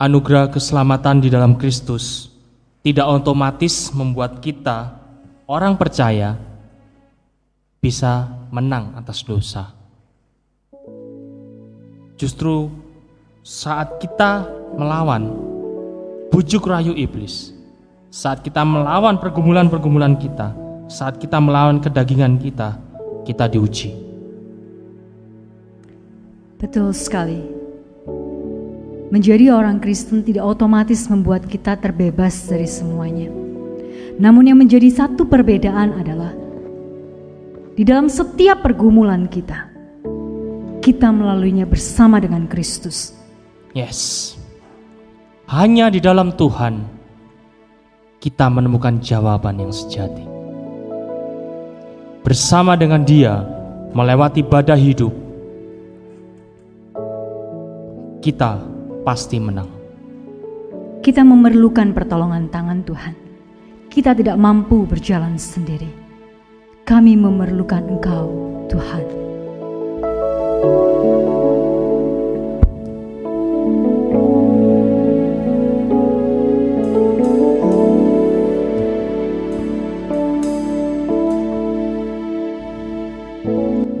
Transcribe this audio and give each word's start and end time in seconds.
anugerah 0.00 0.48
keselamatan 0.48 1.20
di 1.20 1.28
dalam 1.28 1.60
Kristus 1.60 2.32
tidak 2.80 3.04
otomatis 3.20 3.92
membuat 3.92 4.40
kita, 4.40 4.96
orang 5.44 5.76
percaya, 5.76 6.40
bisa 7.84 8.24
menang 8.48 8.96
atas 8.96 9.20
dosa. 9.20 9.76
Justru 12.16 12.72
saat 13.44 14.00
kita 14.00 14.48
melawan 14.72 15.28
bujuk 16.32 16.64
rayu 16.64 16.96
iblis, 16.96 17.52
saat 18.08 18.40
kita 18.40 18.64
melawan 18.64 19.20
pergumulan-pergumulan 19.20 20.16
kita, 20.16 20.56
saat 20.88 21.20
kita 21.20 21.36
melawan 21.36 21.76
kedagingan 21.76 22.40
kita, 22.40 22.80
kita 23.28 23.44
diuji. 23.52 23.92
Betul 26.56 26.92
sekali. 26.92 27.59
Menjadi 29.10 29.50
orang 29.50 29.82
Kristen 29.82 30.22
tidak 30.22 30.46
otomatis 30.46 31.10
membuat 31.10 31.42
kita 31.50 31.74
terbebas 31.74 32.46
dari 32.46 32.70
semuanya. 32.70 33.26
Namun 34.22 34.46
yang 34.46 34.58
menjadi 34.62 34.86
satu 34.86 35.26
perbedaan 35.26 35.98
adalah 35.98 36.30
di 37.74 37.82
dalam 37.82 38.06
setiap 38.06 38.62
pergumulan 38.62 39.26
kita, 39.26 39.66
kita 40.78 41.10
melaluinya 41.10 41.66
bersama 41.66 42.22
dengan 42.22 42.46
Kristus. 42.46 43.10
Yes. 43.74 44.38
Hanya 45.50 45.90
di 45.90 45.98
dalam 45.98 46.30
Tuhan 46.38 46.78
kita 48.22 48.46
menemukan 48.46 49.02
jawaban 49.02 49.58
yang 49.58 49.74
sejati. 49.74 50.22
Bersama 52.22 52.78
dengan 52.78 53.02
Dia 53.02 53.42
melewati 53.90 54.46
badai 54.46 54.78
hidup, 54.78 55.10
kita 58.22 58.69
pasti 59.02 59.40
menang. 59.40 59.68
Kita 61.00 61.24
memerlukan 61.24 61.96
pertolongan 61.96 62.52
tangan 62.52 62.84
Tuhan. 62.84 63.14
Kita 63.90 64.12
tidak 64.12 64.36
mampu 64.36 64.84
berjalan 64.84 65.40
sendiri. 65.40 65.88
Kami 66.84 67.16
memerlukan 67.16 67.82
Engkau, 67.88 68.26
Tuhan. 68.68 69.04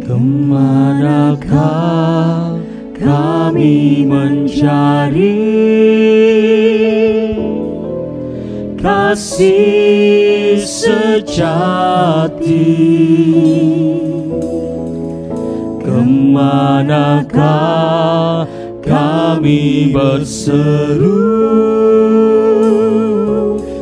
Ke 0.04 0.14
manakah 0.20 2.09
kami 3.00 4.04
mencari 4.04 5.40
kasih 8.76 10.60
sejati. 10.60 11.80
Ke 15.80 15.96
manakah 16.36 17.24
kami 18.84 19.88
berseru? 19.96 21.40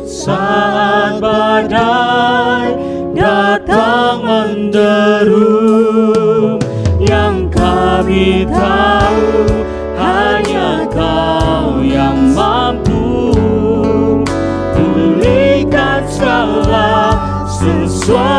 Saat 0.07 1.19
badai 1.19 2.71
datang 3.11 4.23
menderu 4.23 5.58
sesuatu 18.09 18.38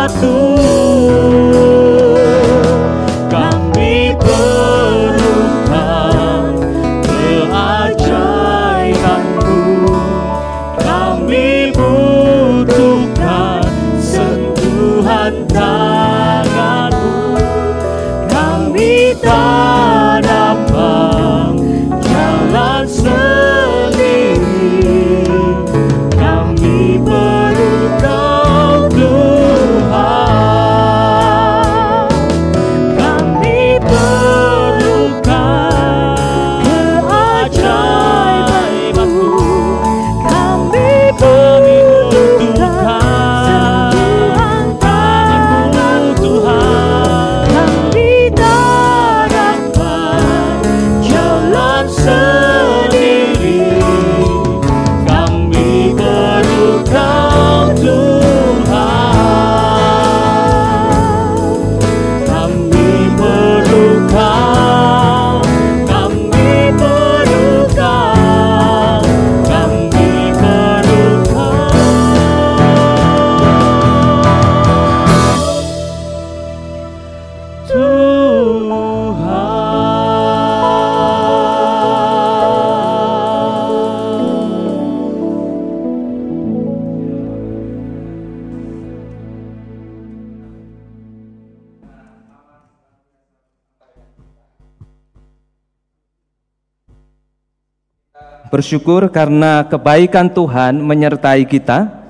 Bersyukur 98.61 99.09
karena 99.09 99.65
kebaikan 99.65 100.29
Tuhan 100.29 100.85
menyertai 100.85 101.49
kita 101.49 102.05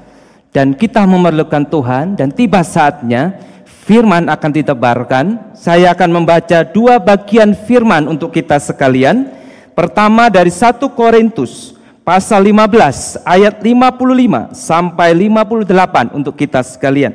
dan 0.50 0.74
kita 0.74 1.06
memerlukan 1.06 1.62
Tuhan 1.62 2.18
dan 2.18 2.34
tiba 2.34 2.66
saatnya 2.66 3.38
firman 3.86 4.26
akan 4.26 4.50
ditebarkan. 4.58 5.54
Saya 5.54 5.94
akan 5.94 6.10
membaca 6.10 6.66
dua 6.66 6.98
bagian 6.98 7.54
firman 7.54 8.10
untuk 8.10 8.34
kita 8.34 8.58
sekalian. 8.58 9.30
Pertama 9.78 10.26
dari 10.26 10.50
1 10.50 10.74
Korintus 10.90 11.78
pasal 12.02 12.42
15 12.42 13.22
ayat 13.22 13.62
55 13.62 14.50
sampai 14.50 15.14
58 15.30 16.18
untuk 16.18 16.34
kita 16.34 16.66
sekalian. 16.66 17.14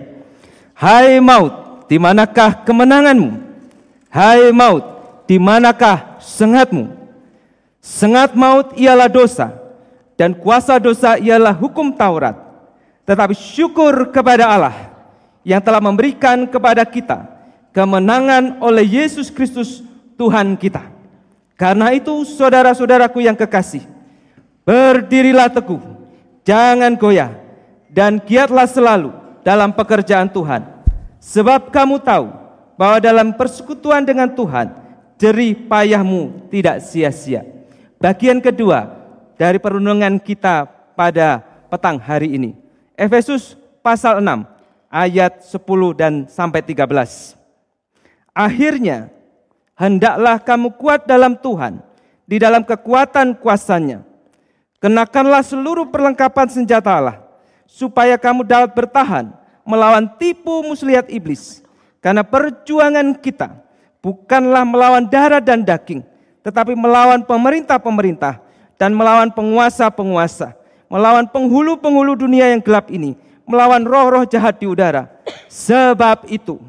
Hai 0.71 1.19
maut, 1.19 1.83
di 1.91 1.99
manakah 1.99 2.63
kemenanganmu? 2.63 3.35
Hai 4.07 4.55
maut, 4.55 4.87
di 5.27 5.35
manakah 5.35 6.23
sengatmu? 6.23 7.04
Sengat 7.85 8.33
maut 8.33 8.73
ialah 8.73 9.05
dosa, 9.05 9.53
dan 10.17 10.33
kuasa 10.33 10.81
dosa 10.81 11.21
ialah 11.21 11.53
hukum 11.53 11.93
Taurat. 11.93 12.33
Tetapi 13.05 13.37
syukur 13.37 14.09
kepada 14.09 14.49
Allah 14.49 14.89
yang 15.45 15.61
telah 15.61 15.77
memberikan 15.77 16.49
kepada 16.49 16.81
kita 16.81 17.29
kemenangan 17.69 18.57
oleh 18.57 18.81
Yesus 18.81 19.29
Kristus 19.29 19.85
Tuhan 20.17 20.57
kita. 20.57 20.81
Karena 21.53 21.93
itu 21.93 22.25
saudara-saudaraku 22.25 23.21
yang 23.21 23.37
kekasih, 23.37 23.85
berdirilah 24.65 25.53
teguh, 25.53 25.79
jangan 26.41 26.97
goyah, 26.97 27.37
dan 27.93 28.17
giatlah 28.17 28.65
selalu 28.65 29.13
dalam 29.45 29.69
pekerjaan 29.69 30.25
Tuhan. 30.25 30.65
Sebab 31.21 31.69
kamu 31.69 32.01
tahu 32.01 32.33
bahwa 32.81 32.97
dalam 32.97 33.29
persekutuan 33.37 34.01
dengan 34.01 34.25
Tuhan, 34.33 34.73
jerih 35.21 35.69
payahmu 35.69 36.49
tidak 36.49 36.81
sia-sia. 36.81 37.54
Bagian 37.99 38.43
kedua 38.43 38.91
dari 39.39 39.59
perundungan 39.59 40.19
kita 40.19 40.67
pada 40.95 41.43
petang 41.71 41.99
hari 41.99 42.35
ini. 42.35 42.51
Efesus 42.95 43.59
pasal 43.83 44.23
6 44.23 44.47
ayat 44.91 45.43
10 45.43 45.99
dan 45.99 46.13
sampai 46.31 46.63
13. 46.63 47.35
Akhirnya 48.35 49.11
hendaklah 49.75 50.39
kamu 50.39 50.75
kuat 50.75 51.03
dalam 51.07 51.35
Tuhan, 51.35 51.83
di 52.23 52.39
dalam 52.39 52.63
kekuatan 52.63 53.35
kuasanya. 53.39 54.03
Kenakanlah 54.79 55.43
seluruh 55.43 55.87
perlengkapan 55.91 56.47
senjata 56.51 56.91
Allah, 56.91 57.17
supaya 57.67 58.19
kamu 58.19 58.43
dapat 58.45 58.71
bertahan 58.75 59.31
melawan 59.65 60.07
tipu 60.19 60.63
muslihat 60.63 61.09
iblis. 61.11 61.63
Karena 62.03 62.21
perjuangan 62.21 63.17
kita 63.17 63.49
bukanlah 63.97 64.61
melawan 64.61 65.09
darah 65.09 65.41
dan 65.41 65.65
daging, 65.65 66.05
tetapi 66.45 66.77
melawan 66.77 67.25
pemerintah-pemerintah 67.25 68.37
dan 68.77 68.93
melawan 68.93 69.33
penguasa-penguasa, 69.33 70.53
melawan 70.85 71.25
penghulu-penghulu 71.25 72.13
dunia 72.13 72.53
yang 72.53 72.61
gelap 72.61 72.93
ini, 72.93 73.17
melawan 73.49 73.81
roh-roh 73.81 74.29
jahat 74.29 74.61
di 74.61 74.69
udara. 74.69 75.09
Sebab 75.49 76.29
itu, 76.29 76.61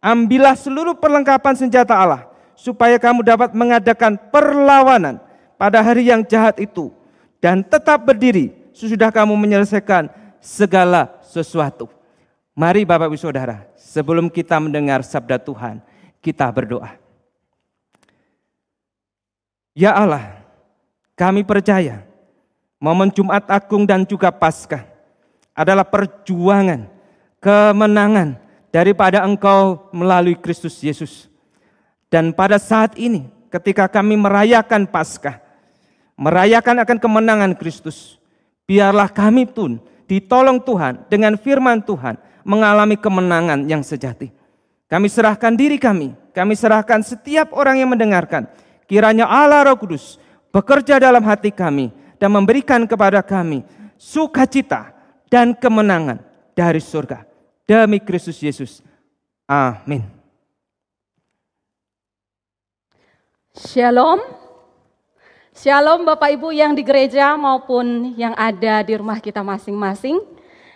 ambillah 0.00 0.56
seluruh 0.56 0.96
perlengkapan 0.96 1.60
senjata 1.60 1.92
Allah, 1.92 2.24
supaya 2.56 2.96
kamu 2.96 3.20
dapat 3.20 3.52
mengadakan 3.52 4.16
perlawanan 4.32 5.20
pada 5.60 5.84
hari 5.84 6.08
yang 6.08 6.24
jahat 6.24 6.56
itu, 6.56 6.88
dan 7.36 7.60
tetap 7.60 8.08
berdiri 8.08 8.56
sesudah 8.72 9.12
kamu 9.12 9.36
menyelesaikan 9.36 10.08
segala 10.40 11.20
sesuatu. 11.20 11.92
Mari 12.56 12.88
Bapak 12.88 13.12
Ibu 13.12 13.18
Saudara, 13.20 13.68
sebelum 13.76 14.32
kita 14.32 14.56
mendengar 14.56 15.04
sabda 15.04 15.36
Tuhan, 15.36 15.84
kita 16.24 16.48
berdoa. 16.48 17.07
Ya 19.78 19.94
Allah, 19.94 20.42
kami 21.14 21.46
percaya 21.46 22.02
momen 22.82 23.14
Jumat 23.14 23.46
Agung 23.46 23.86
dan 23.86 24.02
juga 24.02 24.34
Paskah 24.34 24.82
adalah 25.54 25.86
perjuangan, 25.86 26.90
kemenangan 27.38 28.42
daripada 28.74 29.22
Engkau 29.22 29.86
melalui 29.94 30.34
Kristus 30.34 30.82
Yesus. 30.82 31.30
Dan 32.10 32.34
pada 32.34 32.58
saat 32.58 32.98
ini, 32.98 33.30
ketika 33.54 33.86
kami 33.86 34.18
merayakan 34.18 34.82
Paskah, 34.82 35.38
merayakan 36.18 36.82
akan 36.82 36.98
kemenangan 36.98 37.52
Kristus, 37.54 38.18
biarlah 38.66 39.06
kami 39.06 39.46
pun 39.46 39.78
ditolong 40.10 40.58
Tuhan 40.58 41.06
dengan 41.06 41.38
firman 41.38 41.78
Tuhan, 41.86 42.18
mengalami 42.42 42.98
kemenangan 42.98 43.62
yang 43.70 43.86
sejati. 43.86 44.34
Kami 44.90 45.06
serahkan 45.06 45.54
diri 45.54 45.78
kami, 45.78 46.18
kami 46.34 46.58
serahkan 46.58 46.98
setiap 47.06 47.54
orang 47.54 47.78
yang 47.78 47.94
mendengarkan. 47.94 48.50
Kiranya 48.88 49.28
Allah 49.28 49.68
Roh 49.68 49.76
Kudus 49.76 50.16
bekerja 50.48 50.96
dalam 50.96 51.20
hati 51.28 51.52
kami 51.52 51.92
dan 52.16 52.32
memberikan 52.32 52.88
kepada 52.88 53.20
kami 53.20 53.60
sukacita 54.00 54.96
dan 55.28 55.52
kemenangan 55.52 56.24
dari 56.56 56.80
surga. 56.80 57.28
Demi 57.68 58.00
Kristus 58.00 58.40
Yesus. 58.40 58.80
Amin. 59.44 60.00
Shalom. 63.52 64.24
Shalom 65.52 66.08
Bapak 66.08 66.32
Ibu 66.38 66.54
yang 66.56 66.72
di 66.72 66.80
gereja 66.80 67.36
maupun 67.36 68.16
yang 68.16 68.32
ada 68.40 68.80
di 68.80 68.96
rumah 68.96 69.20
kita 69.20 69.44
masing-masing. 69.44 70.16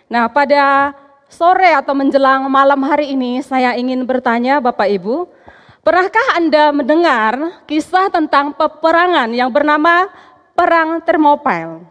Nah, 0.05 0.29
pada 0.29 0.93
sore 1.31 1.73
atau 1.73 1.97
menjelang 1.97 2.45
malam 2.45 2.77
hari 2.85 3.17
ini 3.17 3.41
saya 3.41 3.73
ingin 3.73 4.05
bertanya 4.05 4.61
Bapak 4.61 4.85
Ibu, 4.85 5.25
pernahkah 5.83 6.39
Anda 6.39 6.71
mendengar 6.71 7.61
kisah 7.67 8.07
tentang 8.09 8.55
peperangan 8.55 9.29
yang 9.35 9.51
bernama 9.51 10.07
Perang 10.55 11.03
Termopil? 11.03 11.83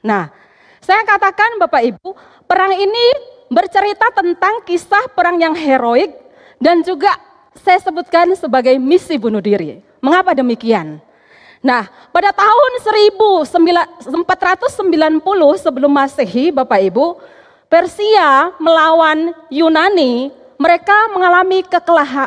Nah, 0.00 0.32
saya 0.80 1.04
katakan 1.04 1.60
Bapak 1.60 1.82
Ibu, 1.84 2.16
perang 2.48 2.72
ini 2.72 3.06
bercerita 3.52 4.10
tentang 4.16 4.64
kisah 4.64 5.12
perang 5.12 5.38
yang 5.38 5.54
heroik 5.54 6.10
dan 6.58 6.80
juga 6.82 7.12
saya 7.54 7.78
sebutkan 7.78 8.32
sebagai 8.34 8.74
misi 8.80 9.20
bunuh 9.20 9.44
diri. 9.44 9.84
Mengapa 10.00 10.32
demikian? 10.32 11.02
Nah, 11.64 11.88
pada 12.14 12.30
tahun 12.30 12.72
1490 12.78 14.06
sebelum 15.58 15.90
Masehi, 15.90 16.54
Bapak 16.54 16.78
Ibu, 16.78 17.18
Persia 17.66 18.54
melawan 18.62 19.34
Yunani, 19.50 20.30
mereka 20.56 21.12
mengalami 21.12 21.64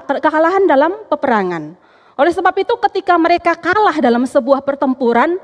kekalahan 0.07 0.63
dalam 0.69 1.05
peperangan. 1.09 1.73
Oleh 2.19 2.33
sebab 2.35 2.51
itu 2.59 2.73
ketika 2.89 3.15
mereka 3.15 3.55
kalah 3.55 3.95
dalam 3.97 4.27
sebuah 4.27 4.61
pertempuran, 4.61 5.39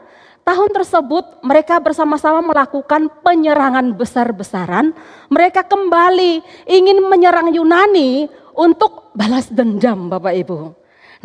tahun 0.45 0.69
tersebut 0.75 1.41
mereka 1.41 1.81
bersama-sama 1.81 2.43
melakukan 2.43 3.09
penyerangan 3.25 3.95
besar-besaran. 3.95 4.93
Mereka 5.31 5.65
kembali 5.65 6.43
ingin 6.69 7.01
menyerang 7.07 7.49
Yunani 7.55 8.27
untuk 8.53 9.09
balas 9.15 9.49
dendam 9.49 10.11
Bapak 10.11 10.35
Ibu. 10.45 10.59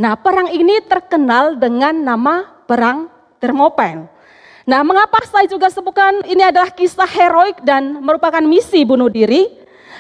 Nah 0.01 0.17
perang 0.17 0.49
ini 0.49 0.81
terkenal 0.87 1.59
dengan 1.59 1.93
nama 1.93 2.47
Perang 2.65 3.11
Thermopylae. 3.43 4.21
Nah, 4.69 4.87
mengapa 4.87 5.19
saya 5.27 5.51
juga 5.51 5.67
sebutkan 5.67 6.23
ini 6.31 6.47
adalah 6.47 6.71
kisah 6.71 7.09
heroik 7.09 7.59
dan 7.67 7.99
merupakan 7.99 8.39
misi 8.45 8.87
bunuh 8.87 9.11
diri? 9.11 9.51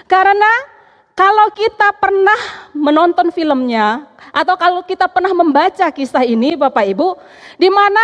Karena 0.06 0.46
kalau 1.20 1.52
kita 1.52 1.92
pernah 2.00 2.40
menonton 2.72 3.28
filmnya 3.28 4.08
atau 4.32 4.56
kalau 4.56 4.80
kita 4.80 5.04
pernah 5.04 5.36
membaca 5.36 5.92
kisah 5.92 6.24
ini 6.24 6.56
Bapak 6.56 6.96
Ibu, 6.96 7.12
di 7.60 7.68
mana 7.68 8.00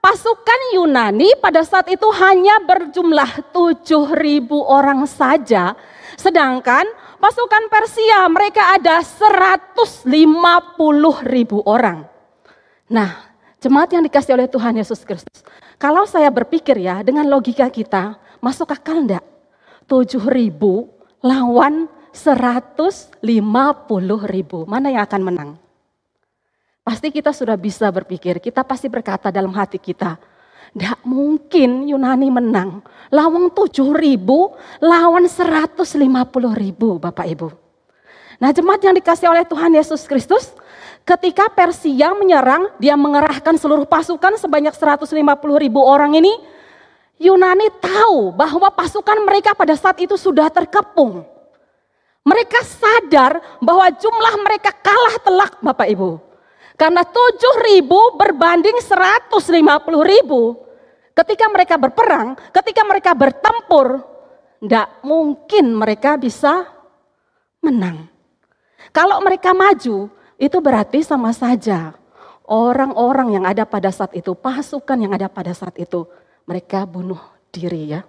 pasukan 0.00 0.72
Yunani 0.72 1.36
pada 1.44 1.60
saat 1.60 1.92
itu 1.92 2.08
hanya 2.16 2.64
berjumlah 2.64 3.52
7.000 3.52 4.48
orang 4.64 5.04
saja, 5.04 5.76
sedangkan 6.16 6.88
pasukan 7.20 7.68
Persia 7.68 8.24
mereka 8.32 8.80
ada 8.80 9.04
150.000 9.04 10.16
orang. 11.68 12.08
Nah, 12.88 13.28
jemaat 13.60 13.92
yang 13.92 14.08
dikasih 14.08 14.40
oleh 14.40 14.48
Tuhan 14.48 14.80
Yesus 14.80 15.04
Kristus, 15.04 15.44
kalau 15.76 16.08
saya 16.08 16.32
berpikir 16.32 16.80
ya 16.80 17.04
dengan 17.04 17.28
logika 17.28 17.68
kita, 17.68 18.16
masuk 18.40 18.72
akal 18.72 19.04
enggak? 19.04 19.24
7 19.84 20.16
ribu 20.32 20.88
lawan 21.20 21.92
150 22.14 23.26
ribu. 24.30 24.62
Mana 24.64 24.94
yang 24.94 25.02
akan 25.04 25.22
menang? 25.26 25.50
Pasti 26.86 27.10
kita 27.10 27.34
sudah 27.34 27.58
bisa 27.58 27.90
berpikir, 27.90 28.38
kita 28.38 28.62
pasti 28.62 28.86
berkata 28.86 29.32
dalam 29.32 29.50
hati 29.56 29.80
kita, 29.80 30.20
tidak 30.70 31.00
mungkin 31.02 31.88
Yunani 31.90 32.28
menang. 32.30 32.84
Lawan 33.10 33.50
7 33.50 33.90
ribu, 33.96 34.52
lawan 34.78 35.26
150 35.26 35.90
ribu 36.54 37.02
Bapak 37.02 37.26
Ibu. 37.26 37.48
Nah 38.38 38.50
jemaat 38.52 38.84
yang 38.84 38.94
dikasih 38.94 39.32
oleh 39.32 39.48
Tuhan 39.48 39.72
Yesus 39.72 40.04
Kristus, 40.04 40.52
Ketika 41.04 41.52
Persia 41.52 42.16
menyerang, 42.16 42.72
dia 42.80 42.96
mengerahkan 42.96 43.60
seluruh 43.60 43.84
pasukan 43.84 44.40
sebanyak 44.40 44.72
150 44.72 45.12
ribu 45.60 45.84
orang 45.84 46.16
ini. 46.16 46.32
Yunani 47.20 47.68
tahu 47.76 48.32
bahwa 48.32 48.72
pasukan 48.72 49.20
mereka 49.20 49.52
pada 49.52 49.76
saat 49.76 50.00
itu 50.00 50.16
sudah 50.16 50.48
terkepung. 50.48 51.28
Mereka 52.24 52.60
sadar 52.64 53.60
bahwa 53.60 53.92
jumlah 53.92 54.34
mereka 54.40 54.72
kalah 54.72 55.16
telak 55.20 55.52
Bapak 55.60 55.88
Ibu. 55.92 56.16
Karena 56.74 57.04
7 57.06 57.68
ribu 57.70 58.16
berbanding 58.18 58.80
150 58.80 59.30
ribu. 60.02 60.58
Ketika 61.14 61.46
mereka 61.46 61.78
berperang, 61.78 62.34
ketika 62.50 62.82
mereka 62.82 63.14
bertempur, 63.14 64.02
tidak 64.58 64.88
mungkin 65.06 65.76
mereka 65.78 66.18
bisa 66.18 66.66
menang. 67.62 68.10
Kalau 68.90 69.22
mereka 69.22 69.54
maju, 69.54 70.10
itu 70.40 70.58
berarti 70.58 71.06
sama 71.06 71.30
saja 71.30 71.94
orang-orang 72.48 73.38
yang 73.40 73.44
ada 73.46 73.64
pada 73.64 73.88
saat 73.94 74.12
itu, 74.16 74.34
pasukan 74.34 74.98
yang 74.98 75.12
ada 75.14 75.30
pada 75.30 75.54
saat 75.54 75.76
itu, 75.80 76.04
mereka 76.44 76.84
bunuh 76.84 77.20
diri 77.52 77.94
ya. 77.94 78.02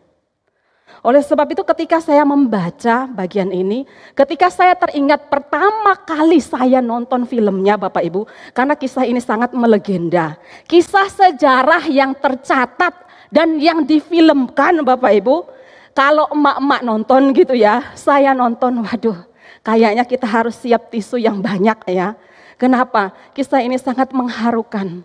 Oleh 1.05 1.21
sebab 1.21 1.45
itu 1.53 1.61
ketika 1.61 2.01
saya 2.01 2.25
membaca 2.25 3.05
bagian 3.09 3.53
ini, 3.53 3.85
ketika 4.17 4.49
saya 4.49 4.73
teringat 4.73 5.29
pertama 5.29 5.93
kali 6.01 6.41
saya 6.41 6.81
nonton 6.81 7.29
filmnya 7.29 7.77
Bapak 7.77 8.01
Ibu, 8.05 8.25
karena 8.53 8.73
kisah 8.73 9.05
ini 9.05 9.21
sangat 9.21 9.53
melegenda. 9.53 10.37
Kisah 10.65 11.09
sejarah 11.09 11.85
yang 11.89 12.17
tercatat 12.17 13.05
dan 13.29 13.61
yang 13.61 13.85
difilmkan 13.85 14.81
Bapak 14.81 15.13
Ibu, 15.21 15.45
kalau 15.93 16.25
emak-emak 16.33 16.81
nonton 16.81 17.21
gitu 17.37 17.53
ya, 17.53 17.93
saya 17.93 18.33
nonton, 18.33 18.81
waduh 18.81 19.35
Kayaknya 19.65 20.05
kita 20.05 20.29
harus 20.29 20.53
siap 20.61 20.93
tisu 20.93 21.17
yang 21.17 21.41
banyak 21.41 21.89
ya. 21.89 22.13
Kenapa? 22.61 23.09
Kisah 23.33 23.65
ini 23.65 23.81
sangat 23.81 24.13
mengharukan. 24.13 25.01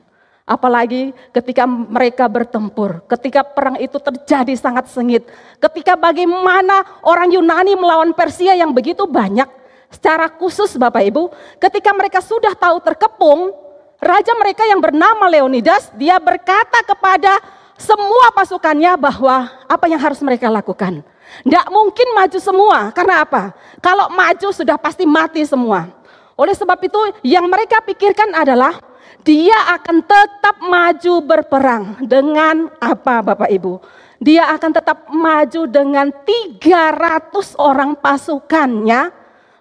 Apalagi 0.50 1.14
ketika 1.30 1.62
mereka 1.62 2.26
bertempur, 2.26 3.06
ketika 3.06 3.46
perang 3.46 3.78
itu 3.78 4.02
terjadi 4.02 4.50
sangat 4.58 4.90
sengit, 4.90 5.22
ketika 5.62 5.94
bagaimana 5.94 6.82
orang 7.06 7.30
Yunani 7.30 7.78
melawan 7.78 8.10
Persia 8.10 8.58
yang 8.58 8.74
begitu 8.74 9.06
banyak, 9.06 9.46
secara 9.94 10.26
khusus 10.26 10.74
Bapak 10.74 11.06
Ibu, 11.06 11.30
ketika 11.62 11.94
mereka 11.94 12.18
sudah 12.18 12.50
tahu 12.58 12.82
terkepung, 12.82 13.54
raja 14.02 14.34
mereka 14.42 14.66
yang 14.66 14.82
bernama 14.82 15.30
Leonidas, 15.30 15.86
dia 15.94 16.18
berkata 16.18 16.82
kepada 16.82 17.38
semua 17.78 18.34
pasukannya 18.34 18.98
bahwa 18.98 19.54
apa 19.70 19.86
yang 19.86 20.02
harus 20.02 20.18
mereka 20.18 20.50
lakukan. 20.50 21.06
Tidak 21.46 21.66
mungkin 21.70 22.10
maju 22.10 22.38
semua, 22.42 22.90
karena 22.90 23.22
apa? 23.22 23.54
Kalau 23.78 24.10
maju 24.10 24.50
sudah 24.50 24.74
pasti 24.74 25.06
mati 25.06 25.46
semua. 25.46 25.86
Oleh 26.34 26.58
sebab 26.58 26.82
itu 26.82 26.98
yang 27.22 27.46
mereka 27.46 27.78
pikirkan 27.86 28.34
adalah 28.34 28.89
Dia 29.20 29.76
akan 29.76 30.00
tetap 30.00 30.56
maju 30.64 31.14
berperang 31.20 31.84
dengan 32.08 32.72
apa 32.80 33.20
Bapak 33.20 33.52
Ibu? 33.52 33.80
Dia 34.20 34.52
akan 34.52 34.70
tetap 34.72 35.08
maju 35.12 35.62
dengan 35.68 36.12
300 36.12 37.56
orang 37.56 37.96
pasukannya 37.96 39.12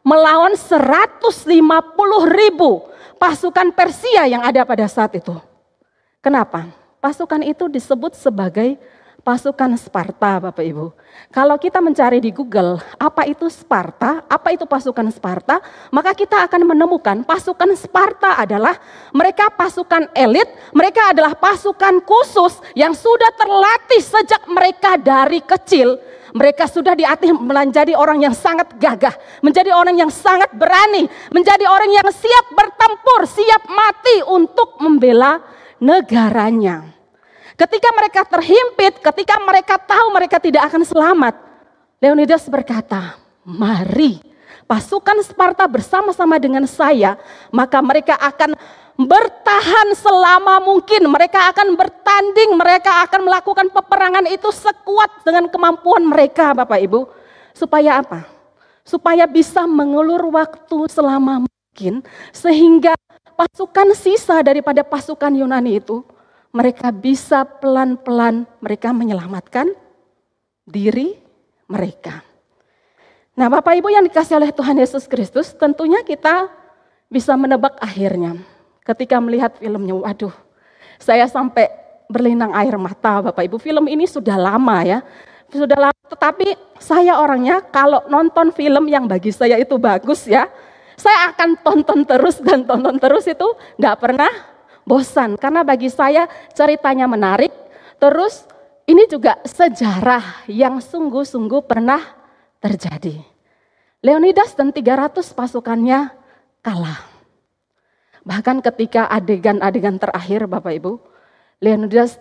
melawan 0.04 0.56
150 0.56 1.28
ribu 2.28 2.88
pasukan 3.20 3.72
Persia 3.76 4.28
yang 4.28 4.44
ada 4.44 4.64
pada 4.64 4.88
saat 4.88 5.16
itu. 5.16 5.36
Kenapa? 6.24 6.68
Pasukan 7.00 7.44
itu 7.44 7.72
disebut 7.72 8.16
sebagai 8.16 8.76
pasukan 9.22 9.76
Sparta, 9.78 10.40
Bapak 10.40 10.64
Ibu. 10.64 10.92
Kalau 11.30 11.60
kita 11.60 11.84
mencari 11.84 12.18
di 12.24 12.32
Google, 12.34 12.80
apa 12.98 13.28
itu 13.28 13.46
Sparta, 13.52 14.26
apa 14.26 14.50
itu 14.56 14.66
pasukan 14.66 15.06
Sparta, 15.14 15.62
maka 15.94 16.16
kita 16.18 16.42
akan 16.48 16.74
menemukan 16.74 17.22
pasukan 17.28 17.70
Sparta 17.78 18.40
adalah 18.40 18.76
mereka 19.14 19.52
pasukan 19.54 20.10
elit, 20.16 20.48
mereka 20.74 21.14
adalah 21.14 21.36
pasukan 21.38 22.02
khusus 22.04 22.58
yang 22.74 22.96
sudah 22.96 23.30
terlatih 23.36 24.02
sejak 24.02 24.42
mereka 24.50 24.98
dari 24.98 25.44
kecil. 25.44 26.00
Mereka 26.30 26.70
sudah 26.70 26.94
dilatih 26.94 27.34
menjadi 27.34 27.98
orang 27.98 28.22
yang 28.22 28.38
sangat 28.38 28.78
gagah, 28.78 29.18
menjadi 29.42 29.74
orang 29.74 29.98
yang 29.98 30.14
sangat 30.14 30.54
berani, 30.54 31.10
menjadi 31.34 31.66
orang 31.66 31.90
yang 31.90 32.06
siap 32.14 32.54
bertempur, 32.54 33.26
siap 33.26 33.66
mati 33.66 34.22
untuk 34.30 34.78
membela 34.78 35.42
negaranya. 35.82 36.99
Ketika 37.60 37.90
mereka 37.92 38.22
terhimpit, 38.24 39.04
ketika 39.04 39.36
mereka 39.44 39.76
tahu 39.76 40.16
mereka 40.16 40.40
tidak 40.40 40.72
akan 40.72 40.88
selamat, 40.88 41.36
Leonidas 42.00 42.48
berkata, 42.48 43.20
"Mari 43.44 44.24
pasukan 44.64 45.20
Sparta 45.28 45.68
bersama-sama 45.68 46.40
dengan 46.40 46.64
saya, 46.64 47.20
maka 47.52 47.84
mereka 47.84 48.16
akan 48.16 48.56
bertahan 48.96 49.96
selama 49.98 50.64
mungkin. 50.64 51.10
Mereka 51.10 51.52
akan 51.52 51.74
bertanding, 51.74 52.56
mereka 52.56 53.04
akan 53.04 53.28
melakukan 53.28 53.68
peperangan 53.74 54.30
itu 54.32 54.48
sekuat 54.56 55.28
dengan 55.28 55.52
kemampuan 55.52 56.06
mereka, 56.06 56.56
Bapak 56.56 56.80
Ibu. 56.80 57.12
Supaya 57.52 58.00
apa? 58.00 58.24
Supaya 58.88 59.28
bisa 59.28 59.68
mengulur 59.68 60.32
waktu 60.32 60.88
selama 60.88 61.44
mungkin 61.44 62.04
sehingga 62.32 62.96
pasukan 63.36 63.96
sisa 64.00 64.40
daripada 64.44 64.84
pasukan 64.84 65.32
Yunani 65.32 65.80
itu 65.84 66.04
mereka 66.50 66.90
bisa 66.90 67.46
pelan-pelan 67.46 68.50
mereka 68.62 68.90
menyelamatkan 68.90 69.70
diri 70.66 71.18
mereka. 71.70 72.26
Nah, 73.38 73.48
Bapak 73.48 73.78
Ibu 73.78 73.88
yang 73.94 74.04
dikasih 74.04 74.36
oleh 74.36 74.52
Tuhan 74.52 74.76
Yesus 74.76 75.08
Kristus, 75.08 75.56
tentunya 75.56 76.04
kita 76.04 76.50
bisa 77.08 77.38
menebak 77.40 77.78
akhirnya. 77.80 78.36
Ketika 78.84 79.22
melihat 79.22 79.56
filmnya, 79.56 79.96
waduh, 79.96 80.34
saya 81.00 81.24
sampai 81.30 81.70
berlinang 82.10 82.52
air 82.58 82.76
mata 82.76 83.22
Bapak 83.22 83.46
Ibu. 83.46 83.62
Film 83.62 83.86
ini 83.88 84.10
sudah 84.10 84.36
lama 84.36 84.82
ya, 84.84 85.00
sudah 85.54 85.88
lama. 85.88 86.04
Tetapi 86.10 86.58
saya 86.82 87.22
orangnya 87.22 87.62
kalau 87.70 88.02
nonton 88.10 88.50
film 88.50 88.90
yang 88.90 89.06
bagi 89.06 89.30
saya 89.30 89.62
itu 89.62 89.78
bagus 89.78 90.26
ya, 90.26 90.50
saya 91.00 91.32
akan 91.32 91.62
tonton 91.64 92.04
terus 92.04 92.42
dan 92.44 92.68
tonton 92.68 92.98
terus 93.00 93.24
itu 93.30 93.48
nggak 93.80 93.96
pernah 94.02 94.32
bosan 94.90 95.38
karena 95.38 95.62
bagi 95.62 95.94
saya 95.94 96.26
ceritanya 96.58 97.06
menarik. 97.06 97.54
Terus 98.02 98.50
ini 98.90 99.06
juga 99.06 99.38
sejarah 99.46 100.50
yang 100.50 100.82
sungguh-sungguh 100.82 101.62
pernah 101.70 102.02
terjadi. 102.58 103.22
Leonidas 104.02 104.58
dan 104.58 104.74
300 104.74 105.22
pasukannya 105.38 106.10
kalah. 106.66 107.06
Bahkan 108.26 108.66
ketika 108.66 109.06
adegan-adegan 109.14 110.02
terakhir 110.02 110.50
Bapak 110.50 110.74
Ibu, 110.82 110.94
Leonidas 111.62 112.18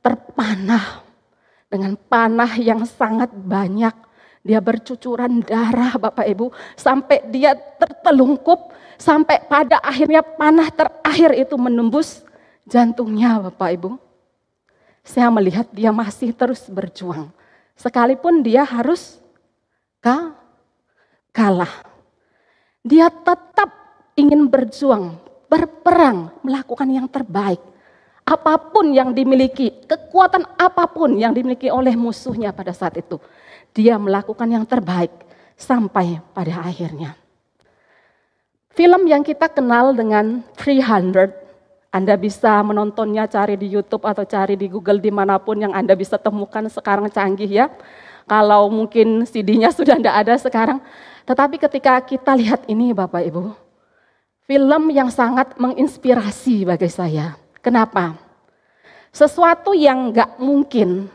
terpanah 0.00 1.02
dengan 1.66 1.98
panah 1.98 2.54
yang 2.56 2.86
sangat 2.86 3.34
banyak. 3.34 4.05
Dia 4.46 4.62
bercucuran 4.62 5.42
darah 5.42 5.98
Bapak 5.98 6.22
Ibu 6.22 6.54
sampai 6.78 7.26
dia 7.34 7.58
tertelungkup 7.58 8.70
Sampai 8.96 9.44
pada 9.44 9.76
akhirnya 9.84 10.24
panah 10.24 10.72
terakhir 10.72 11.36
itu 11.36 11.54
menembus 11.60 12.24
jantungnya 12.64 13.36
Bapak 13.48 13.68
Ibu. 13.76 13.90
Saya 15.04 15.28
melihat 15.30 15.68
dia 15.70 15.92
masih 15.92 16.32
terus 16.32 16.64
berjuang. 16.66 17.30
Sekalipun 17.76 18.40
dia 18.40 18.64
harus 18.64 19.20
kalah. 21.30 21.70
Dia 22.80 23.12
tetap 23.12 23.68
ingin 24.16 24.48
berjuang, 24.48 25.20
berperang, 25.46 26.32
melakukan 26.40 26.88
yang 26.88 27.06
terbaik. 27.06 27.60
Apa 28.26 28.58
pun 28.58 28.90
yang 28.90 29.14
dimiliki, 29.14 29.70
kekuatan 29.86 30.42
apa 30.58 30.88
pun 30.90 31.14
yang 31.14 31.30
dimiliki 31.30 31.70
oleh 31.70 31.94
musuhnya 31.94 32.50
pada 32.50 32.74
saat 32.74 32.98
itu. 32.98 33.20
Dia 33.76 34.00
melakukan 34.00 34.48
yang 34.48 34.64
terbaik 34.64 35.12
sampai 35.52 36.24
pada 36.32 36.64
akhirnya. 36.64 37.12
Film 38.72 39.04
yang 39.04 39.20
kita 39.20 39.52
kenal 39.52 39.92
dengan 39.92 40.40
300, 40.56 41.32
Anda 41.92 42.16
bisa 42.16 42.60
menontonnya 42.64 43.28
cari 43.28 43.56
di 43.60 43.68
YouTube 43.72 44.04
atau 44.04 44.24
cari 44.24 44.56
di 44.56 44.68
Google 44.68 45.00
di 45.00 45.12
mana 45.12 45.36
pun 45.36 45.60
yang 45.60 45.76
Anda 45.76 45.92
bisa 45.92 46.16
temukan 46.16 46.64
sekarang 46.72 47.08
canggih 47.12 47.48
ya. 47.48 47.68
Kalau 48.24 48.68
mungkin 48.72 49.24
CD-nya 49.28 49.72
sudah 49.76 49.96
tidak 49.96 50.16
ada 50.24 50.34
sekarang. 50.40 50.78
Tetapi 51.24 51.56
ketika 51.56 52.00
kita 52.04 52.32
lihat 52.36 52.64
ini 52.68 52.92
Bapak 52.92 53.24
Ibu, 53.28 53.52
film 54.44 54.82
yang 54.92 55.08
sangat 55.08 55.56
menginspirasi 55.56 56.64
bagi 56.64 56.88
saya. 56.92 57.36
Kenapa? 57.64 58.16
Sesuatu 59.08 59.72
yang 59.72 60.12
nggak 60.12 60.36
mungkin, 60.36 61.08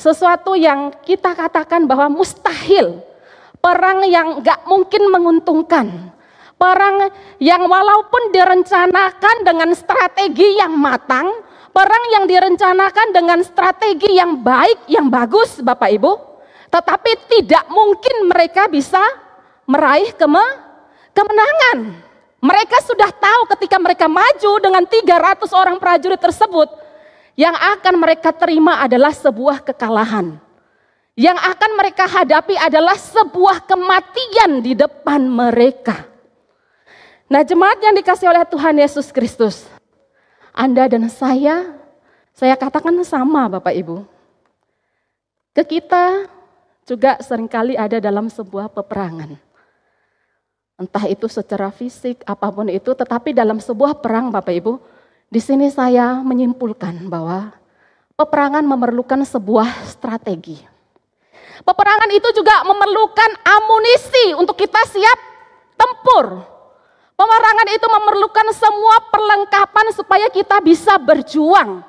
sesuatu 0.00 0.56
yang 0.56 0.96
kita 1.04 1.36
katakan 1.36 1.84
bahwa 1.84 2.08
mustahil, 2.08 3.04
perang 3.60 4.00
yang 4.08 4.40
nggak 4.40 4.64
mungkin 4.64 5.12
menguntungkan, 5.12 6.16
Perang 6.60 7.08
yang 7.40 7.64
walaupun 7.64 8.36
direncanakan 8.36 9.48
dengan 9.48 9.72
strategi 9.72 10.60
yang 10.60 10.76
matang, 10.76 11.24
perang 11.72 12.04
yang 12.12 12.28
direncanakan 12.28 13.16
dengan 13.16 13.40
strategi 13.40 14.20
yang 14.20 14.44
baik, 14.44 14.84
yang 14.84 15.08
bagus 15.08 15.64
Bapak 15.64 15.88
Ibu, 15.88 16.12
tetapi 16.68 17.32
tidak 17.32 17.64
mungkin 17.72 18.28
mereka 18.28 18.68
bisa 18.68 19.00
meraih 19.64 20.12
keme 20.12 20.44
kemenangan. 21.16 21.96
Mereka 22.44 22.76
sudah 22.84 23.08
tahu 23.08 23.48
ketika 23.56 23.80
mereka 23.80 24.04
maju 24.04 24.52
dengan 24.60 24.84
300 24.84 25.48
orang 25.56 25.80
prajurit 25.80 26.20
tersebut, 26.20 26.68
yang 27.40 27.56
akan 27.56 27.96
mereka 27.96 28.36
terima 28.36 28.84
adalah 28.84 29.16
sebuah 29.16 29.64
kekalahan. 29.64 30.36
Yang 31.16 31.40
akan 31.40 31.70
mereka 31.72 32.04
hadapi 32.04 32.52
adalah 32.60 33.00
sebuah 33.00 33.64
kematian 33.64 34.60
di 34.60 34.76
depan 34.76 35.24
mereka. 35.24 36.04
Nah 37.32 37.40
jemaat 37.40 37.80
yang 37.80 37.96
dikasih 37.96 38.28
oleh 38.28 38.44
Tuhan 38.44 38.76
Yesus 38.76 39.08
Kristus, 39.08 39.64
Anda 40.52 40.84
dan 40.84 41.08
saya, 41.08 41.80
saya 42.36 42.60
katakan 42.60 42.92
sama 43.08 43.48
Bapak 43.48 43.72
Ibu. 43.72 44.04
Ke 45.56 45.64
kita 45.64 46.28
juga 46.84 47.16
sering 47.24 47.48
kali 47.48 47.72
ada 47.72 48.04
dalam 48.04 48.28
sebuah 48.28 48.68
peperangan. 48.68 49.40
Entah 50.76 51.04
itu 51.08 51.28
secara 51.28 51.72
fisik, 51.72 52.20
apa 52.24 52.48
pun 52.52 52.68
itu, 52.68 52.92
tetapi 52.92 53.32
dalam 53.32 53.60
sebuah 53.60 54.00
perang 54.00 54.32
Bapak 54.32 54.54
Ibu, 54.56 54.80
di 55.30 55.40
sini 55.40 55.70
saya 55.70 56.20
menyimpulkan 56.20 57.06
bahwa 57.06 57.54
peperangan 58.18 58.66
memerlukan 58.66 59.22
sebuah 59.22 59.86
strategi. 59.86 60.58
Peperangan 61.62 62.10
itu 62.10 62.28
juga 62.34 62.66
memerlukan 62.66 63.30
amunisi 63.46 64.34
untuk 64.34 64.58
kita 64.58 64.80
siap 64.90 65.18
tempur, 65.78 66.50
Pemerangan 67.20 67.68
itu 67.68 67.84
memerlukan 67.84 68.48
semua 68.56 68.96
perlengkapan 69.12 69.92
supaya 69.92 70.32
kita 70.32 70.56
bisa 70.64 70.96
berjuang. 70.96 71.84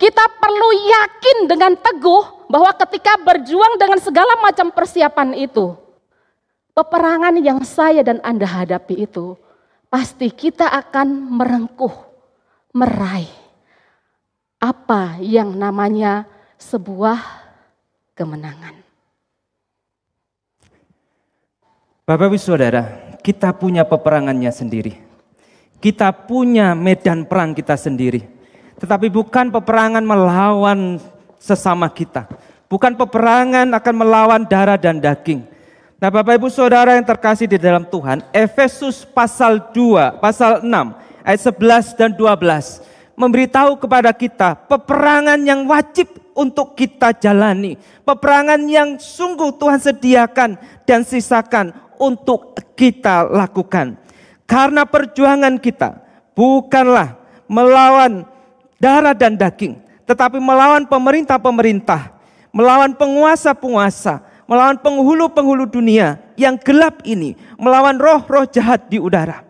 Kita 0.00 0.24
perlu 0.40 0.70
yakin 0.72 1.44
dengan 1.44 1.76
teguh 1.76 2.48
bahwa 2.48 2.72
ketika 2.80 3.20
berjuang 3.20 3.76
dengan 3.76 4.00
segala 4.00 4.40
macam 4.40 4.72
persiapan 4.72 5.36
itu, 5.36 5.76
peperangan 6.72 7.36
yang 7.44 7.60
saya 7.60 8.00
dan 8.00 8.24
Anda 8.24 8.48
hadapi 8.48 9.04
itu, 9.04 9.36
pasti 9.92 10.32
kita 10.32 10.72
akan 10.72 11.12
merengkuh, 11.12 11.92
meraih 12.74 13.30
apa 14.58 15.22
yang 15.22 15.54
namanya 15.54 16.26
sebuah 16.58 17.22
kemenangan. 18.18 18.74
Bapak 22.04 22.28
Ibu 22.28 22.36
Saudara, 22.36 23.14
kita 23.22 23.54
punya 23.56 23.86
peperangannya 23.86 24.50
sendiri. 24.52 25.00
Kita 25.80 26.12
punya 26.12 26.76
medan 26.76 27.24
perang 27.24 27.56
kita 27.56 27.78
sendiri. 27.78 28.26
Tetapi 28.76 29.08
bukan 29.08 29.48
peperangan 29.54 30.04
melawan 30.04 31.00
sesama 31.38 31.88
kita. 31.88 32.28
Bukan 32.68 32.98
peperangan 32.98 33.70
akan 33.70 33.94
melawan 33.94 34.42
darah 34.44 34.76
dan 34.76 34.98
daging. 35.00 35.46
Nah 36.00 36.10
Bapak 36.12 36.36
Ibu 36.36 36.50
Saudara 36.52 36.98
yang 36.98 37.06
terkasih 37.06 37.48
di 37.48 37.56
dalam 37.56 37.86
Tuhan, 37.88 38.20
Efesus 38.34 39.06
pasal 39.08 39.72
2, 39.72 40.20
pasal 40.20 40.60
6, 40.60 40.68
ayat 41.24 41.40
11 41.56 41.98
dan 41.98 42.10
12 42.12 42.84
memberitahu 43.16 43.80
kepada 43.80 44.12
kita 44.12 44.54
peperangan 44.68 45.40
yang 45.42 45.64
wajib 45.64 46.10
untuk 46.34 46.74
kita 46.74 47.14
jalani. 47.16 47.78
Peperangan 48.02 48.60
yang 48.68 48.98
sungguh 48.98 49.54
Tuhan 49.56 49.80
sediakan 49.80 50.50
dan 50.84 51.00
sisakan 51.06 51.72
untuk 51.96 52.58
kita 52.74 53.24
lakukan. 53.30 53.96
Karena 54.44 54.84
perjuangan 54.84 55.56
kita 55.56 56.04
bukanlah 56.36 57.16
melawan 57.48 58.26
darah 58.76 59.16
dan 59.16 59.38
daging, 59.38 59.80
tetapi 60.04 60.36
melawan 60.36 60.84
pemerintah-pemerintah, 60.84 62.12
melawan 62.52 62.92
penguasa-penguasa, 62.92 64.20
melawan 64.44 64.76
penghulu-penghulu 64.76 65.64
dunia 65.70 66.20
yang 66.36 66.60
gelap 66.60 67.00
ini, 67.08 67.38
melawan 67.56 67.96
roh-roh 67.96 68.44
jahat 68.44 68.84
di 68.90 69.00
udara. 69.00 69.43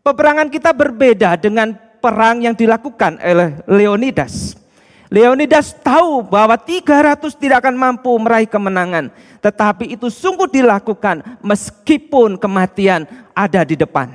Peperangan 0.00 0.48
kita 0.48 0.72
berbeda 0.72 1.36
dengan 1.36 1.76
perang 2.00 2.40
yang 2.40 2.56
dilakukan 2.56 3.20
oleh 3.20 3.60
Leonidas. 3.68 4.56
Leonidas 5.12 5.76
tahu 5.76 6.24
bahwa 6.24 6.56
300 6.56 7.34
tidak 7.36 7.66
akan 7.66 7.76
mampu 7.76 8.08
meraih 8.16 8.48
kemenangan. 8.48 9.12
Tetapi 9.44 9.92
itu 9.92 10.08
sungguh 10.08 10.48
dilakukan 10.48 11.42
meskipun 11.44 12.40
kematian 12.40 13.04
ada 13.36 13.60
di 13.66 13.76
depan. 13.76 14.08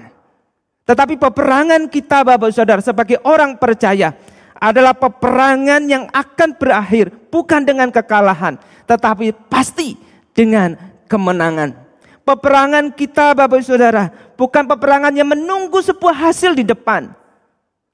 Tetapi 0.88 1.22
peperangan 1.22 1.86
kita 1.92 2.26
Bapak 2.26 2.50
Saudara 2.50 2.82
sebagai 2.82 3.22
orang 3.22 3.60
percaya 3.60 4.16
adalah 4.58 4.96
peperangan 4.98 5.84
yang 5.86 6.10
akan 6.10 6.56
berakhir 6.58 7.12
bukan 7.30 7.62
dengan 7.62 7.92
kekalahan. 7.94 8.58
Tetapi 8.90 9.36
pasti 9.52 10.00
dengan 10.34 10.74
kemenangan. 11.06 11.85
Peperangan 12.26 12.90
kita 12.90 13.38
Bapak 13.38 13.62
Saudara 13.62 14.10
bukan 14.34 14.66
peperangan 14.66 15.14
yang 15.14 15.30
menunggu 15.30 15.78
sebuah 15.78 16.26
hasil 16.26 16.58
di 16.58 16.66
depan. 16.66 17.14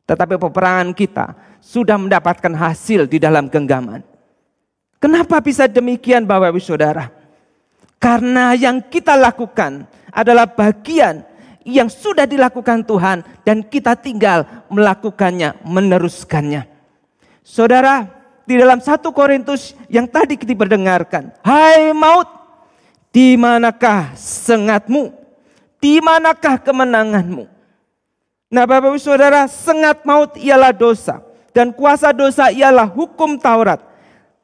Tetapi 0.08 0.40
peperangan 0.40 0.96
kita 0.96 1.36
sudah 1.60 2.00
mendapatkan 2.00 2.56
hasil 2.56 3.12
di 3.12 3.20
dalam 3.20 3.52
genggaman. 3.52 4.00
Kenapa 5.04 5.44
bisa 5.44 5.68
demikian 5.68 6.24
Bapak 6.24 6.56
Ibu 6.56 6.64
Saudara? 6.64 7.12
Karena 8.00 8.56
yang 8.56 8.80
kita 8.80 9.20
lakukan 9.20 9.84
adalah 10.16 10.48
bagian 10.48 11.28
yang 11.68 11.92
sudah 11.92 12.26
dilakukan 12.26 12.88
Tuhan 12.88 13.28
dan 13.46 13.62
kita 13.68 14.00
tinggal 14.00 14.48
melakukannya, 14.72 15.60
meneruskannya. 15.62 16.66
Saudara, 17.44 18.08
di 18.48 18.58
dalam 18.58 18.82
satu 18.82 19.14
Korintus 19.14 19.78
yang 19.86 20.10
tadi 20.10 20.40
kita 20.40 20.56
berdengarkan, 20.58 21.30
Hai 21.46 21.94
maut, 21.94 22.40
di 23.12 23.36
manakah 23.36 24.15
sengatmu? 24.15 25.12
Di 25.77 26.00
manakah 26.00 26.58
kemenanganmu? 26.58 27.46
Nah 28.51 28.63
Bapak 28.68 28.96
Ibu 28.96 29.00
Saudara, 29.00 29.48
sengat 29.48 30.03
maut 30.03 30.36
ialah 30.39 30.75
dosa. 30.75 31.24
Dan 31.51 31.75
kuasa 31.75 32.15
dosa 32.15 32.48
ialah 32.51 32.88
hukum 32.88 33.36
Taurat. 33.36 33.80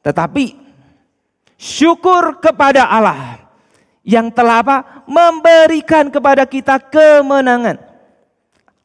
Tetapi 0.04 0.56
syukur 1.56 2.36
kepada 2.40 2.84
Allah 2.84 3.48
yang 4.04 4.28
telah 4.32 4.60
apa? 4.64 4.76
Memberikan 5.08 6.12
kepada 6.12 6.44
kita 6.44 6.80
kemenangan. 6.80 7.80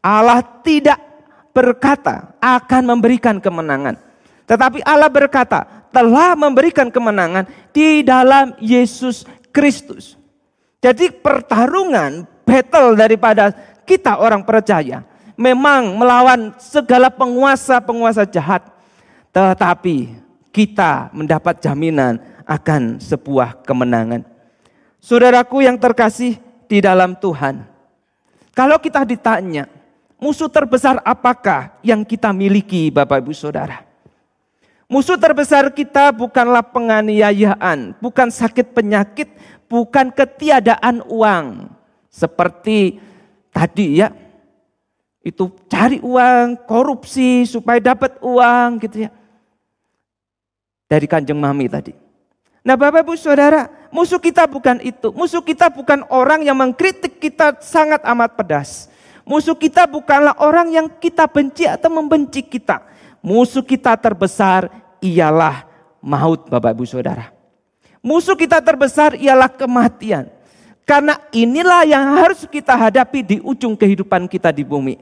Allah 0.04 0.44
tidak 0.64 1.00
berkata 1.56 2.36
akan 2.40 2.96
memberikan 2.96 3.40
kemenangan. 3.40 3.96
Tetapi 4.44 4.84
Allah 4.84 5.08
berkata 5.08 5.64
telah 5.96 6.36
memberikan 6.36 6.92
kemenangan 6.92 7.48
di 7.72 8.04
dalam 8.04 8.52
Yesus 8.60 9.24
Kristus. 9.54 10.18
Jadi 10.84 11.14
pertarungan 11.14 12.28
battle 12.44 12.98
daripada 12.98 13.56
kita 13.88 14.20
orang 14.20 14.44
percaya 14.44 15.06
memang 15.38 15.96
melawan 15.96 16.52
segala 16.60 17.08
penguasa-penguasa 17.14 18.28
jahat. 18.28 18.68
Tetapi 19.34 20.20
kita 20.54 21.10
mendapat 21.16 21.62
jaminan 21.64 22.22
akan 22.46 23.02
sebuah 23.02 23.64
kemenangan. 23.66 24.26
Saudaraku 25.02 25.66
yang 25.66 25.80
terkasih 25.80 26.38
di 26.70 26.80
dalam 26.84 27.18
Tuhan. 27.18 27.66
Kalau 28.54 28.78
kita 28.78 29.02
ditanya, 29.02 29.66
musuh 30.22 30.48
terbesar 30.48 31.02
apakah 31.02 31.74
yang 31.82 32.06
kita 32.06 32.30
miliki 32.30 32.94
Bapak 32.94 33.26
Ibu 33.26 33.34
Saudara? 33.34 33.93
Musuh 34.92 35.16
terbesar 35.16 35.72
kita 35.72 36.12
bukanlah 36.12 36.62
penganiayaan, 36.62 37.98
bukan 37.98 38.28
sakit 38.30 38.76
penyakit, 38.76 39.32
bukan 39.72 40.12
ketiadaan 40.12 41.02
uang. 41.08 41.72
Seperti 42.14 43.02
tadi 43.50 44.04
ya, 44.04 44.14
itu 45.24 45.50
cari 45.72 46.04
uang, 46.04 46.68
korupsi 46.68 47.48
supaya 47.48 47.80
dapat 47.80 48.20
uang 48.20 48.70
gitu 48.84 49.08
ya. 49.08 49.12
Dari 50.92 51.08
kanjeng 51.10 51.40
mami 51.40 51.72
tadi. 51.72 51.96
Nah 52.64 52.76
Bapak 52.80 53.08
Ibu 53.08 53.16
Saudara, 53.18 53.72
musuh 53.90 54.20
kita 54.20 54.46
bukan 54.46 54.78
itu. 54.84 55.10
Musuh 55.16 55.42
kita 55.42 55.72
bukan 55.74 56.06
orang 56.12 56.46
yang 56.46 56.60
mengkritik 56.60 57.18
kita 57.18 57.60
sangat 57.64 58.04
amat 58.08 58.36
pedas. 58.40 58.88
Musuh 59.24 59.56
kita 59.56 59.88
bukanlah 59.88 60.36
orang 60.44 60.72
yang 60.72 60.88
kita 60.92 61.24
benci 61.28 61.64
atau 61.68 61.88
membenci 61.88 62.44
kita. 62.44 62.84
Musuh 63.24 63.64
kita 63.64 63.96
terbesar 63.96 64.68
ialah 65.00 65.64
maut 66.04 66.44
Bapak 66.52 66.76
Ibu 66.76 66.84
Saudara. 66.84 67.32
Musuh 68.04 68.36
kita 68.36 68.60
terbesar 68.60 69.16
ialah 69.16 69.48
kematian. 69.48 70.28
Karena 70.84 71.16
inilah 71.32 71.88
yang 71.88 72.04
harus 72.20 72.44
kita 72.44 72.76
hadapi 72.76 73.24
di 73.24 73.38
ujung 73.40 73.80
kehidupan 73.80 74.28
kita 74.28 74.52
di 74.52 74.68
bumi. 74.68 75.00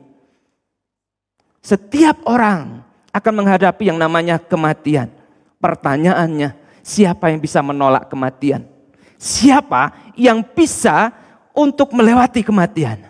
Setiap 1.66 2.22
orang 2.30 2.86
akan 3.10 3.34
menghadapi 3.42 3.90
yang 3.90 3.98
namanya 3.98 4.38
kematian. 4.38 5.10
Pertanyaannya, 5.58 6.54
siapa 6.86 7.34
yang 7.34 7.42
bisa 7.42 7.66
menolak 7.66 8.06
kematian? 8.06 8.70
Siapa 9.18 10.14
yang 10.14 10.46
bisa 10.46 11.10
untuk 11.58 11.90
melewati 11.98 12.46
kematian? 12.46 13.02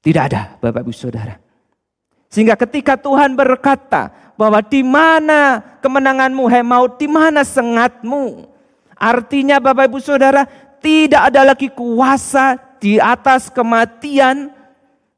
Tidak 0.00 0.22
ada, 0.24 0.56
Bapak 0.56 0.88
Ibu 0.88 0.92
Saudara. 0.96 1.47
Sehingga 2.28 2.54
ketika 2.60 3.00
Tuhan 3.00 3.32
berkata 3.32 4.12
bahwa 4.36 4.60
di 4.60 4.84
mana 4.84 5.64
kemenanganmu 5.80 6.44
hai 6.46 6.60
maut, 6.60 7.00
di 7.00 7.08
mana 7.08 7.40
sengatmu? 7.42 8.44
Artinya 8.94 9.56
Bapak 9.56 9.88
Ibu 9.88 9.98
Saudara, 9.98 10.44
tidak 10.78 11.32
ada 11.32 11.54
lagi 11.54 11.72
kuasa 11.72 12.60
di 12.78 13.00
atas 13.00 13.48
kematian 13.50 14.52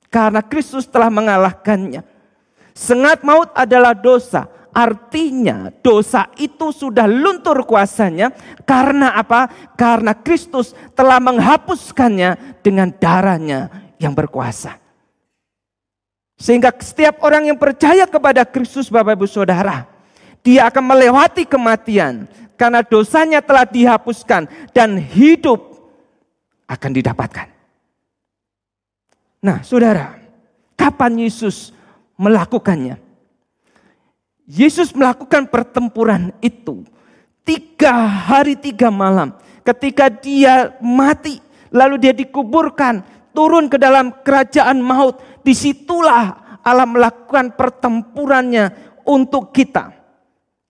karena 0.08 0.40
Kristus 0.40 0.86
telah 0.86 1.10
mengalahkannya. 1.10 2.06
Sengat 2.72 3.26
maut 3.26 3.50
adalah 3.52 3.92
dosa. 3.92 4.48
Artinya 4.70 5.74
dosa 5.82 6.30
itu 6.38 6.70
sudah 6.70 7.02
luntur 7.10 7.66
kuasanya 7.66 8.30
karena 8.62 9.18
apa? 9.18 9.50
Karena 9.74 10.14
Kristus 10.14 10.78
telah 10.94 11.18
menghapuskannya 11.18 12.62
dengan 12.62 12.94
darahnya 12.94 13.66
yang 13.98 14.14
berkuasa. 14.14 14.78
Sehingga 16.40 16.72
setiap 16.80 17.20
orang 17.20 17.52
yang 17.52 17.58
percaya 17.60 18.08
kepada 18.08 18.48
Kristus 18.48 18.88
Bapak 18.88 19.12
Ibu 19.12 19.28
Saudara, 19.28 19.84
dia 20.40 20.72
akan 20.72 20.84
melewati 20.88 21.44
kematian 21.44 22.24
karena 22.56 22.80
dosanya 22.80 23.44
telah 23.44 23.68
dihapuskan 23.68 24.48
dan 24.72 24.96
hidup 24.96 25.60
akan 26.64 26.90
didapatkan. 26.96 27.48
Nah, 29.44 29.60
saudara, 29.60 30.16
kapan 30.80 31.28
Yesus 31.28 31.76
melakukannya? 32.16 32.96
Yesus 34.48 34.96
melakukan 34.96 35.44
pertempuran 35.44 36.32
itu 36.40 36.88
tiga 37.44 37.92
hari 38.08 38.56
tiga 38.56 38.88
malam. 38.88 39.36
Ketika 39.60 40.08
dia 40.08 40.72
mati, 40.80 41.38
lalu 41.68 42.00
dia 42.00 42.16
dikuburkan, 42.16 43.04
turun 43.30 43.70
ke 43.70 43.78
dalam 43.78 44.10
kerajaan 44.24 44.82
maut. 44.82 45.22
Di 45.40 45.56
situlah 45.56 46.58
Allah 46.60 46.88
melakukan 46.88 47.56
pertempurannya 47.56 48.72
untuk 49.08 49.50
kita. 49.50 49.96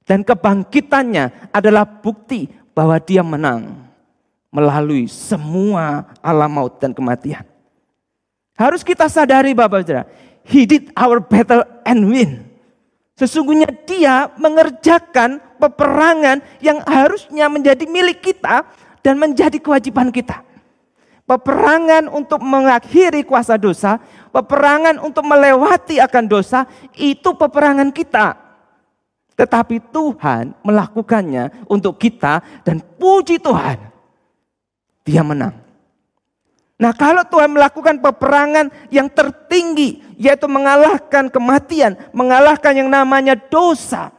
Dan 0.07 0.27
kebangkitannya 0.27 1.55
adalah 1.55 1.87
bukti 1.87 2.51
bahwa 2.75 2.99
dia 2.99 3.23
menang 3.23 3.91
melalui 4.51 5.07
semua 5.07 6.11
alam 6.19 6.51
maut 6.51 6.83
dan 6.83 6.91
kematian. 6.91 7.47
Harus 8.59 8.83
kita 8.83 9.07
sadari 9.07 9.55
Bapak 9.55 9.87
Saudara, 9.87 10.05
he 10.43 10.67
did 10.67 10.91
our 10.99 11.23
battle 11.23 11.63
and 11.87 12.11
win. 12.11 12.51
Sesungguhnya 13.15 13.71
dia 13.87 14.33
mengerjakan 14.41 15.39
peperangan 15.61 16.43
yang 16.59 16.83
harusnya 16.89 17.47
menjadi 17.47 17.85
milik 17.87 18.25
kita 18.25 18.67
dan 19.05 19.15
menjadi 19.21 19.61
kewajiban 19.61 20.11
kita. 20.11 20.43
Peperangan 21.31 22.11
untuk 22.11 22.43
mengakhiri 22.43 23.23
kuasa 23.23 23.55
dosa, 23.55 24.03
peperangan 24.35 24.99
untuk 24.99 25.23
melewati 25.23 26.03
akan 26.03 26.27
dosa, 26.27 26.67
itu 26.99 27.31
peperangan 27.39 27.95
kita. 27.95 28.35
Tetapi 29.39 29.79
Tuhan 29.95 30.59
melakukannya 30.67 31.71
untuk 31.71 32.03
kita 32.03 32.43
dan 32.67 32.83
puji 32.83 33.39
Tuhan. 33.39 33.79
Dia 35.07 35.23
menang. 35.23 35.55
Nah, 36.81 36.91
kalau 36.99 37.23
Tuhan 37.23 37.55
melakukan 37.55 38.03
peperangan 38.03 38.91
yang 38.91 39.07
tertinggi, 39.07 40.03
yaitu 40.19 40.51
mengalahkan 40.51 41.31
kematian, 41.31 41.95
mengalahkan 42.11 42.75
yang 42.75 42.91
namanya 42.91 43.39
dosa, 43.39 44.11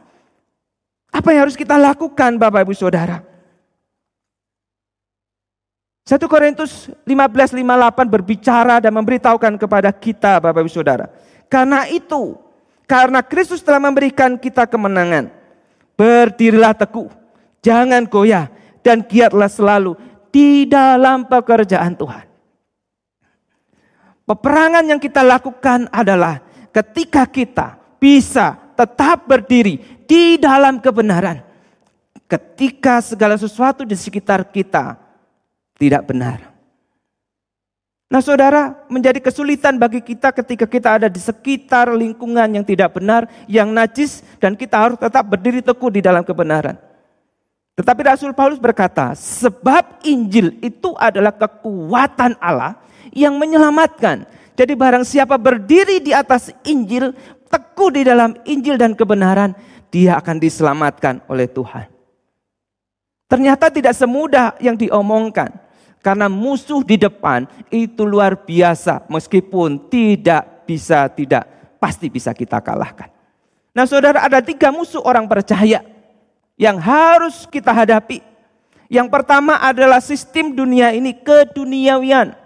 apa 1.12 1.28
yang 1.28 1.44
harus 1.44 1.60
kita 1.60 1.76
lakukan, 1.76 2.40
Bapak 2.40 2.64
Ibu 2.64 2.72
Saudara? 2.72 3.31
1 6.02 6.18
Korintus 6.26 6.90
15:58 7.06 8.10
berbicara 8.10 8.82
dan 8.82 8.90
memberitahukan 8.90 9.54
kepada 9.54 9.94
kita 9.94 10.42
Bapak 10.42 10.66
Ibu 10.66 10.70
Saudara. 10.70 11.06
Karena 11.46 11.86
itu, 11.86 12.34
karena 12.90 13.22
Kristus 13.22 13.62
telah 13.62 13.78
memberikan 13.78 14.34
kita 14.34 14.66
kemenangan, 14.66 15.30
berdirilah 15.94 16.74
teguh, 16.74 17.06
jangan 17.62 18.02
goyah 18.10 18.50
dan 18.82 19.06
giatlah 19.06 19.46
selalu 19.46 19.94
di 20.34 20.66
dalam 20.66 21.22
pekerjaan 21.22 21.94
Tuhan. 21.94 22.26
Peperangan 24.26 24.84
yang 24.86 24.98
kita 24.98 25.22
lakukan 25.22 25.86
adalah 25.94 26.42
ketika 26.74 27.30
kita 27.30 27.78
bisa 28.02 28.58
tetap 28.74 29.30
berdiri 29.30 30.02
di 30.08 30.34
dalam 30.34 30.82
kebenaran. 30.82 31.46
Ketika 32.26 33.04
segala 33.04 33.36
sesuatu 33.36 33.84
di 33.84 33.92
sekitar 33.92 34.48
kita 34.48 35.01
tidak 35.82 36.06
benar. 36.06 36.38
Nah 38.06 38.22
saudara, 38.22 38.86
menjadi 38.86 39.18
kesulitan 39.18 39.80
bagi 39.80 39.98
kita 39.98 40.30
ketika 40.30 40.68
kita 40.68 41.00
ada 41.00 41.08
di 41.10 41.18
sekitar 41.18 41.90
lingkungan 41.90 42.60
yang 42.60 42.62
tidak 42.62 42.94
benar, 42.94 43.26
yang 43.48 43.72
najis, 43.72 44.22
dan 44.38 44.54
kita 44.54 44.78
harus 44.78 45.00
tetap 45.00 45.26
berdiri 45.26 45.58
teguh 45.58 45.90
di 45.90 46.04
dalam 46.04 46.22
kebenaran. 46.22 46.78
Tetapi 47.72 48.00
Rasul 48.04 48.36
Paulus 48.36 48.60
berkata, 48.60 49.16
sebab 49.16 50.04
Injil 50.04 50.60
itu 50.60 50.92
adalah 51.00 51.32
kekuatan 51.32 52.36
Allah 52.36 52.76
yang 53.16 53.40
menyelamatkan. 53.40 54.28
Jadi 54.52 54.76
barang 54.76 55.08
siapa 55.08 55.40
berdiri 55.40 56.04
di 56.04 56.12
atas 56.12 56.52
Injil, 56.68 57.16
teguh 57.48 57.90
di 57.96 58.04
dalam 58.04 58.36
Injil 58.44 58.76
dan 58.76 58.92
kebenaran, 58.92 59.56
dia 59.88 60.20
akan 60.20 60.36
diselamatkan 60.36 61.24
oleh 61.32 61.48
Tuhan. 61.48 61.88
Ternyata 63.24 63.72
tidak 63.72 63.96
semudah 63.96 64.52
yang 64.60 64.76
diomongkan. 64.76 65.61
Karena 66.02 66.26
musuh 66.26 66.82
di 66.82 66.98
depan 66.98 67.46
itu 67.70 68.02
luar 68.02 68.34
biasa. 68.34 69.06
Meskipun 69.06 69.86
tidak 69.86 70.66
bisa, 70.66 71.06
tidak 71.06 71.46
pasti 71.78 72.10
bisa 72.10 72.34
kita 72.34 72.58
kalahkan. 72.58 73.08
Nah 73.72 73.86
saudara 73.88 74.26
ada 74.26 74.42
tiga 74.42 74.68
musuh 74.74 75.00
orang 75.00 75.24
percaya 75.30 75.80
yang 76.58 76.76
harus 76.76 77.46
kita 77.46 77.72
hadapi. 77.72 78.20
Yang 78.92 79.08
pertama 79.08 79.56
adalah 79.56 80.04
sistem 80.04 80.52
dunia 80.52 80.92
ini 80.92 81.16
keduniawian 81.16 82.36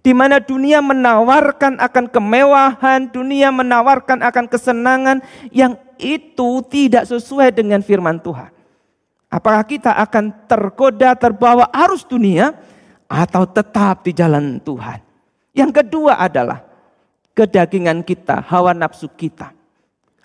di 0.00 0.16
mana 0.16 0.40
dunia 0.40 0.80
menawarkan 0.80 1.76
akan 1.76 2.04
kemewahan, 2.08 3.12
dunia 3.12 3.52
menawarkan 3.52 4.24
akan 4.24 4.44
kesenangan 4.48 5.20
yang 5.52 5.76
itu 6.00 6.64
tidak 6.72 7.04
sesuai 7.04 7.52
dengan 7.52 7.84
firman 7.84 8.16
Tuhan. 8.16 8.48
Apakah 9.30 9.62
kita 9.62 9.94
akan 9.94 10.34
tergoda, 10.50 11.14
terbawa 11.14 11.70
arus 11.70 12.02
dunia 12.02 12.56
atau 13.10 13.42
tetap 13.50 14.06
di 14.06 14.14
jalan 14.14 14.62
Tuhan? 14.62 15.02
Yang 15.50 15.82
kedua 15.82 16.22
adalah 16.22 16.62
kedagingan 17.34 18.06
kita, 18.06 18.38
hawa 18.46 18.70
nafsu 18.70 19.10
kita. 19.10 19.50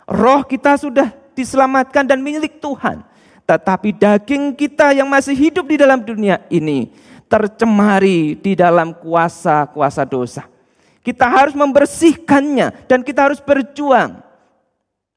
Roh 0.06 0.46
kita 0.46 0.78
sudah 0.78 1.10
diselamatkan 1.34 2.06
dan 2.06 2.22
milik 2.22 2.62
Tuhan. 2.62 3.02
Tetapi 3.46 3.94
daging 3.94 4.54
kita 4.58 4.94
yang 4.94 5.10
masih 5.10 5.34
hidup 5.34 5.66
di 5.70 5.78
dalam 5.78 6.02
dunia 6.02 6.42
ini 6.50 6.90
tercemari 7.26 8.38
di 8.38 8.54
dalam 8.54 8.94
kuasa-kuasa 8.94 10.06
dosa. 10.06 10.46
Kita 11.06 11.30
harus 11.30 11.54
membersihkannya 11.54 12.90
dan 12.90 13.06
kita 13.06 13.30
harus 13.30 13.38
berjuang. 13.42 14.18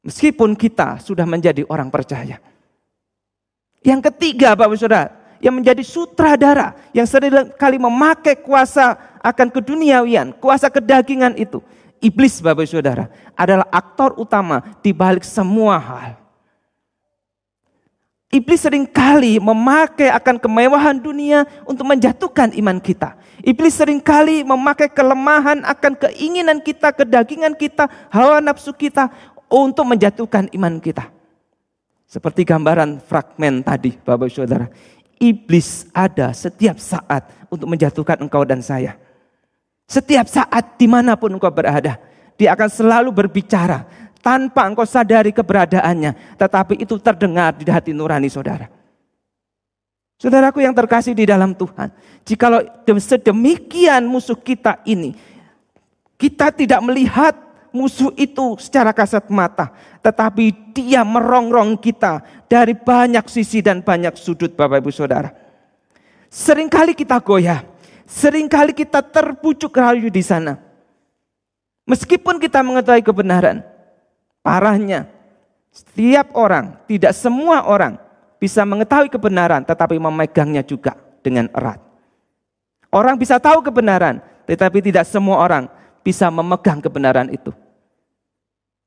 Meskipun 0.04 0.52
kita 0.56 1.00
sudah 1.00 1.24
menjadi 1.24 1.64
orang 1.68 1.88
percaya. 1.88 2.36
Yang 3.80 4.12
ketiga 4.12 4.52
Bapak 4.52 4.76
Saudara, 4.76 5.08
yang 5.38 5.54
menjadi 5.54 5.82
sutradara, 5.82 6.74
yang 6.90 7.06
sering 7.06 7.50
kali 7.54 7.78
memakai 7.78 8.38
kuasa 8.38 8.98
akan 9.22 9.48
keduniawian, 9.50 10.34
kuasa 10.36 10.70
kedagingan 10.70 11.34
itu. 11.38 11.62
Iblis 11.98 12.38
Bapak 12.38 12.66
Saudara 12.70 13.10
adalah 13.34 13.66
aktor 13.74 14.14
utama 14.18 14.62
di 14.82 14.94
balik 14.94 15.26
semua 15.26 15.78
hal. 15.78 16.14
Iblis 18.28 18.60
sering 18.60 18.84
kali 18.84 19.40
memakai 19.40 20.12
akan 20.12 20.36
kemewahan 20.36 21.00
dunia 21.00 21.48
untuk 21.64 21.88
menjatuhkan 21.88 22.52
iman 22.60 22.76
kita. 22.76 23.16
Iblis 23.40 23.72
sering 23.72 24.04
kali 24.04 24.44
memakai 24.44 24.92
kelemahan 24.92 25.64
akan 25.64 25.96
keinginan 25.96 26.60
kita, 26.60 26.92
kedagingan 26.92 27.56
kita, 27.56 27.88
hawa 28.12 28.44
nafsu 28.44 28.76
kita 28.76 29.08
untuk 29.48 29.88
menjatuhkan 29.88 30.44
iman 30.52 30.76
kita. 30.76 31.08
Seperti 32.04 32.44
gambaran 32.44 33.00
fragmen 33.00 33.64
tadi, 33.64 33.96
Bapak 33.96 34.28
Saudara. 34.28 34.68
Iblis 35.18 35.90
ada 35.90 36.30
setiap 36.30 36.78
saat 36.78 37.26
untuk 37.50 37.66
menjatuhkan 37.66 38.18
engkau 38.22 38.46
dan 38.46 38.62
saya. 38.62 38.94
Setiap 39.88 40.30
saat 40.30 40.78
di 40.78 40.86
mana 40.86 41.18
pun 41.18 41.34
engkau 41.34 41.50
berada. 41.50 41.98
Dia 42.38 42.54
akan 42.54 42.70
selalu 42.70 43.10
berbicara 43.10 43.82
tanpa 44.22 44.68
engkau 44.68 44.86
sadari 44.86 45.34
keberadaannya, 45.34 46.38
tetapi 46.38 46.78
itu 46.78 46.94
terdengar 47.02 47.56
di 47.56 47.66
hati 47.66 47.90
nurani 47.90 48.30
saudara. 48.30 48.70
Saudaraku 50.18 50.62
yang 50.62 50.74
terkasih 50.74 51.14
di 51.14 51.26
dalam 51.26 51.54
Tuhan, 51.54 51.94
jikalau 52.26 52.62
sedemikian 52.98 54.02
musuh 54.02 54.34
kita 54.34 54.82
ini, 54.82 55.14
kita 56.18 56.50
tidak 56.50 56.82
melihat 56.82 57.38
musuh 57.74 58.12
itu 58.16 58.56
secara 58.60 58.92
kasat 58.92 59.28
mata, 59.32 59.72
tetapi 60.00 60.74
dia 60.76 61.04
merongrong 61.04 61.76
kita 61.76 62.20
dari 62.46 62.72
banyak 62.72 63.24
sisi 63.28 63.60
dan 63.60 63.84
banyak 63.84 64.16
sudut 64.16 64.52
Bapak 64.54 64.82
Ibu 64.82 64.92
Saudara. 64.92 65.32
Seringkali 66.28 66.92
kita 66.92 67.20
goyah, 67.24 67.64
sering 68.04 68.46
kali 68.46 68.76
kita 68.76 69.00
terpucuk 69.00 69.72
rayu 69.72 70.12
di 70.12 70.20
sana. 70.20 70.60
Meskipun 71.88 72.36
kita 72.36 72.60
mengetahui 72.60 73.00
kebenaran, 73.00 73.64
Parahnya, 74.48 75.04
setiap 75.68 76.32
orang, 76.32 76.80
tidak 76.88 77.12
semua 77.12 77.68
orang 77.68 78.00
bisa 78.40 78.64
mengetahui 78.64 79.12
kebenaran 79.12 79.60
tetapi 79.60 80.00
memegangnya 80.00 80.64
juga 80.64 80.96
dengan 81.20 81.52
erat. 81.52 81.76
Orang 82.88 83.20
bisa 83.20 83.36
tahu 83.36 83.60
kebenaran, 83.60 84.24
tetapi 84.48 84.80
tidak 84.80 85.04
semua 85.04 85.36
orang 85.36 85.68
bisa 86.08 86.32
memegang 86.32 86.80
kebenaran 86.80 87.28
itu. 87.28 87.52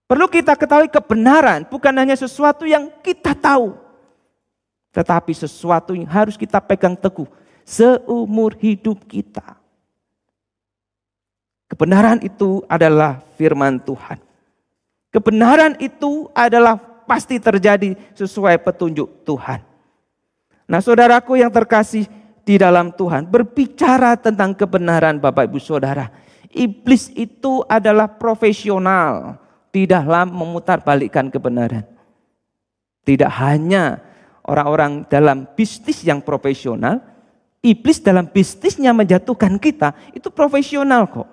Perlu 0.10 0.26
kita 0.26 0.58
ketahui 0.58 0.90
kebenaran 0.90 1.70
bukan 1.70 1.94
hanya 1.94 2.18
sesuatu 2.18 2.66
yang 2.66 2.90
kita 3.06 3.38
tahu, 3.38 3.78
tetapi 4.90 5.30
sesuatu 5.30 5.94
yang 5.94 6.10
harus 6.10 6.34
kita 6.34 6.58
pegang 6.58 6.98
teguh 6.98 7.30
seumur 7.62 8.58
hidup 8.58 9.06
kita. 9.06 9.54
Kebenaran 11.70 12.26
itu 12.26 12.66
adalah 12.66 13.22
firman 13.38 13.78
Tuhan. 13.78 14.18
Kebenaran 15.14 15.78
itu 15.78 16.26
adalah 16.34 16.76
pasti 17.06 17.38
terjadi 17.38 17.96
sesuai 18.18 18.58
petunjuk 18.66 19.24
Tuhan. 19.24 19.62
Nah 20.66 20.82
saudaraku 20.82 21.38
yang 21.38 21.54
terkasih 21.54 22.10
di 22.42 22.58
dalam 22.58 22.90
Tuhan, 22.92 23.30
berbicara 23.30 24.18
tentang 24.18 24.58
kebenaran 24.58 25.22
Bapak 25.22 25.48
Ibu 25.48 25.62
Saudara. 25.62 26.10
Iblis 26.52 27.12
itu 27.16 27.64
adalah 27.68 28.12
profesional 28.12 29.40
di 29.72 29.88
dalam 29.88 30.36
memutarbalikkan 30.36 31.32
kebenaran. 31.32 31.88
Tidak 33.08 33.32
hanya 33.40 34.04
orang-orang 34.44 35.08
dalam 35.08 35.48
bisnis 35.56 36.04
yang 36.04 36.20
profesional, 36.20 37.00
iblis 37.64 38.04
dalam 38.04 38.28
bisnisnya 38.28 38.92
menjatuhkan 38.92 39.56
kita, 39.58 39.96
itu 40.12 40.28
profesional 40.28 41.08
kok. 41.08 41.30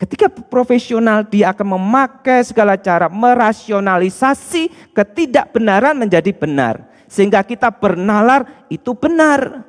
Ketika 0.00 0.32
profesional 0.32 1.28
dia 1.28 1.52
akan 1.52 1.76
memakai 1.76 2.40
segala 2.40 2.80
cara 2.80 3.12
merasionalisasi 3.12 4.96
ketidakbenaran 4.96 5.92
menjadi 5.92 6.32
benar. 6.32 6.88
Sehingga 7.04 7.44
kita 7.44 7.68
bernalar 7.68 8.48
itu 8.72 8.96
benar. 8.96 9.68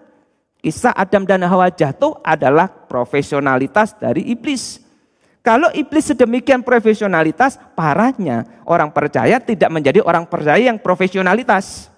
Kisah 0.61 0.93
Adam 0.93 1.25
dan 1.25 1.41
Hawa 1.41 1.73
jatuh 1.73 2.21
adalah 2.21 2.69
profesionalitas 2.69 3.97
dari 3.97 4.29
iblis. 4.29 4.77
Kalau 5.41 5.73
iblis 5.73 6.13
sedemikian 6.13 6.61
profesionalitas, 6.61 7.57
parahnya 7.73 8.45
orang 8.69 8.93
percaya 8.93 9.41
tidak 9.41 9.73
menjadi 9.73 10.05
orang 10.05 10.29
percaya 10.29 10.61
yang 10.61 10.77
profesionalitas. 10.77 11.89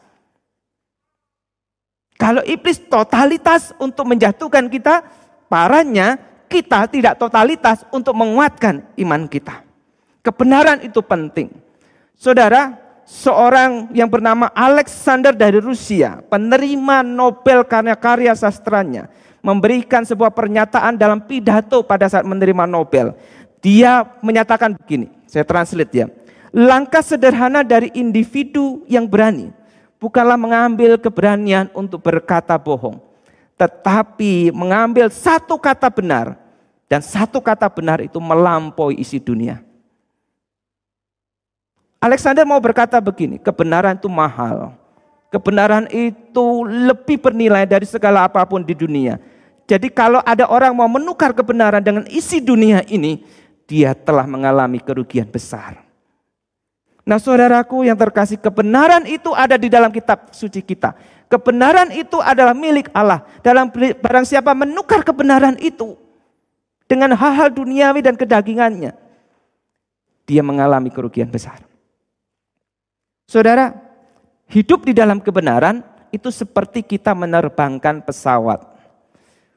Kalau 2.16 2.40
iblis 2.48 2.80
totalitas 2.88 3.76
untuk 3.84 4.08
menjatuhkan 4.08 4.72
kita, 4.72 5.04
parahnya 5.52 6.16
kita 6.48 6.88
tidak 6.88 7.20
totalitas 7.20 7.84
untuk 7.92 8.16
menguatkan 8.16 8.80
iman 8.96 9.28
kita. 9.28 9.60
Kebenaran 10.24 10.80
itu 10.88 11.04
penting. 11.04 11.52
Saudara, 12.16 12.80
seorang 13.04 13.92
yang 13.92 14.08
bernama 14.08 14.50
Alexander 14.52 15.36
dari 15.36 15.60
Rusia, 15.60 16.24
penerima 16.28 17.04
Nobel 17.04 17.64
karya 17.68 17.96
karya 17.96 18.34
sastranya, 18.36 19.12
memberikan 19.44 20.08
sebuah 20.08 20.32
pernyataan 20.32 20.96
dalam 20.96 21.24
pidato 21.24 21.84
pada 21.84 22.08
saat 22.08 22.24
menerima 22.24 22.64
Nobel. 22.68 23.16
Dia 23.64 24.04
menyatakan 24.20 24.76
begini, 24.76 25.12
saya 25.28 25.48
translate 25.48 25.94
ya. 25.94 26.08
Langkah 26.54 27.02
sederhana 27.02 27.66
dari 27.66 27.90
individu 27.98 28.86
yang 28.86 29.10
berani 29.10 29.50
bukanlah 29.98 30.36
mengambil 30.36 31.00
keberanian 31.00 31.72
untuk 31.72 32.04
berkata 32.04 32.60
bohong, 32.60 33.00
tetapi 33.56 34.52
mengambil 34.52 35.08
satu 35.08 35.56
kata 35.56 35.88
benar 35.88 36.36
dan 36.92 37.00
satu 37.02 37.40
kata 37.40 37.72
benar 37.72 38.04
itu 38.04 38.20
melampaui 38.20 39.00
isi 39.00 39.18
dunia. 39.18 39.64
Alexander 42.04 42.44
mau 42.44 42.60
berkata 42.60 43.00
begini, 43.00 43.40
kebenaran 43.40 43.96
itu 43.96 44.12
mahal. 44.12 44.76
Kebenaran 45.32 45.88
itu 45.88 46.68
lebih 46.68 47.16
bernilai 47.16 47.64
dari 47.64 47.88
segala 47.88 48.28
apa 48.28 48.44
pun 48.44 48.60
di 48.60 48.76
dunia. 48.76 49.24
Jadi 49.64 49.88
kalau 49.88 50.20
ada 50.28 50.52
orang 50.52 50.76
mau 50.76 50.92
menukar 50.92 51.32
kebenaran 51.32 51.80
dengan 51.80 52.04
isi 52.12 52.44
dunia 52.44 52.84
ini, 52.92 53.24
dia 53.64 53.96
telah 53.96 54.28
mengalami 54.28 54.84
kerugian 54.84 55.32
besar. 55.32 55.80
Nah 57.08 57.24
saudaraku 57.24 57.88
yang 57.88 57.96
terkasih, 57.96 58.36
kebenaran 58.36 59.08
itu 59.08 59.32
ada 59.32 59.56
di 59.56 59.72
dalam 59.72 59.88
kitab 59.88 60.28
suci 60.36 60.60
kita. 60.60 61.00
Kebenaran 61.32 61.88
itu 61.96 62.20
adalah 62.20 62.52
milik 62.52 62.92
Allah. 62.92 63.24
Dalam 63.40 63.72
barang 63.72 64.28
siapa 64.28 64.52
menukar 64.52 65.08
kebenaran 65.08 65.56
itu 65.64 65.96
dengan 66.84 67.16
hal-hal 67.16 67.48
duniawi 67.48 68.04
dan 68.04 68.20
kedagingannya, 68.20 68.92
dia 70.28 70.44
mengalami 70.44 70.92
kerugian 70.92 71.32
besar. 71.32 71.73
Saudara, 73.28 73.74
hidup 74.52 74.86
di 74.86 74.94
dalam 74.94 75.24
kebenaran 75.24 75.82
itu 76.14 76.30
seperti 76.30 76.86
kita 76.86 77.16
menerbangkan 77.18 78.04
pesawat. 78.06 78.62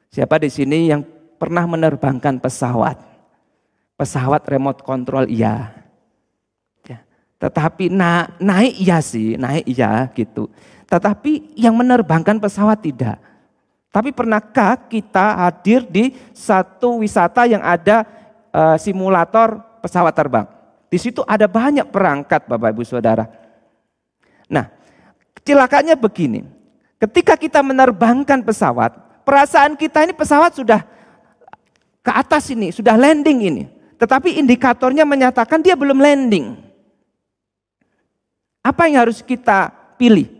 Siapa 0.09 0.41
di 0.41 0.49
sini 0.49 0.89
yang 0.89 1.05
pernah 1.37 1.67
menerbangkan 1.69 2.41
pesawat? 2.41 2.97
Pesawat 3.97 4.41
remote 4.49 4.81
control 4.81 5.29
iya. 5.29 5.73
Ya. 6.85 7.05
Tetapi 7.37 7.93
na 7.93 8.33
naik 8.41 8.73
iya 8.81 8.97
sih, 9.03 9.37
naik 9.37 9.65
iya 9.69 10.09
gitu. 10.17 10.49
Tetapi 10.87 11.53
yang 11.59 11.75
menerbangkan 11.77 12.39
pesawat 12.41 12.81
tidak. 12.81 13.21
Tapi 13.91 14.13
pernahkah 14.13 14.77
kita 14.89 15.45
hadir 15.45 15.81
di 15.85 16.13
satu 16.33 17.01
wisata 17.01 17.49
yang 17.49 17.61
ada 17.65 18.05
uh, 18.53 18.77
simulator 18.77 19.57
pesawat 19.81 20.13
terbang? 20.13 20.45
Di 20.87 20.97
situ 21.01 21.25
ada 21.27 21.49
banyak 21.49 21.89
perangkat 21.91 22.47
Bapak 22.47 22.71
Ibu 22.71 22.83
Saudara. 22.87 23.46
Nah, 24.47 24.71
celakanya 25.43 25.95
begini. 25.95 26.47
Ketika 26.97 27.37
kita 27.37 27.61
menerbangkan 27.61 28.41
pesawat, 28.41 29.23
perasaan 29.27 29.77
kita 29.77 30.01
ini 30.07 30.15
pesawat 30.15 30.57
sudah 30.57 30.81
ke 32.01 32.11
atas 32.11 32.49
ini, 32.49 32.71
sudah 32.73 32.95
landing 32.97 33.39
ini. 33.43 33.63
Tetapi 33.99 34.39
indikatornya 34.39 35.03
menyatakan 35.03 35.61
dia 35.61 35.75
belum 35.75 35.99
landing. 35.99 36.57
Apa 38.63 38.87
yang 38.87 39.05
harus 39.07 39.21
kita 39.21 39.71
pilih? 39.99 40.31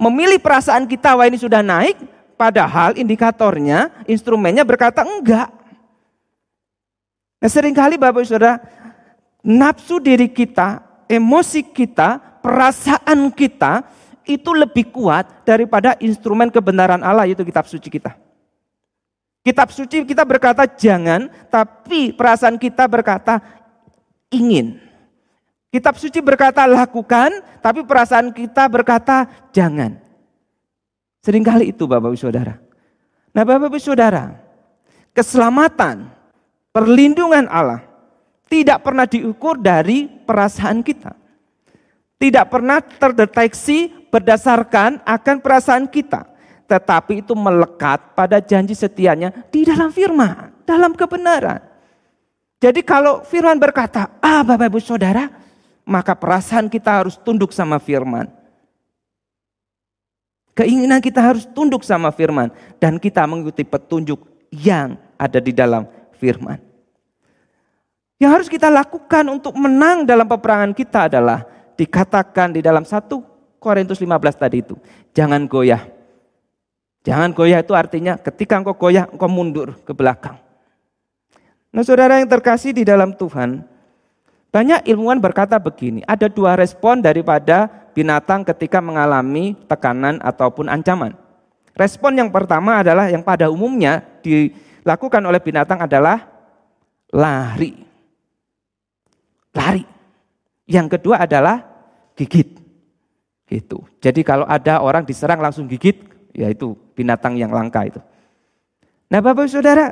Memilih 0.00 0.40
perasaan 0.40 0.88
kita 0.88 1.12
wah 1.12 1.28
ini 1.28 1.36
sudah 1.36 1.60
naik, 1.60 2.00
padahal 2.40 2.96
indikatornya, 2.96 3.92
instrumennya 4.08 4.64
berkata 4.64 5.04
enggak. 5.04 5.52
Nah 7.40 7.50
sering 7.52 7.76
kali 7.76 8.00
Bapak 8.00 8.24
Saudara, 8.24 8.60
nafsu 9.44 10.00
diri 10.00 10.28
kita, 10.28 10.80
emosi 11.08 11.64
kita, 11.64 12.29
perasaan 12.40 13.32
kita, 13.32 13.84
itu 14.24 14.50
lebih 14.52 14.92
kuat 14.92 15.44
daripada 15.44 15.96
instrumen 16.00 16.48
kebenaran 16.48 17.00
Allah, 17.00 17.28
yaitu 17.28 17.44
kitab 17.44 17.68
suci 17.68 17.88
kita. 17.88 18.16
Kitab 19.40 19.72
suci 19.72 20.04
kita 20.04 20.24
berkata 20.28 20.68
jangan, 20.68 21.32
tapi 21.48 22.12
perasaan 22.12 22.60
kita 22.60 22.84
berkata 22.84 23.40
ingin. 24.28 24.76
Kitab 25.70 25.96
suci 25.96 26.18
berkata 26.20 26.66
lakukan, 26.66 27.30
tapi 27.62 27.86
perasaan 27.86 28.34
kita 28.34 28.66
berkata 28.66 29.24
jangan. 29.54 29.96
Seringkali 31.22 31.70
itu 31.70 31.84
Bapak 31.86 32.10
Ibu 32.10 32.18
Saudara. 32.18 32.58
Nah 33.30 33.42
Bapak 33.46 33.70
Ibu 33.70 33.78
Saudara, 33.78 34.34
keselamatan, 35.14 36.10
perlindungan 36.74 37.46
Allah 37.46 37.86
tidak 38.50 38.82
pernah 38.82 39.06
diukur 39.06 39.56
dari 39.56 40.10
perasaan 40.10 40.82
kita. 40.82 41.19
Tidak 42.20 42.46
pernah 42.52 42.84
terdeteksi 42.84 43.88
berdasarkan 44.12 45.00
akan 45.08 45.36
perasaan 45.40 45.88
kita 45.88 46.30
tetapi 46.70 47.26
itu 47.26 47.34
melekat 47.34 48.14
pada 48.14 48.38
janji 48.38 48.78
setianya 48.78 49.34
di 49.50 49.66
dalam 49.66 49.90
firman, 49.90 50.54
dalam 50.62 50.94
kebenaran. 50.94 51.58
Jadi 52.62 52.86
kalau 52.86 53.26
firman 53.26 53.58
berkata, 53.58 54.06
ah 54.22 54.46
Bapak 54.46 54.70
Ibu 54.70 54.78
Saudara, 54.78 55.26
maka 55.82 56.14
perasaan 56.14 56.70
kita 56.70 57.02
harus 57.02 57.18
tunduk 57.18 57.50
sama 57.50 57.82
firman. 57.82 58.30
Keinginan 60.54 61.02
kita 61.02 61.18
harus 61.18 61.42
tunduk 61.50 61.82
sama 61.82 62.14
firman 62.14 62.54
dan 62.78 63.02
kita 63.02 63.26
mengikuti 63.26 63.66
petunjuk 63.66 64.22
yang 64.54 64.94
ada 65.18 65.42
di 65.42 65.50
dalam 65.50 65.90
firman. 66.22 66.62
Yang 68.20 68.30
harus 68.30 68.48
kita 68.52 68.68
lakukan 68.70 69.26
untuk 69.26 69.56
menang 69.58 70.06
dalam 70.06 70.28
peperangan 70.28 70.70
kita 70.76 71.10
adalah 71.10 71.42
dikatakan 71.80 72.52
di 72.52 72.60
dalam 72.60 72.84
1 72.84 73.08
Korintus 73.56 73.96
15 73.96 74.12
tadi 74.36 74.60
itu. 74.60 74.76
Jangan 75.16 75.48
goyah 75.48 76.00
Jangan 77.00 77.32
goyah 77.32 77.64
itu 77.64 77.72
artinya 77.72 78.20
ketika 78.20 78.60
engkau 78.60 78.76
goyah 78.76 79.08
engkau 79.08 79.30
mundur 79.30 79.72
ke 79.88 79.92
belakang. 79.96 80.36
Nah 81.72 81.80
saudara 81.80 82.20
yang 82.20 82.28
terkasih 82.28 82.76
di 82.76 82.84
dalam 82.84 83.16
Tuhan, 83.16 83.64
banyak 84.52 84.84
ilmuwan 84.84 85.16
berkata 85.16 85.56
begini, 85.56 86.04
ada 86.04 86.28
dua 86.28 86.58
respon 86.58 87.00
daripada 87.00 87.72
binatang 87.96 88.44
ketika 88.44 88.84
mengalami 88.84 89.56
tekanan 89.64 90.20
ataupun 90.20 90.68
ancaman. 90.68 91.16
Respon 91.72 92.20
yang 92.20 92.28
pertama 92.28 92.84
adalah 92.84 93.08
yang 93.08 93.24
pada 93.24 93.48
umumnya 93.48 94.04
dilakukan 94.20 95.22
oleh 95.24 95.40
binatang 95.40 95.80
adalah 95.80 96.28
lari. 97.08 97.80
Lari. 99.56 99.84
Yang 100.68 101.00
kedua 101.00 101.24
adalah 101.24 101.69
gigit. 102.20 102.60
Gitu. 103.48 103.78
Jadi 104.04 104.20
kalau 104.20 104.44
ada 104.44 104.84
orang 104.84 105.02
diserang 105.08 105.40
langsung 105.40 105.64
gigit, 105.64 106.04
yaitu 106.36 106.76
binatang 106.92 107.40
yang 107.40 107.48
langka 107.48 107.88
itu. 107.88 108.00
Nah 109.08 109.18
Bapak 109.24 109.48
Saudara, 109.48 109.90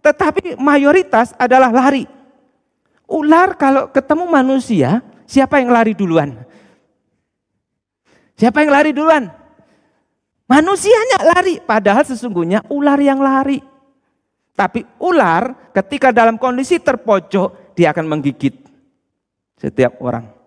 tetapi 0.00 0.56
mayoritas 0.56 1.34
adalah 1.36 1.68
lari. 1.74 2.06
Ular 3.04 3.58
kalau 3.58 3.92
ketemu 3.92 4.24
manusia, 4.30 5.04
siapa 5.26 5.60
yang 5.60 5.74
lari 5.74 5.92
duluan? 5.92 6.40
Siapa 8.40 8.64
yang 8.64 8.72
lari 8.72 8.96
duluan? 8.96 9.28
Manusianya 10.48 11.18
lari, 11.34 11.60
padahal 11.60 12.04
sesungguhnya 12.08 12.64
ular 12.72 13.00
yang 13.00 13.20
lari. 13.20 13.60
Tapi 14.54 14.86
ular 15.02 15.72
ketika 15.74 16.14
dalam 16.14 16.40
kondisi 16.40 16.80
terpojok, 16.80 17.76
dia 17.76 17.90
akan 17.90 18.06
menggigit 18.06 18.54
setiap 19.58 19.98
orang. 20.00 20.43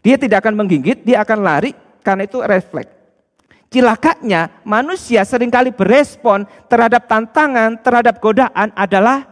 Dia 0.00 0.16
tidak 0.16 0.44
akan 0.44 0.64
menggigit, 0.64 1.04
dia 1.04 1.20
akan 1.20 1.38
lari 1.44 1.76
karena 2.00 2.24
itu 2.24 2.40
refleks. 2.40 3.00
Cilakanya 3.70 4.50
manusia 4.66 5.22
sering 5.22 5.46
kali 5.46 5.70
berespon 5.70 6.42
terhadap 6.66 7.06
tantangan, 7.06 7.78
terhadap 7.78 8.18
godaan 8.18 8.74
adalah 8.74 9.30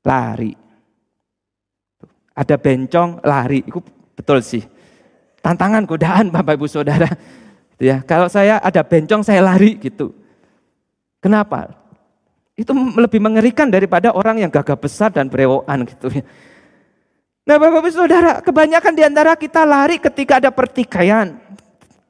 lari. 0.00 0.56
Ada 2.32 2.56
bencong, 2.56 3.20
lari. 3.20 3.60
Itu 3.60 3.84
betul 4.16 4.40
sih. 4.40 4.64
Tantangan, 5.44 5.84
godaan 5.84 6.32
Bapak 6.32 6.56
Ibu 6.56 6.64
Saudara. 6.64 7.12
Ya, 7.76 8.00
kalau 8.00 8.32
saya 8.32 8.56
ada 8.64 8.80
bencong 8.80 9.20
saya 9.20 9.44
lari 9.44 9.76
gitu. 9.76 10.16
Kenapa? 11.20 11.76
Itu 12.56 12.72
lebih 12.72 13.20
mengerikan 13.20 13.68
daripada 13.68 14.16
orang 14.16 14.40
yang 14.40 14.48
gagah 14.48 14.80
besar 14.80 15.12
dan 15.12 15.28
berewokan 15.28 15.84
gitu 15.84 16.08
ya. 16.08 16.24
Nah 17.46 17.62
Bapak 17.62 17.78
Ibu 17.78 17.90
Saudara, 17.94 18.42
kebanyakan 18.42 18.92
di 18.98 19.06
antara 19.06 19.38
kita 19.38 19.62
lari 19.62 20.02
ketika 20.02 20.42
ada 20.42 20.50
pertikaian. 20.50 21.38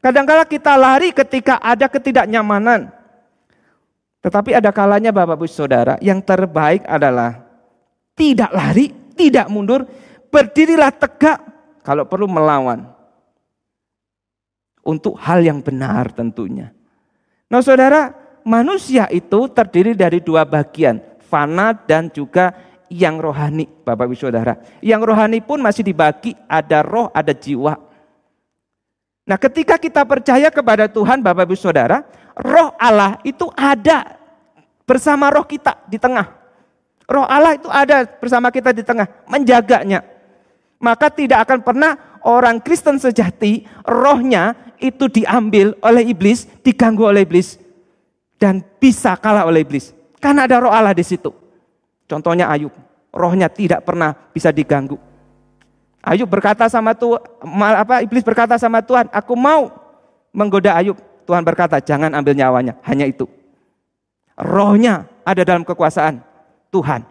Kadang-kala 0.01 0.49
kita 0.49 0.73
lari 0.81 1.13
ketika 1.13 1.61
ada 1.61 1.93
ketidaknyamanan. 1.93 2.89
Tetapi 4.25 4.57
ada 4.57 4.73
kalanya 4.73 5.13
Bapak 5.13 5.37
Ibu 5.37 5.45
Saudara, 5.45 6.01
yang 6.01 6.25
terbaik 6.25 6.89
adalah 6.89 7.45
tidak 8.17 8.49
lari, 8.49 8.89
tidak 9.13 9.53
mundur, 9.53 9.85
berdirilah 10.33 10.89
tegak 10.97 11.39
kalau 11.85 12.09
perlu 12.09 12.25
melawan. 12.33 12.89
Untuk 14.81 15.21
hal 15.21 15.45
yang 15.45 15.61
benar 15.61 16.17
tentunya. 16.17 16.73
Nah 17.53 17.61
saudara, 17.61 18.15
manusia 18.41 19.05
itu 19.13 19.53
terdiri 19.53 19.93
dari 19.93 20.23
dua 20.23 20.49
bagian, 20.49 21.03
fana 21.29 21.75
dan 21.75 22.09
juga 22.09 22.55
yang 22.91 23.19
rohani, 23.19 23.67
Bapak 23.67 24.07
Ibu 24.07 24.17
Saudara. 24.17 24.59
Yang 24.83 25.03
rohani 25.11 25.39
pun 25.43 25.59
masih 25.59 25.83
dibagi, 25.83 26.35
ada 26.47 26.83
roh, 26.83 27.11
ada 27.11 27.35
jiwa. 27.35 27.75
Nah 29.27 29.39
ketika 29.43 29.75
kita 29.75 30.07
percaya 30.07 30.49
kepada 30.55 30.87
Tuhan 30.87 31.19
Bapak 31.19 31.51
Ibu 31.51 31.59
Saudara, 31.59 32.07
roh 32.39 32.71
Allah 32.79 33.19
itu 33.27 33.51
ada 33.59 34.15
bersama 34.87 35.29
roh 35.35 35.43
kita 35.43 35.83
di 35.91 35.99
tengah. 35.99 36.31
Roh 37.07 37.27
Allah 37.27 37.59
itu 37.59 37.67
ada 37.71 38.07
bersama 38.07 38.51
kita 38.55 38.71
di 38.71 38.83
tengah, 38.87 39.07
menjaganya. 39.27 40.03
Maka 40.79 41.11
tidak 41.11 41.47
akan 41.47 41.59
pernah 41.63 41.93
orang 42.23 42.63
Kristen 42.63 42.99
sejati, 42.99 43.67
rohnya 43.87 44.55
itu 44.79 45.11
diambil 45.11 45.75
oleh 45.83 46.07
iblis, 46.07 46.47
diganggu 46.63 47.07
oleh 47.07 47.27
iblis. 47.27 47.59
Dan 48.37 48.61
bisa 48.77 49.17
kalah 49.17 49.49
oleh 49.49 49.65
iblis. 49.65 49.97
Karena 50.21 50.45
ada 50.45 50.61
roh 50.61 50.69
Allah 50.69 50.93
di 50.93 51.07
situ. 51.07 51.46
Contohnya 52.07 52.47
Ayub, 52.51 52.71
rohnya 53.11 53.51
tidak 53.51 53.83
pernah 53.83 54.15
bisa 54.31 54.55
diganggu. 54.55 54.99
Ayub 56.07 56.31
berkata 56.31 56.71
sama 56.71 56.95
Tuhan, 56.95 57.19
apa 57.75 58.07
iblis 58.07 58.23
berkata 58.23 58.55
sama 58.57 58.79
Tuhan, 58.79 59.11
aku 59.11 59.35
mau 59.35 59.71
menggoda 60.31 60.75
Ayub. 60.79 60.97
Tuhan 61.27 61.43
berkata, 61.43 61.83
jangan 61.83 62.15
ambil 62.15 62.39
nyawanya, 62.39 62.79
hanya 62.87 63.03
itu. 63.03 63.27
Rohnya 64.39 65.11
ada 65.27 65.43
dalam 65.43 65.67
kekuasaan 65.67 66.23
Tuhan. 66.71 67.03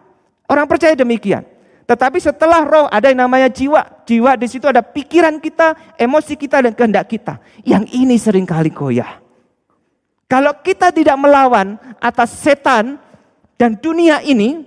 Orang 0.48 0.64
percaya 0.64 0.96
demikian. 0.96 1.44
Tetapi 1.86 2.18
setelah 2.18 2.66
roh 2.66 2.86
ada 2.90 3.12
yang 3.12 3.28
namanya 3.28 3.46
jiwa. 3.46 4.02
Jiwa 4.08 4.34
di 4.34 4.48
situ 4.50 4.66
ada 4.66 4.82
pikiran 4.82 5.38
kita, 5.38 5.94
emosi 6.00 6.34
kita 6.34 6.64
dan 6.64 6.72
kehendak 6.74 7.06
kita. 7.06 7.38
Yang 7.62 7.84
ini 7.94 8.16
sering 8.18 8.48
kali 8.48 8.74
goyah. 8.74 9.22
Kalau 10.26 10.58
kita 10.66 10.90
tidak 10.90 11.14
melawan 11.14 11.78
atas 12.02 12.34
setan 12.34 12.98
dan 13.54 13.78
dunia 13.78 14.18
ini 14.26 14.66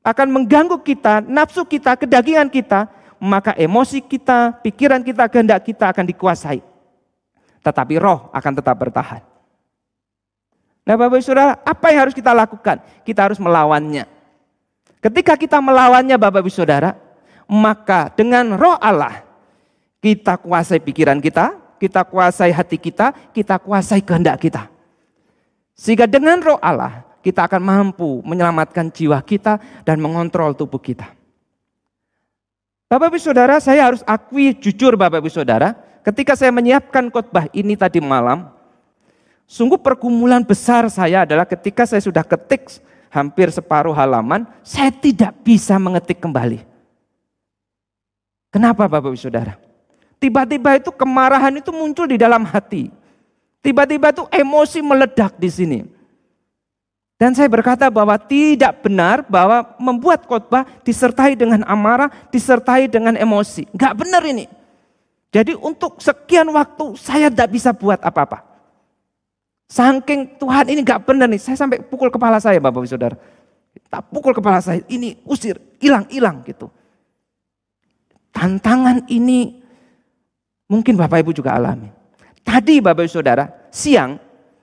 akan 0.00 0.28
mengganggu 0.32 0.80
kita, 0.80 1.20
nafsu 1.24 1.64
kita, 1.68 1.96
kedagingan 1.96 2.48
kita, 2.48 2.88
maka 3.20 3.52
emosi 3.52 4.00
kita, 4.00 4.56
pikiran 4.64 5.04
kita, 5.04 5.28
kehendak 5.28 5.60
kita 5.64 5.92
akan 5.92 6.08
dikuasai. 6.08 6.64
Tetapi 7.60 7.94
roh 8.00 8.32
akan 8.32 8.52
tetap 8.56 8.76
bertahan. 8.80 9.20
Nah 10.88 10.96
Bapak 10.96 11.20
Ibu 11.20 11.24
Saudara, 11.24 11.60
apa 11.60 11.92
yang 11.92 12.08
harus 12.08 12.16
kita 12.16 12.32
lakukan? 12.32 12.80
Kita 13.04 13.28
harus 13.28 13.36
melawannya. 13.36 14.08
Ketika 15.04 15.36
kita 15.36 15.60
melawannya 15.60 16.16
Bapak 16.16 16.40
Ibu 16.40 16.52
Saudara, 16.52 16.96
maka 17.44 18.08
dengan 18.16 18.56
roh 18.56 18.80
Allah, 18.80 19.20
kita 20.00 20.40
kuasai 20.40 20.80
pikiran 20.80 21.20
kita, 21.20 21.52
kita 21.76 22.08
kuasai 22.08 22.52
hati 22.56 22.80
kita, 22.80 23.12
kita 23.36 23.60
kuasai 23.60 24.00
kehendak 24.00 24.40
kita. 24.40 24.72
Sehingga 25.76 26.08
dengan 26.08 26.40
roh 26.40 26.60
Allah, 26.60 27.04
kita 27.20 27.46
akan 27.46 27.62
mampu 27.62 28.24
menyelamatkan 28.24 28.88
jiwa 28.88 29.20
kita 29.20 29.60
dan 29.84 30.00
mengontrol 30.00 30.56
tubuh 30.56 30.80
kita. 30.80 31.12
Bapak 32.90 33.14
Ibu 33.14 33.18
Saudara, 33.22 33.62
saya 33.62 33.86
harus 33.86 34.02
akui 34.02 34.50
jujur 34.56 34.98
Bapak 34.98 35.22
Ibu 35.22 35.30
Saudara, 35.30 35.78
ketika 36.02 36.34
saya 36.34 36.50
menyiapkan 36.50 37.06
khotbah 37.06 37.46
ini 37.54 37.78
tadi 37.78 38.02
malam, 38.02 38.50
sungguh 39.46 39.78
pergumulan 39.78 40.42
besar 40.42 40.90
saya 40.90 41.22
adalah 41.22 41.46
ketika 41.46 41.86
saya 41.86 42.02
sudah 42.02 42.26
ketik 42.26 42.66
hampir 43.06 43.46
separuh 43.54 43.94
halaman, 43.94 44.42
saya 44.66 44.90
tidak 44.90 45.38
bisa 45.46 45.78
mengetik 45.78 46.18
kembali. 46.18 46.66
Kenapa 48.50 48.90
Bapak 48.90 49.14
Ibu 49.14 49.20
Saudara? 49.22 49.54
Tiba-tiba 50.18 50.76
itu 50.76 50.90
kemarahan 50.90 51.62
itu 51.62 51.70
muncul 51.70 52.10
di 52.10 52.18
dalam 52.18 52.42
hati. 52.42 52.90
Tiba-tiba 53.62 54.10
itu 54.10 54.26
emosi 54.34 54.82
meledak 54.82 55.38
di 55.38 55.48
sini. 55.48 55.78
Dan 57.20 57.36
saya 57.36 57.52
berkata 57.52 57.92
bahwa 57.92 58.16
tidak 58.16 58.80
benar 58.80 59.20
bahwa 59.28 59.76
membuat 59.76 60.24
khotbah 60.24 60.64
disertai 60.80 61.36
dengan 61.36 61.60
amarah, 61.68 62.08
disertai 62.32 62.88
dengan 62.88 63.12
emosi. 63.12 63.68
Enggak 63.76 63.92
benar 63.92 64.24
ini. 64.24 64.48
Jadi 65.28 65.52
untuk 65.52 66.00
sekian 66.00 66.48
waktu 66.48 66.96
saya 66.96 67.28
tidak 67.28 67.52
bisa 67.52 67.76
buat 67.76 68.00
apa-apa. 68.00 68.40
Saking 69.68 70.40
Tuhan 70.40 70.72
ini 70.72 70.80
enggak 70.80 71.04
benar 71.04 71.28
nih, 71.28 71.36
saya 71.36 71.60
sampai 71.60 71.84
pukul 71.84 72.08
kepala 72.08 72.40
saya 72.40 72.56
Bapak 72.56 72.80
Ibu 72.80 72.88
Saudara. 72.88 73.20
Tak 73.92 74.08
pukul 74.08 74.32
kepala 74.32 74.64
saya, 74.64 74.80
ini 74.88 75.20
usir, 75.28 75.60
hilang, 75.76 76.08
hilang 76.08 76.40
gitu. 76.48 76.72
Tantangan 78.32 79.04
ini 79.12 79.60
mungkin 80.72 80.96
Bapak 80.96 81.20
Ibu 81.20 81.36
juga 81.36 81.52
alami. 81.52 81.92
Tadi 82.40 82.80
Bapak 82.80 83.04
Ibu 83.04 83.12
Saudara, 83.12 83.44
siang 83.68 84.16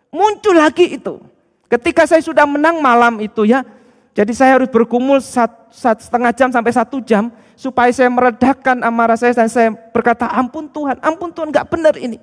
muncul 0.10 0.58
lagi 0.58 0.98
itu 0.98 1.37
Ketika 1.68 2.08
saya 2.08 2.24
sudah 2.24 2.48
menang 2.48 2.80
malam 2.80 3.20
itu 3.20 3.44
ya, 3.44 3.64
jadi 4.18 4.32
saya 4.34 4.58
harus 4.58 4.72
sat, 5.28 5.52
setengah 6.02 6.32
jam 6.34 6.50
sampai 6.50 6.74
satu 6.74 6.98
jam 7.04 7.30
supaya 7.54 7.92
saya 7.94 8.10
meredakan 8.10 8.82
amarah 8.82 9.14
saya 9.14 9.36
dan 9.36 9.52
saya 9.52 9.70
berkata 9.94 10.26
ampun 10.32 10.66
Tuhan, 10.72 10.98
ampun 11.04 11.30
Tuhan 11.30 11.54
nggak 11.54 11.68
benar 11.70 11.94
ini. 12.00 12.18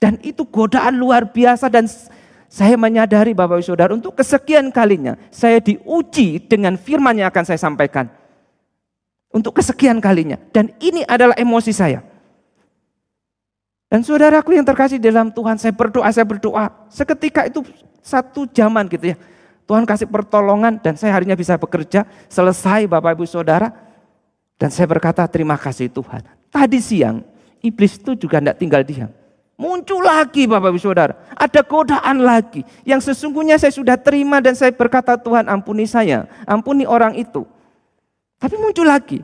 Dan 0.00 0.16
itu 0.24 0.42
godaan 0.48 0.96
luar 0.96 1.28
biasa 1.28 1.68
dan 1.68 1.84
saya 2.50 2.74
menyadari 2.74 3.30
Bapak 3.30 3.62
Ibu 3.62 3.68
Saudara 3.70 3.94
untuk 3.94 4.18
kesekian 4.18 4.74
kalinya 4.74 5.14
saya 5.30 5.62
diuji 5.62 6.42
dengan 6.50 6.74
firman 6.74 7.14
yang 7.14 7.30
akan 7.30 7.44
saya 7.46 7.60
sampaikan. 7.60 8.10
Untuk 9.30 9.62
kesekian 9.62 10.02
kalinya. 10.02 10.42
Dan 10.50 10.74
ini 10.82 11.06
adalah 11.06 11.38
emosi 11.38 11.70
saya. 11.70 12.02
Dan 13.90 14.06
saudaraku 14.06 14.54
yang 14.54 14.62
terkasih 14.62 15.02
dalam 15.02 15.34
Tuhan, 15.34 15.58
saya 15.58 15.74
berdoa, 15.74 16.06
saya 16.14 16.22
berdoa. 16.22 16.70
Seketika 16.86 17.50
itu 17.50 17.66
satu 17.98 18.46
zaman 18.46 18.86
gitu 18.86 19.12
ya. 19.12 19.16
Tuhan 19.66 19.82
kasih 19.82 20.06
pertolongan 20.06 20.78
dan 20.78 20.94
saya 20.94 21.10
harinya 21.10 21.34
bisa 21.34 21.58
bekerja. 21.58 22.06
Selesai 22.30 22.86
Bapak 22.86 23.18
Ibu 23.18 23.26
Saudara. 23.26 23.74
Dan 24.54 24.70
saya 24.70 24.86
berkata 24.86 25.26
terima 25.26 25.58
kasih 25.58 25.90
Tuhan. 25.90 26.22
Tadi 26.54 26.78
siang 26.78 27.26
iblis 27.58 27.98
itu 27.98 28.14
juga 28.14 28.38
tidak 28.38 28.62
tinggal 28.62 28.82
diam. 28.86 29.10
Muncul 29.58 30.06
lagi 30.06 30.46
Bapak 30.46 30.70
Ibu 30.70 30.80
Saudara. 30.80 31.14
Ada 31.34 31.66
godaan 31.66 32.22
lagi. 32.22 32.62
Yang 32.86 33.10
sesungguhnya 33.10 33.58
saya 33.58 33.74
sudah 33.74 33.98
terima 33.98 34.38
dan 34.38 34.54
saya 34.54 34.70
berkata 34.70 35.18
Tuhan 35.18 35.50
ampuni 35.50 35.90
saya. 35.90 36.30
Ampuni 36.46 36.86
orang 36.86 37.18
itu. 37.18 37.42
Tapi 38.38 38.54
muncul 38.54 38.86
lagi. 38.86 39.20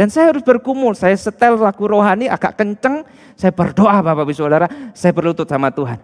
Dan 0.00 0.08
saya 0.08 0.32
harus 0.32 0.40
berkumul, 0.40 0.96
saya 0.96 1.12
setel 1.12 1.60
lagu 1.60 1.84
rohani 1.84 2.24
agak 2.24 2.56
kenceng, 2.56 3.04
saya 3.36 3.52
berdoa 3.52 4.00
Bapak 4.00 4.24
Ibu 4.24 4.32
Saudara, 4.32 4.64
saya 4.96 5.12
berlutut 5.12 5.44
sama 5.44 5.68
Tuhan. 5.68 6.00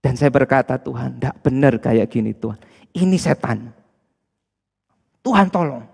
Dan 0.00 0.16
saya 0.16 0.32
berkata 0.32 0.80
Tuhan, 0.80 1.20
tidak 1.20 1.36
benar 1.44 1.76
kayak 1.76 2.08
gini 2.08 2.32
Tuhan. 2.32 2.56
Ini 2.96 3.18
setan. 3.20 3.68
Tuhan 5.20 5.52
tolong. 5.52 5.84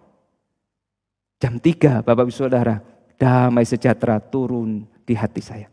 Jam 1.43 1.59
3 1.59 2.07
Bapak 2.07 2.31
Ibu 2.31 2.31
Saudara, 2.31 2.79
damai 3.19 3.67
sejahtera 3.67 4.23
turun 4.23 4.87
di 5.03 5.19
hati 5.19 5.43
saya. 5.43 5.67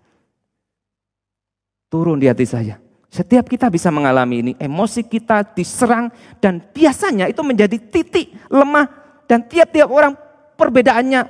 Turun 1.86 2.17
di 2.17 2.26
hati 2.26 2.50
saya. 2.50 2.82
Setiap 3.13 3.45
kita 3.45 3.69
bisa 3.69 3.93
mengalami 3.93 4.41
ini, 4.41 4.52
emosi 4.58 5.06
kita 5.06 5.54
diserang 5.54 6.10
dan 6.41 6.65
biasanya 6.74 7.30
itu 7.30 7.45
menjadi 7.45 7.78
titik 7.78 8.34
lemah 8.50 9.01
dan 9.32 9.48
tiap-tiap 9.48 9.88
orang 9.88 10.12
perbedaannya 10.60 11.24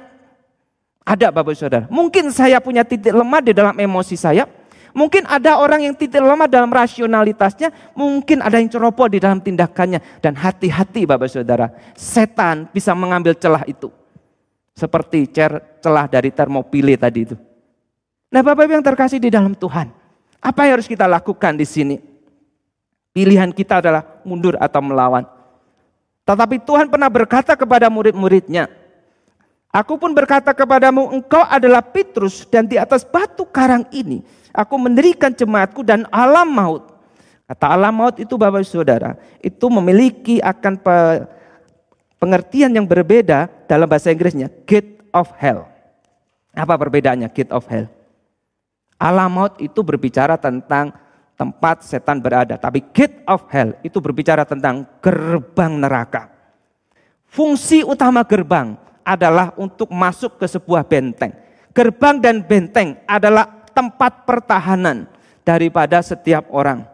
ada 1.05 1.27
Bapak 1.29 1.53
Saudara. 1.53 1.85
Mungkin 1.85 2.33
saya 2.33 2.57
punya 2.57 2.81
titik 2.81 3.13
lemah 3.13 3.45
di 3.45 3.53
dalam 3.53 3.77
emosi 3.77 4.17
saya. 4.17 4.49
Mungkin 4.97 5.29
ada 5.29 5.61
orang 5.61 5.85
yang 5.85 5.93
titik 5.93 6.17
lemah 6.17 6.49
dalam 6.49 6.73
rasionalitasnya. 6.73 7.69
Mungkin 7.93 8.41
ada 8.41 8.57
yang 8.57 8.73
ceroboh 8.73 9.05
di 9.05 9.21
dalam 9.21 9.37
tindakannya. 9.37 10.01
Dan 10.17 10.33
hati-hati 10.33 11.05
Bapak 11.05 11.29
Saudara. 11.29 11.69
Setan 11.93 12.73
bisa 12.73 12.97
mengambil 12.97 13.37
celah 13.37 13.61
itu. 13.69 13.93
Seperti 14.73 15.29
celah 15.77 16.09
dari 16.09 16.33
termopile 16.33 16.97
tadi 16.97 17.29
itu. 17.29 17.37
Nah 18.33 18.41
Bapak 18.41 18.65
Ibu 18.65 18.81
yang 18.81 18.85
terkasih 18.85 19.21
di 19.21 19.29
dalam 19.29 19.53
Tuhan. 19.53 19.93
Apa 20.41 20.65
yang 20.65 20.81
harus 20.81 20.89
kita 20.89 21.05
lakukan 21.05 21.53
di 21.53 21.69
sini? 21.69 22.01
Pilihan 23.13 23.53
kita 23.53 23.77
adalah 23.77 24.25
mundur 24.25 24.57
atau 24.57 24.81
melawan. 24.81 25.40
Tetapi 26.31 26.63
Tuhan 26.63 26.87
pernah 26.87 27.11
berkata 27.11 27.59
kepada 27.59 27.91
murid-muridnya, 27.91 28.71
Aku 29.71 29.99
pun 29.99 30.15
berkata 30.15 30.55
kepadamu, 30.55 31.11
engkau 31.11 31.43
adalah 31.47 31.83
Petrus 31.83 32.47
dan 32.47 32.67
di 32.67 32.75
atas 32.75 33.07
batu 33.07 33.47
karang 33.47 33.87
ini 33.91 34.19
aku 34.51 34.75
mendirikan 34.75 35.31
jemaatku 35.31 35.83
dan 35.83 36.03
alam 36.11 36.47
maut. 36.47 36.91
Kata 37.47 37.71
alam 37.71 37.91
maut 37.91 38.15
itu 38.19 38.35
Bapak 38.39 38.63
Saudara, 38.63 39.19
itu 39.43 39.67
memiliki 39.67 40.39
akan 40.39 40.79
pengertian 42.15 42.71
yang 42.71 42.87
berbeda 42.87 43.51
dalam 43.67 43.87
bahasa 43.87 44.11
Inggrisnya, 44.11 44.47
gate 44.63 45.03
of 45.11 45.27
hell. 45.35 45.67
Apa 46.55 46.75
perbedaannya 46.79 47.27
gate 47.31 47.51
of 47.51 47.67
hell? 47.67 47.87
Alam 48.95 49.35
maut 49.35 49.55
itu 49.59 49.83
berbicara 49.83 50.39
tentang 50.39 50.95
tempat 51.41 51.81
setan 51.81 52.21
berada. 52.21 52.53
Tapi 52.53 52.85
gate 52.93 53.25
of 53.25 53.49
hell 53.49 53.73
itu 53.81 53.97
berbicara 53.97 54.45
tentang 54.45 54.85
gerbang 55.01 55.73
neraka. 55.81 56.29
Fungsi 57.25 57.81
utama 57.81 58.21
gerbang 58.21 58.77
adalah 59.01 59.49
untuk 59.57 59.89
masuk 59.89 60.37
ke 60.37 60.45
sebuah 60.45 60.85
benteng. 60.85 61.33
Gerbang 61.73 62.21
dan 62.21 62.45
benteng 62.45 63.01
adalah 63.09 63.65
tempat 63.73 64.21
pertahanan 64.29 65.09
daripada 65.41 65.97
setiap 66.05 66.45
orang. 66.53 66.85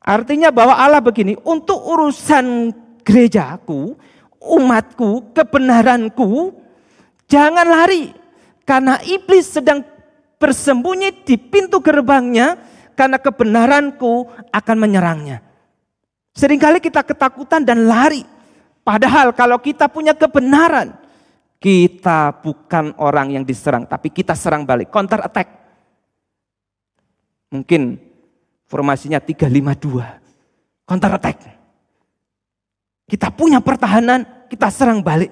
Artinya 0.00 0.48
bahwa 0.48 0.72
Allah 0.72 1.04
begini, 1.04 1.36
untuk 1.44 1.76
urusan 1.84 2.72
gerejaku, 3.04 3.92
umatku, 4.40 5.36
kebenaranku, 5.36 6.56
jangan 7.28 7.66
lari. 7.68 8.16
Karena 8.64 8.96
iblis 9.04 9.52
sedang 9.52 9.84
bersembunyi 10.40 11.26
di 11.26 11.36
pintu 11.36 11.82
gerbangnya 11.82 12.56
karena 12.98 13.22
kebenaranku 13.22 14.26
akan 14.50 14.76
menyerangnya. 14.82 15.38
Seringkali 16.34 16.82
kita 16.82 17.06
ketakutan 17.06 17.62
dan 17.62 17.86
lari. 17.86 18.26
Padahal 18.82 19.30
kalau 19.30 19.62
kita 19.62 19.86
punya 19.86 20.18
kebenaran, 20.18 20.98
kita 21.62 22.42
bukan 22.42 22.98
orang 22.98 23.38
yang 23.38 23.44
diserang, 23.46 23.86
tapi 23.86 24.10
kita 24.10 24.34
serang 24.34 24.66
balik, 24.66 24.90
counter 24.90 25.22
attack. 25.22 25.46
Mungkin 27.54 28.02
formasinya 28.66 29.22
352, 29.22 30.88
counter 30.88 31.12
attack. 31.14 31.36
Kita 33.06 33.30
punya 33.30 33.62
pertahanan, 33.62 34.50
kita 34.50 34.74
serang 34.74 35.06
balik. 35.06 35.30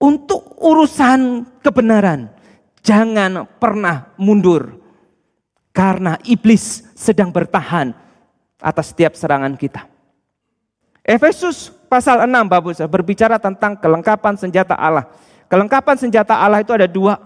Untuk 0.00 0.56
urusan 0.64 1.44
kebenaran, 1.60 2.32
jangan 2.80 3.44
pernah 3.60 4.16
mundur. 4.16 4.79
Karena 5.80 6.20
iblis 6.28 6.84
sedang 6.92 7.32
bertahan 7.32 7.96
atas 8.60 8.92
setiap 8.92 9.16
serangan 9.16 9.56
kita. 9.56 9.88
Efesus 11.00 11.72
pasal 11.88 12.28
6 12.28 12.52
Bapak 12.52 12.84
berbicara 12.84 13.40
tentang 13.40 13.80
kelengkapan 13.80 14.36
senjata 14.36 14.76
Allah. 14.76 15.08
Kelengkapan 15.48 15.96
senjata 15.96 16.36
Allah 16.36 16.60
itu 16.60 16.76
ada 16.76 16.84
dua. 16.84 17.16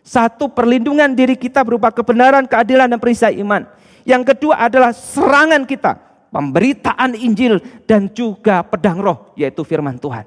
Satu 0.00 0.48
perlindungan 0.48 1.12
diri 1.12 1.36
kita 1.36 1.60
berupa 1.60 1.92
kebenaran, 1.92 2.48
keadilan, 2.48 2.88
dan 2.88 2.96
perisai 2.96 3.36
iman. 3.44 3.68
Yang 4.08 4.32
kedua 4.32 4.56
adalah 4.56 4.96
serangan 4.96 5.68
kita, 5.68 6.00
pemberitaan 6.32 7.12
Injil 7.12 7.60
dan 7.84 8.08
juga 8.08 8.64
pedang 8.64 9.04
roh 9.04 9.36
yaitu 9.36 9.60
firman 9.68 10.00
Tuhan. 10.00 10.24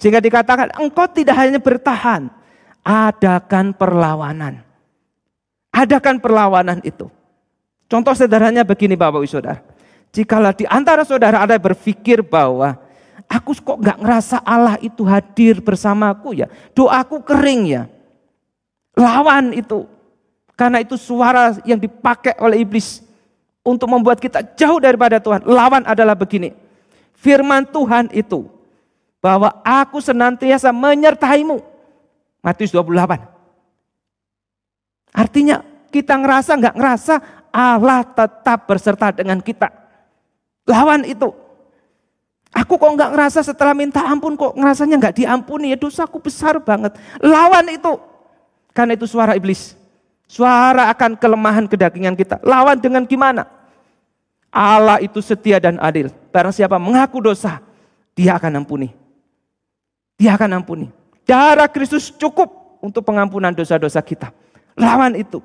Sehingga 0.00 0.24
dikatakan 0.24 0.72
engkau 0.80 1.04
tidak 1.04 1.36
hanya 1.36 1.60
bertahan, 1.60 2.32
adakan 2.80 3.76
perlawanan. 3.76 4.71
Adakan 5.72 6.20
perlawanan 6.20 6.84
itu. 6.84 7.08
Contoh 7.88 8.12
sederhananya 8.12 8.62
begini 8.64 8.92
Bapak 8.92 9.24
Ibu 9.24 9.28
Saudara. 9.28 9.64
Jikalau 10.12 10.52
di 10.52 10.68
antara 10.68 11.08
saudara 11.08 11.40
ada 11.40 11.56
berpikir 11.56 12.20
bahwa 12.20 12.76
aku 13.24 13.56
kok 13.56 13.80
nggak 13.80 13.98
ngerasa 14.04 14.44
Allah 14.44 14.76
itu 14.84 15.00
hadir 15.08 15.64
bersamaku 15.64 16.44
ya. 16.44 16.52
Doaku 16.76 17.24
kering 17.24 17.62
ya. 17.72 17.82
Lawan 18.92 19.56
itu. 19.56 19.88
Karena 20.52 20.84
itu 20.84 21.00
suara 21.00 21.56
yang 21.64 21.80
dipakai 21.80 22.36
oleh 22.36 22.60
iblis 22.60 23.00
untuk 23.64 23.88
membuat 23.88 24.20
kita 24.20 24.44
jauh 24.52 24.76
daripada 24.76 25.16
Tuhan. 25.16 25.48
Lawan 25.48 25.88
adalah 25.88 26.12
begini. 26.12 26.52
Firman 27.16 27.64
Tuhan 27.64 28.12
itu 28.12 28.44
bahwa 29.24 29.48
aku 29.64 29.96
senantiasa 30.04 30.68
menyertaimu. 30.68 31.64
Matius 32.44 32.74
28. 32.74 33.31
Artinya 35.12 35.60
kita 35.92 36.16
ngerasa 36.16 36.56
nggak 36.56 36.76
ngerasa 36.76 37.14
Allah 37.52 38.00
tetap 38.02 38.64
berserta 38.64 39.12
dengan 39.12 39.38
kita. 39.38 39.68
Lawan 40.64 41.04
itu. 41.04 41.28
Aku 42.52 42.76
kok 42.76 42.92
nggak 42.96 43.12
ngerasa 43.16 43.40
setelah 43.40 43.72
minta 43.72 44.04
ampun 44.04 44.36
kok 44.36 44.52
ngerasanya 44.52 45.00
nggak 45.00 45.16
diampuni 45.24 45.72
ya 45.72 45.78
dosaku 45.80 46.20
besar 46.20 46.60
banget. 46.60 46.96
Lawan 47.20 47.68
itu. 47.72 47.96
Karena 48.72 48.96
itu 48.96 49.04
suara 49.04 49.36
iblis. 49.36 49.76
Suara 50.28 50.88
akan 50.88 51.20
kelemahan 51.20 51.68
kedagingan 51.68 52.16
kita. 52.16 52.40
Lawan 52.40 52.80
dengan 52.80 53.04
gimana? 53.04 53.44
Allah 54.52 55.00
itu 55.00 55.20
setia 55.20 55.60
dan 55.60 55.80
adil. 55.80 56.12
Barang 56.32 56.52
siapa 56.52 56.76
mengaku 56.76 57.20
dosa, 57.24 57.60
dia 58.12 58.36
akan 58.36 58.64
ampuni. 58.64 58.92
Dia 60.16 60.36
akan 60.36 60.60
ampuni. 60.60 60.92
Darah 61.24 61.68
Kristus 61.68 62.12
cukup 62.12 62.80
untuk 62.84 63.04
pengampunan 63.04 63.52
dosa-dosa 63.52 64.00
kita. 64.04 64.28
Lawan 64.76 65.16
itu. 65.18 65.40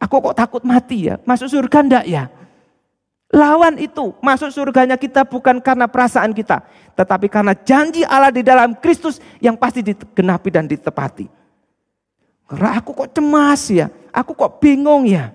Aku 0.00 0.16
kok 0.20 0.36
takut 0.36 0.62
mati 0.64 1.12
ya? 1.12 1.20
Masuk 1.28 1.52
surga 1.52 1.78
enggak 1.84 2.04
ya? 2.08 2.24
Lawan 3.30 3.76
itu. 3.76 4.16
Masuk 4.24 4.50
surganya 4.50 4.96
kita 4.96 5.28
bukan 5.28 5.60
karena 5.60 5.86
perasaan 5.86 6.32
kita. 6.32 6.64
Tetapi 6.96 7.30
karena 7.30 7.52
janji 7.54 8.02
Allah 8.02 8.32
di 8.32 8.40
dalam 8.42 8.74
Kristus 8.80 9.20
yang 9.38 9.54
pasti 9.54 9.84
digenapi 9.84 10.48
dan 10.48 10.64
ditepati. 10.66 11.28
Karena 12.50 12.80
aku 12.82 12.90
kok 12.96 13.12
cemas 13.14 13.70
ya? 13.70 13.86
Aku 14.10 14.34
kok 14.34 14.58
bingung 14.58 15.06
ya? 15.06 15.30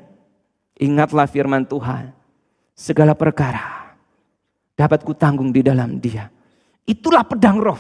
Ingatlah 0.76 1.30
firman 1.30 1.64
Tuhan. 1.64 2.12
Segala 2.76 3.16
perkara 3.16 3.96
dapat 4.76 5.00
kutanggung 5.08 5.54
di 5.54 5.64
dalam 5.64 5.96
dia. 5.96 6.28
Itulah 6.84 7.24
pedang 7.24 7.64
roh 7.64 7.80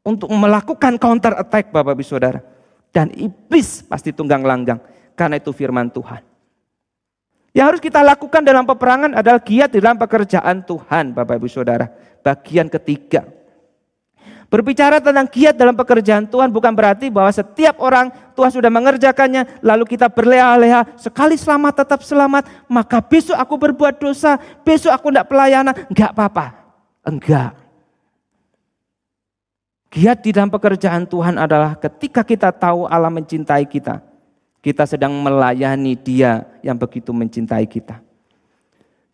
untuk 0.00 0.32
melakukan 0.32 0.96
counter 0.96 1.36
attack 1.36 1.68
Bapak 1.68 1.92
Ibu 1.92 2.04
Saudara. 2.06 2.53
Dan 2.94 3.10
iblis 3.10 3.82
pasti 3.82 4.14
tunggang 4.14 4.46
langgang 4.46 4.78
karena 5.18 5.42
itu 5.42 5.50
firman 5.50 5.90
Tuhan. 5.90 6.22
Yang 7.50 7.66
harus 7.66 7.80
kita 7.82 8.02
lakukan 8.06 8.42
dalam 8.42 8.62
peperangan 8.62 9.18
adalah 9.18 9.42
giat 9.42 9.74
di 9.74 9.82
dalam 9.82 9.98
pekerjaan 9.98 10.62
Tuhan 10.62 11.10
Bapak 11.10 11.42
Ibu 11.42 11.50
Saudara. 11.50 11.90
Bagian 12.22 12.70
ketiga. 12.70 13.26
Berbicara 14.46 15.02
tentang 15.02 15.26
giat 15.26 15.58
dalam 15.58 15.74
pekerjaan 15.74 16.30
Tuhan 16.30 16.54
bukan 16.54 16.70
berarti 16.70 17.10
bahwa 17.10 17.34
setiap 17.34 17.74
orang 17.82 18.14
Tuhan 18.38 18.54
sudah 18.54 18.70
mengerjakannya 18.70 19.62
lalu 19.66 19.82
kita 19.90 20.06
berleha-leha 20.06 20.94
sekali 20.94 21.34
selamat 21.34 21.82
tetap 21.82 22.06
selamat 22.06 22.46
maka 22.70 23.02
besok 23.02 23.34
aku 23.34 23.54
berbuat 23.58 23.98
dosa 23.98 24.38
besok 24.62 24.94
aku 24.94 25.10
tidak 25.10 25.26
pelayanan 25.26 25.74
enggak 25.90 26.14
apa-apa 26.14 26.54
enggak 27.02 27.63
Giat 29.94 30.26
di 30.26 30.34
dalam 30.34 30.50
pekerjaan 30.50 31.06
Tuhan 31.06 31.38
adalah 31.38 31.78
ketika 31.78 32.26
kita 32.26 32.50
tahu 32.50 32.90
Allah 32.90 33.14
mencintai 33.14 33.62
kita, 33.62 34.02
kita 34.58 34.90
sedang 34.90 35.14
melayani 35.22 35.94
Dia 35.94 36.42
yang 36.66 36.74
begitu 36.74 37.14
mencintai 37.14 37.62
kita. 37.70 38.02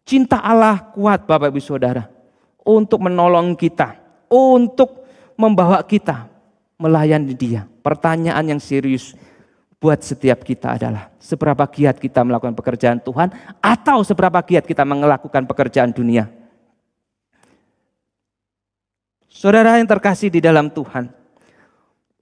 Cinta 0.08 0.40
Allah 0.40 0.80
kuat 0.96 1.28
Bapak 1.28 1.52
Ibu 1.52 1.60
Saudara 1.60 2.08
untuk 2.64 2.96
menolong 3.04 3.52
kita, 3.60 4.00
untuk 4.32 5.04
membawa 5.36 5.84
kita 5.84 6.32
melayani 6.80 7.36
Dia. 7.36 7.68
Pertanyaan 7.84 8.56
yang 8.56 8.60
serius 8.64 9.12
buat 9.76 10.00
setiap 10.00 10.40
kita 10.48 10.80
adalah 10.80 11.12
seberapa 11.20 11.68
giat 11.68 12.00
kita 12.00 12.24
melakukan 12.24 12.56
pekerjaan 12.56 13.04
Tuhan 13.04 13.28
atau 13.60 14.00
seberapa 14.00 14.40
giat 14.40 14.64
kita 14.64 14.88
melakukan 14.88 15.44
pekerjaan 15.44 15.92
dunia. 15.92 16.39
Saudara 19.30 19.78
yang 19.78 19.86
terkasih 19.86 20.26
di 20.26 20.42
dalam 20.42 20.66
Tuhan, 20.66 21.06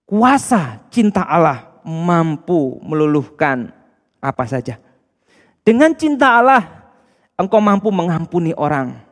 kuasa 0.05 0.85
cinta 0.93 1.25
Allah 1.25 1.81
mampu 1.81 2.77
meluluhkan 2.85 3.73
apa 4.21 4.45
saja. 4.45 4.77
Dengan 5.65 5.97
cinta 5.97 6.37
Allah, 6.37 6.93
engkau 7.41 7.65
mampu 7.65 7.89
mengampuni 7.89 8.53
orang. 8.53 9.09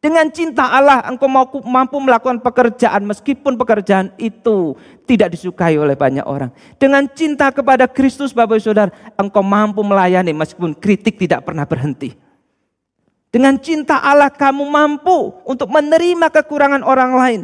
Dengan 0.00 0.32
cinta 0.32 0.64
Allah, 0.64 1.04
engkau 1.04 1.28
mampu 1.60 1.96
melakukan 2.00 2.40
pekerjaan 2.40 3.04
meskipun 3.04 3.60
pekerjaan 3.60 4.16
itu 4.16 4.76
tidak 5.04 5.36
disukai 5.36 5.76
oleh 5.76 5.96
banyak 5.96 6.24
orang. 6.24 6.48
Dengan 6.80 7.04
cinta 7.10 7.52
kepada 7.52 7.84
Kristus, 7.84 8.32
Bapak 8.32 8.60
Saudara, 8.64 8.92
engkau 9.16 9.44
mampu 9.44 9.84
melayani 9.84 10.32
meskipun 10.32 10.72
kritik 10.72 11.20
tidak 11.20 11.44
pernah 11.44 11.68
berhenti. 11.68 12.16
Dengan 13.36 13.60
cinta 13.60 14.00
Allah 14.00 14.32
kamu 14.32 14.64
mampu 14.64 15.36
untuk 15.44 15.68
menerima 15.68 16.32
kekurangan 16.32 16.80
orang 16.80 17.12
lain. 17.20 17.42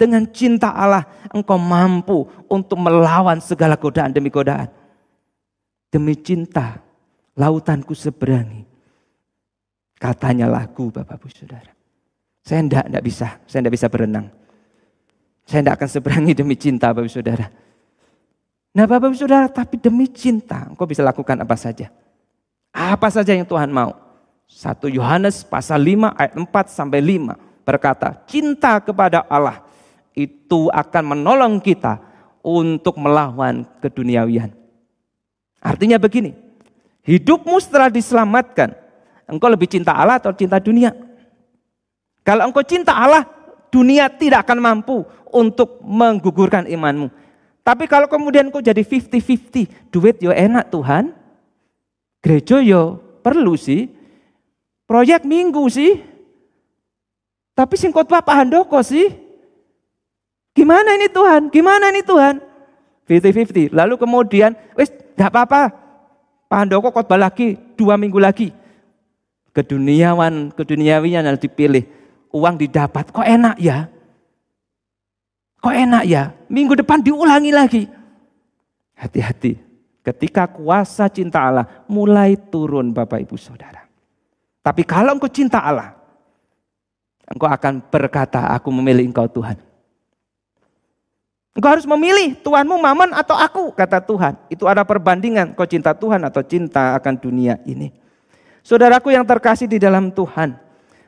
Dengan 0.00 0.24
cinta 0.32 0.72
Allah 0.72 1.04
engkau 1.28 1.60
mampu 1.60 2.24
untuk 2.48 2.80
melawan 2.80 3.36
segala 3.36 3.76
godaan 3.76 4.16
demi 4.16 4.32
godaan. 4.32 4.72
Demi 5.92 6.16
cinta 6.16 6.80
lautanku 7.36 7.92
seberangi. 7.92 8.64
Katanya 10.00 10.48
lagu 10.48 10.88
Bapak 10.88 11.20
Ibu 11.20 11.28
Saudara. 11.36 11.68
Saya 12.40 12.64
enggak, 12.64 12.88
enggak 12.88 13.04
bisa, 13.04 13.28
saya 13.44 13.60
enggak 13.60 13.76
bisa 13.76 13.92
berenang. 13.92 14.32
Saya 15.44 15.68
enggak 15.68 15.84
akan 15.84 15.90
seberangi 15.92 16.32
demi 16.32 16.56
cinta 16.56 16.96
Bapak 16.96 17.04
Ibu 17.04 17.12
Saudara. 17.12 17.44
Nah 18.72 18.88
Bapak 18.88 19.12
Ibu 19.12 19.20
Saudara, 19.20 19.52
tapi 19.52 19.76
demi 19.76 20.08
cinta 20.08 20.64
engkau 20.64 20.88
bisa 20.88 21.04
lakukan 21.04 21.36
apa 21.44 21.60
saja. 21.60 21.92
Apa 22.72 23.12
saja 23.12 23.36
yang 23.36 23.44
Tuhan 23.44 23.68
mau. 23.68 24.07
1 24.48 24.96
Yohanes 24.96 25.44
pasal 25.44 25.84
5 25.84 26.16
ayat 26.16 26.32
4 26.34 26.48
sampai 26.72 27.00
5 27.04 27.36
berkata, 27.68 28.16
cinta 28.24 28.80
kepada 28.80 29.28
Allah 29.28 29.60
itu 30.16 30.72
akan 30.72 31.04
menolong 31.14 31.60
kita 31.60 32.00
untuk 32.40 32.96
melawan 32.96 33.68
keduniawian. 33.84 34.48
Artinya 35.60 36.00
begini, 36.00 36.32
hidupmu 37.04 37.60
setelah 37.60 37.92
diselamatkan, 37.92 38.72
engkau 39.28 39.52
lebih 39.52 39.68
cinta 39.68 39.92
Allah 39.92 40.16
atau 40.16 40.32
cinta 40.32 40.56
dunia? 40.56 40.96
Kalau 42.24 42.48
engkau 42.48 42.64
cinta 42.64 42.96
Allah, 42.96 43.28
dunia 43.68 44.08
tidak 44.08 44.48
akan 44.48 44.58
mampu 44.64 45.04
untuk 45.28 45.84
menggugurkan 45.84 46.64
imanmu. 46.64 47.12
Tapi 47.60 47.84
kalau 47.84 48.08
kemudian 48.08 48.48
engkau 48.48 48.64
jadi 48.64 48.80
50-50, 48.80 49.92
duit 49.92 50.16
yo 50.24 50.32
enak 50.32 50.72
Tuhan, 50.72 51.12
gereja 52.24 52.64
yo 52.64 52.96
perlu 53.20 53.60
sih, 53.60 53.97
Proyek 54.88 55.28
minggu 55.28 55.68
sih. 55.68 56.00
Tapi 57.52 57.76
sing 57.76 57.92
khotbah 57.92 58.24
Pak 58.24 58.32
Handoko 58.32 58.80
sih. 58.80 59.12
Gimana 60.56 60.96
ini 60.96 61.12
Tuhan? 61.12 61.52
Gimana 61.52 61.92
ini 61.92 62.00
Tuhan? 62.00 62.40
50-50. 63.04 63.76
Lalu 63.76 63.94
kemudian, 64.00 64.56
wis 64.72 64.88
gak 65.12 65.28
apa-apa. 65.28 65.76
Pak 66.48 66.58
Handoko 66.64 66.88
khotbah 66.88 67.20
lagi 67.20 67.60
dua 67.76 68.00
minggu 68.00 68.16
lagi. 68.16 68.48
Keduniawan, 69.52 70.56
keduniawian 70.56 71.28
yang 71.28 71.36
dipilih. 71.36 71.84
Uang 72.32 72.56
didapat, 72.56 73.12
kok 73.12 73.24
enak 73.24 73.60
ya? 73.60 73.88
Kok 75.60 75.74
enak 75.74 76.04
ya? 76.08 76.32
Minggu 76.48 76.78
depan 76.78 77.04
diulangi 77.04 77.52
lagi. 77.52 77.82
Hati-hati. 78.96 79.58
Ketika 80.00 80.48
kuasa 80.48 81.10
cinta 81.12 81.44
Allah 81.44 81.84
mulai 81.90 82.38
turun 82.38 82.94
Bapak 82.96 83.20
Ibu 83.28 83.36
Saudara. 83.36 83.87
Tapi 84.68 84.84
kalau 84.84 85.16
engkau 85.16 85.32
cinta 85.32 85.64
Allah, 85.64 85.96
engkau 87.24 87.48
akan 87.48 87.80
berkata, 87.88 88.52
aku 88.52 88.68
memilih 88.68 89.08
engkau 89.08 89.24
Tuhan. 89.24 89.56
Engkau 91.56 91.72
harus 91.72 91.88
memilih 91.88 92.36
Tuhanmu 92.44 92.76
maman 92.76 93.16
atau 93.16 93.32
aku, 93.32 93.72
kata 93.72 94.04
Tuhan. 94.04 94.36
Itu 94.52 94.68
ada 94.68 94.84
perbandingan, 94.84 95.56
kau 95.56 95.64
cinta 95.64 95.96
Tuhan 95.96 96.20
atau 96.20 96.44
cinta 96.44 96.92
akan 97.00 97.16
dunia 97.16 97.56
ini. 97.64 97.96
Saudaraku 98.60 99.08
yang 99.08 99.24
terkasih 99.24 99.64
di 99.64 99.80
dalam 99.80 100.12
Tuhan. 100.12 100.60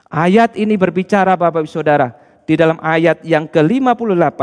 Ayat 0.08 0.56
ini 0.56 0.80
berbicara 0.80 1.36
Bapak 1.36 1.68
Saudara. 1.68 2.16
Di 2.48 2.56
dalam 2.56 2.80
ayat 2.80 3.20
yang 3.28 3.44
ke-58. 3.44 4.40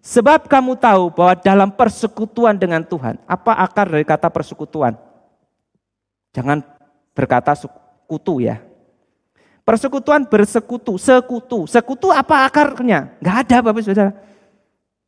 Sebab 0.00 0.48
kamu 0.48 0.80
tahu 0.80 1.12
bahwa 1.12 1.36
dalam 1.36 1.68
persekutuan 1.68 2.56
dengan 2.56 2.80
Tuhan. 2.80 3.20
Apa 3.28 3.60
akar 3.60 3.92
dari 3.92 4.08
kata 4.08 4.32
persekutuan? 4.32 4.96
Jangan 6.32 6.64
berkata 7.12 7.52
sekutu 8.06 8.38
ya. 8.38 8.62
Persekutuan 9.66 10.22
bersekutu, 10.30 10.94
sekutu. 10.94 11.66
Sekutu 11.66 12.14
apa 12.14 12.46
akarnya? 12.46 13.18
Gak 13.18 13.36
ada 13.50 13.66
Bapak 13.66 13.82
Saudara. 13.82 14.14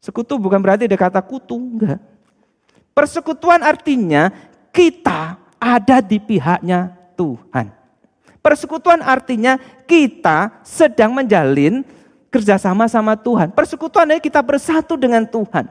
Sekutu 0.03 0.35
bukan 0.35 0.59
berarti 0.59 0.91
ada 0.91 0.99
kata 0.99 1.23
kutu, 1.23 1.55
enggak. 1.55 2.03
Persekutuan 2.91 3.63
artinya 3.63 4.35
kita 4.75 5.39
ada 5.63 6.03
di 6.03 6.19
pihaknya 6.19 6.91
Tuhan. 7.15 7.71
Persekutuan 8.43 8.99
artinya 8.99 9.63
kita 9.87 10.59
sedang 10.67 11.15
menjalin 11.15 11.87
kerjasama 12.27 12.91
sama 12.91 13.15
Tuhan. 13.15 13.55
Persekutuan 13.55 14.11
adalah 14.11 14.23
kita 14.23 14.43
bersatu 14.43 14.99
dengan 14.99 15.23
Tuhan. 15.23 15.71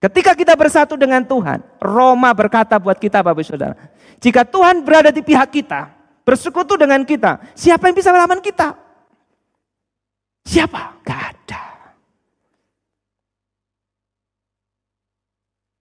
Ketika 0.00 0.32
kita 0.32 0.56
bersatu 0.56 0.96
dengan 0.96 1.20
Tuhan, 1.20 1.60
Roma 1.84 2.32
berkata 2.32 2.80
buat 2.80 2.96
kita 2.96 3.20
Bapak 3.20 3.44
Saudara, 3.44 3.76
jika 4.24 4.46
Tuhan 4.48 4.80
berada 4.80 5.12
di 5.12 5.20
pihak 5.20 5.52
kita, 5.52 5.97
bersekutu 6.28 6.76
dengan 6.76 7.00
kita, 7.08 7.40
siapa 7.56 7.88
yang 7.88 7.96
bisa 7.96 8.12
melawan 8.12 8.44
kita? 8.44 8.76
Siapa? 10.44 11.00
Gak 11.00 11.20
ada. 11.32 11.64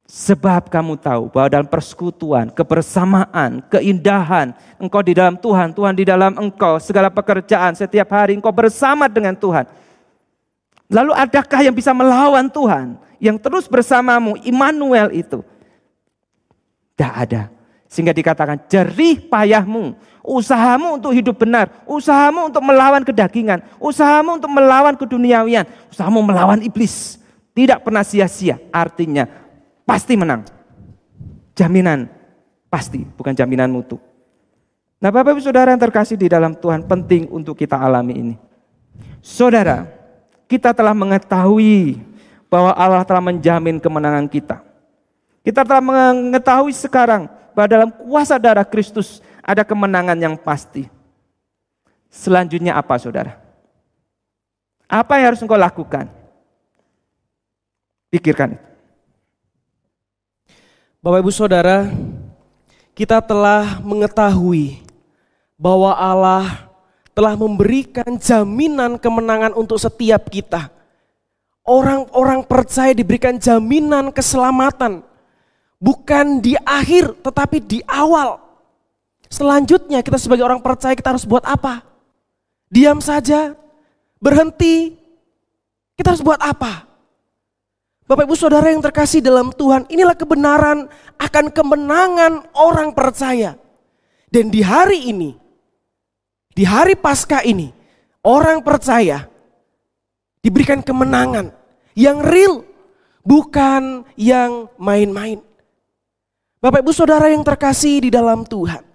Sebab 0.08 0.72
kamu 0.72 0.96
tahu 1.04 1.28
bahwa 1.28 1.48
dalam 1.52 1.68
persekutuan, 1.68 2.48
kebersamaan, 2.48 3.60
keindahan, 3.68 4.56
engkau 4.80 5.04
di 5.04 5.12
dalam 5.12 5.36
Tuhan, 5.36 5.76
Tuhan 5.76 5.94
di 6.00 6.08
dalam 6.08 6.32
engkau, 6.40 6.80
segala 6.80 7.12
pekerjaan, 7.12 7.76
setiap 7.76 8.08
hari 8.16 8.40
engkau 8.40 8.56
bersama 8.56 9.12
dengan 9.12 9.36
Tuhan. 9.36 9.68
Lalu 10.88 11.12
adakah 11.12 11.60
yang 11.60 11.76
bisa 11.76 11.92
melawan 11.92 12.48
Tuhan? 12.48 12.96
Yang 13.20 13.38
terus 13.44 13.66
bersamamu, 13.68 14.40
Immanuel 14.48 15.12
itu. 15.12 15.44
Tidak 16.96 17.14
ada. 17.14 17.52
Sehingga 17.88 18.12
dikatakan 18.12 18.68
jerih 18.68 19.28
payahmu, 19.32 19.96
usahamu 20.28 21.00
untuk 21.00 21.16
hidup 21.16 21.40
benar, 21.40 21.72
usahamu 21.88 22.52
untuk 22.52 22.60
melawan 22.60 23.00
kedagingan, 23.08 23.64
usahamu 23.80 24.36
untuk 24.36 24.52
melawan 24.52 24.92
keduniawian, 25.00 25.64
usahamu 25.88 26.20
melawan 26.20 26.60
iblis. 26.60 27.16
Tidak 27.56 27.80
pernah 27.82 28.04
sia-sia. 28.04 28.60
Artinya 28.70 29.26
pasti 29.88 30.20
menang. 30.20 30.44
Jaminan 31.58 32.12
pasti, 32.68 33.02
bukan 33.02 33.34
jaminan 33.34 33.72
mutu. 33.72 33.98
Nah 35.02 35.10
Bapak 35.10 35.34
Ibu 35.34 35.42
Saudara 35.42 35.74
yang 35.74 35.82
terkasih 35.82 36.20
di 36.20 36.28
dalam 36.30 36.54
Tuhan 36.54 36.86
penting 36.86 37.32
untuk 37.32 37.58
kita 37.58 37.80
alami 37.80 38.14
ini. 38.14 38.36
Saudara, 39.24 39.90
kita 40.46 40.76
telah 40.76 40.94
mengetahui 40.94 41.98
bahwa 42.52 42.76
Allah 42.78 43.02
telah 43.08 43.24
menjamin 43.24 43.82
kemenangan 43.82 44.28
kita. 44.30 44.62
Kita 45.42 45.64
telah 45.64 45.82
mengetahui 45.82 46.76
sekarang 46.76 47.32
bahwa 47.56 47.68
dalam 47.72 47.90
kuasa 47.90 48.36
darah 48.38 48.68
Kristus 48.68 49.24
ada 49.48 49.64
kemenangan 49.64 50.20
yang 50.20 50.36
pasti. 50.36 50.92
Selanjutnya 52.12 52.76
apa 52.76 53.00
saudara? 53.00 53.40
Apa 54.88 55.20
yang 55.20 55.32
harus 55.32 55.44
engkau 55.44 55.56
lakukan? 55.56 56.12
Pikirkan. 58.12 58.60
Bapak 61.04 61.20
Ibu 61.24 61.32
Saudara, 61.32 61.88
kita 62.92 63.24
telah 63.24 63.80
mengetahui 63.84 64.84
bahwa 65.60 65.92
Allah 65.96 66.68
telah 67.12 67.36
memberikan 67.36 68.16
jaminan 68.16 68.96
kemenangan 68.96 69.56
untuk 69.56 69.76
setiap 69.80 70.28
kita. 70.32 70.72
Orang-orang 71.68 72.48
percaya 72.48 72.96
diberikan 72.96 73.36
jaminan 73.36 74.16
keselamatan, 74.16 75.04
bukan 75.84 76.40
di 76.40 76.56
akhir 76.64 77.20
tetapi 77.20 77.60
di 77.60 77.80
awal. 77.84 78.47
Selanjutnya 79.28 80.00
kita 80.00 80.16
sebagai 80.16 80.48
orang 80.48 80.64
percaya 80.64 80.96
kita 80.96 81.12
harus 81.12 81.28
buat 81.28 81.44
apa? 81.44 81.84
Diam 82.72 83.04
saja, 83.04 83.56
berhenti. 84.20 84.96
Kita 85.98 86.14
harus 86.16 86.24
buat 86.24 86.40
apa? 86.40 86.88
Bapak 88.08 88.24
Ibu 88.24 88.40
Saudara 88.40 88.72
yang 88.72 88.80
terkasih 88.80 89.20
dalam 89.20 89.52
Tuhan, 89.52 89.84
inilah 89.92 90.16
kebenaran 90.16 90.88
akan 91.20 91.46
kemenangan 91.52 92.48
orang 92.56 92.96
percaya. 92.96 93.60
Dan 94.32 94.48
di 94.48 94.64
hari 94.64 95.12
ini, 95.12 95.36
di 96.56 96.64
hari 96.64 96.96
Paskah 96.96 97.44
ini, 97.44 97.68
orang 98.24 98.64
percaya 98.64 99.28
diberikan 100.40 100.80
kemenangan 100.80 101.52
yang 102.00 102.24
real, 102.24 102.64
bukan 103.28 104.08
yang 104.16 104.72
main-main. 104.80 105.44
Bapak 106.64 106.88
Ibu 106.88 106.96
Saudara 106.96 107.28
yang 107.28 107.44
terkasih 107.44 108.08
di 108.08 108.10
dalam 108.10 108.48
Tuhan. 108.48 108.87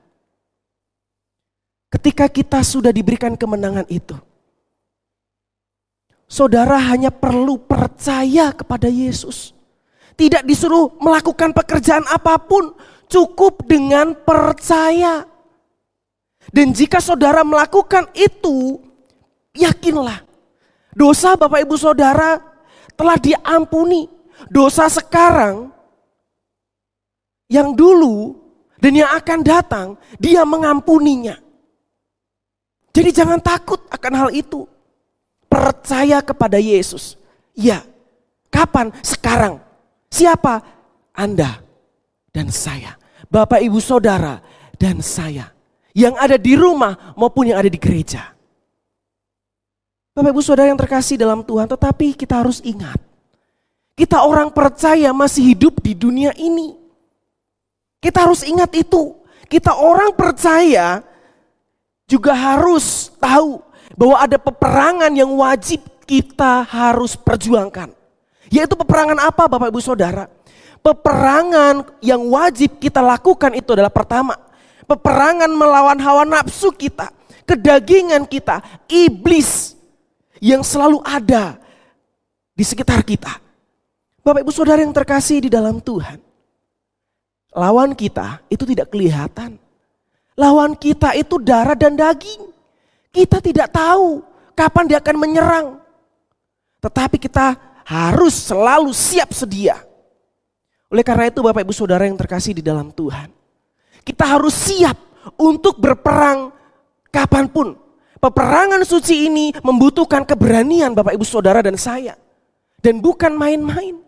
Ketika 1.92 2.24
kita 2.32 2.64
sudah 2.64 2.88
diberikan 2.88 3.36
kemenangan 3.36 3.84
itu, 3.92 4.16
Saudara 6.32 6.80
hanya 6.80 7.12
perlu 7.12 7.60
percaya 7.60 8.56
kepada 8.56 8.88
Yesus. 8.88 9.52
Tidak 10.16 10.40
disuruh 10.48 10.96
melakukan 10.96 11.52
pekerjaan 11.52 12.08
apa 12.08 12.40
pun, 12.40 12.72
cukup 13.04 13.68
dengan 13.68 14.16
percaya. 14.16 15.28
Dan 16.48 16.72
jika 16.72 17.04
saudara 17.04 17.44
melakukan 17.44 18.08
itu, 18.16 18.80
yakinlah 19.52 20.24
dosa 20.96 21.36
Bapak 21.36 21.68
Ibu 21.68 21.76
Saudara 21.76 22.40
telah 22.96 23.20
diampuni. 23.20 24.08
Dosa 24.48 24.88
sekarang 24.88 25.68
yang 27.52 27.76
dulu 27.76 28.40
dan 28.80 29.04
yang 29.04 29.12
akan 29.12 29.38
datang, 29.44 29.88
dia 30.16 30.48
mengampuninya. 30.48 31.36
Jadi 32.92 33.10
jangan 33.10 33.40
takut 33.40 33.80
akan 33.88 34.12
hal 34.12 34.30
itu 34.36 34.68
percaya 35.48 36.20
kepada 36.20 36.60
Yesus. 36.60 37.16
Ya, 37.56 37.84
kapan? 38.52 38.92
Sekarang. 39.00 39.64
Siapa? 40.12 40.60
Anda 41.16 41.60
dan 42.32 42.52
saya. 42.52 42.96
Bapak, 43.28 43.64
ibu, 43.64 43.80
saudara, 43.80 44.40
dan 44.76 45.00
saya. 45.00 45.52
Yang 45.96 46.14
ada 46.20 46.36
di 46.36 46.52
rumah 46.56 47.16
maupun 47.16 47.48
yang 47.52 47.60
ada 47.60 47.68
di 47.68 47.80
gereja. 47.80 48.32
Bapak, 50.12 50.32
ibu, 50.32 50.44
saudara 50.44 50.68
yang 50.68 50.80
terkasih 50.80 51.16
dalam 51.16 51.40
Tuhan, 51.44 51.68
tetapi 51.68 52.12
kita 52.12 52.44
harus 52.44 52.60
ingat. 52.60 53.00
Kita 53.96 54.24
orang 54.24 54.52
percaya 54.52 55.12
masih 55.12 55.52
hidup 55.52 55.80
di 55.80 55.92
dunia 55.92 56.32
ini. 56.36 56.76
Kita 58.00 58.28
harus 58.28 58.44
ingat 58.44 58.72
itu. 58.72 59.16
Kita 59.48 59.76
orang 59.76 60.16
percaya 60.16 61.04
juga 62.12 62.36
harus 62.36 63.08
tahu 63.16 63.64
bahwa 63.96 64.16
ada 64.20 64.36
peperangan 64.36 65.12
yang 65.16 65.32
wajib 65.32 65.80
kita 66.04 66.68
harus 66.68 67.16
perjuangkan. 67.16 67.88
Yaitu 68.52 68.76
peperangan 68.76 69.16
apa 69.16 69.48
Bapak 69.48 69.72
Ibu 69.72 69.80
Saudara? 69.80 70.28
Peperangan 70.84 71.96
yang 72.04 72.20
wajib 72.28 72.76
kita 72.76 73.00
lakukan 73.00 73.56
itu 73.56 73.72
adalah 73.72 73.88
pertama, 73.88 74.36
peperangan 74.84 75.48
melawan 75.48 75.96
hawa 76.02 76.28
nafsu 76.28 76.68
kita, 76.74 77.08
kedagingan 77.48 78.28
kita, 78.28 78.60
iblis 78.90 79.72
yang 80.42 80.60
selalu 80.60 81.00
ada 81.06 81.56
di 82.52 82.66
sekitar 82.66 83.00
kita. 83.06 83.40
Bapak 84.20 84.42
Ibu 84.42 84.52
Saudara 84.52 84.82
yang 84.82 84.92
terkasih 84.92 85.46
di 85.46 85.48
dalam 85.48 85.78
Tuhan. 85.78 86.18
Lawan 87.54 87.94
kita 87.94 88.42
itu 88.50 88.66
tidak 88.66 88.90
kelihatan. 88.90 89.61
Lawan 90.36 90.72
kita 90.76 91.12
itu 91.12 91.36
darah 91.36 91.76
dan 91.76 91.92
daging. 91.92 92.48
Kita 93.12 93.44
tidak 93.44 93.68
tahu 93.68 94.24
kapan 94.56 94.84
dia 94.88 94.98
akan 95.00 95.16
menyerang. 95.20 95.66
Tetapi 96.80 97.20
kita 97.20 97.54
harus 97.84 98.48
selalu 98.48 98.90
siap 98.96 99.30
sedia. 99.36 99.76
Oleh 100.88 101.04
karena 101.04 101.28
itu 101.28 101.40
Bapak 101.40 101.64
Ibu 101.64 101.74
Saudara 101.76 102.04
yang 102.04 102.16
terkasih 102.16 102.56
di 102.56 102.64
dalam 102.64 102.92
Tuhan. 102.92 103.32
Kita 104.02 104.24
harus 104.36 104.52
siap 104.52 104.96
untuk 105.40 105.80
berperang 105.80 106.52
kapan 107.08 107.48
pun. 107.48 107.76
Peperangan 108.22 108.84
suci 108.86 109.26
ini 109.26 109.50
membutuhkan 109.64 110.22
keberanian 110.22 110.94
Bapak 110.94 111.16
Ibu 111.16 111.26
Saudara 111.26 111.64
dan 111.64 111.80
saya. 111.80 112.16
Dan 112.82 113.00
bukan 113.00 113.32
main-main. 113.34 113.98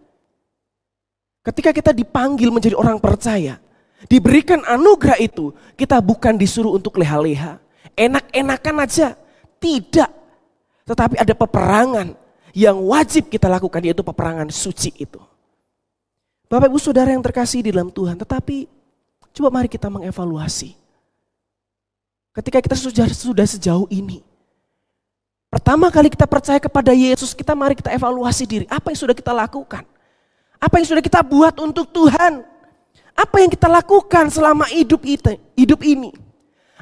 Ketika 1.44 1.70
kita 1.76 1.92
dipanggil 1.92 2.48
menjadi 2.48 2.76
orang 2.76 2.96
percaya, 3.00 3.60
diberikan 4.08 4.60
anugerah 4.64 5.18
itu, 5.20 5.52
kita 5.74 6.00
bukan 6.00 6.36
disuruh 6.36 6.76
untuk 6.76 6.96
leha-leha. 7.00 7.60
Enak-enakan 7.94 8.76
aja. 8.84 9.18
Tidak. 9.58 10.10
Tetapi 10.84 11.16
ada 11.16 11.32
peperangan 11.32 12.12
yang 12.52 12.76
wajib 12.84 13.32
kita 13.32 13.48
lakukan 13.48 13.80
yaitu 13.80 14.04
peperangan 14.04 14.46
suci 14.52 14.92
itu. 15.00 15.18
Bapak 16.46 16.68
ibu 16.68 16.78
saudara 16.78 17.10
yang 17.10 17.24
terkasih 17.24 17.64
di 17.64 17.72
dalam 17.72 17.88
Tuhan. 17.88 18.20
Tetapi 18.20 18.68
coba 19.34 19.48
mari 19.50 19.66
kita 19.66 19.88
mengevaluasi. 19.88 20.76
Ketika 22.34 22.58
kita 22.60 22.76
sudah, 22.76 23.06
sudah 23.10 23.46
sejauh 23.46 23.88
ini. 23.88 24.20
Pertama 25.48 25.86
kali 25.86 26.10
kita 26.10 26.26
percaya 26.26 26.58
kepada 26.58 26.90
Yesus, 26.90 27.30
kita 27.30 27.54
mari 27.54 27.78
kita 27.78 27.94
evaluasi 27.94 28.42
diri. 28.42 28.66
Apa 28.66 28.90
yang 28.90 28.98
sudah 28.98 29.14
kita 29.14 29.30
lakukan? 29.30 29.86
Apa 30.58 30.82
yang 30.82 30.86
sudah 30.90 31.02
kita 31.02 31.22
buat 31.22 31.54
untuk 31.62 31.86
Tuhan? 31.94 32.42
Apa 33.14 33.40
yang 33.40 33.50
kita 33.50 33.70
lakukan 33.70 34.26
selama 34.28 34.66
hidup 34.66 35.06
itu, 35.06 35.38
hidup 35.54 35.80
ini? 35.86 36.10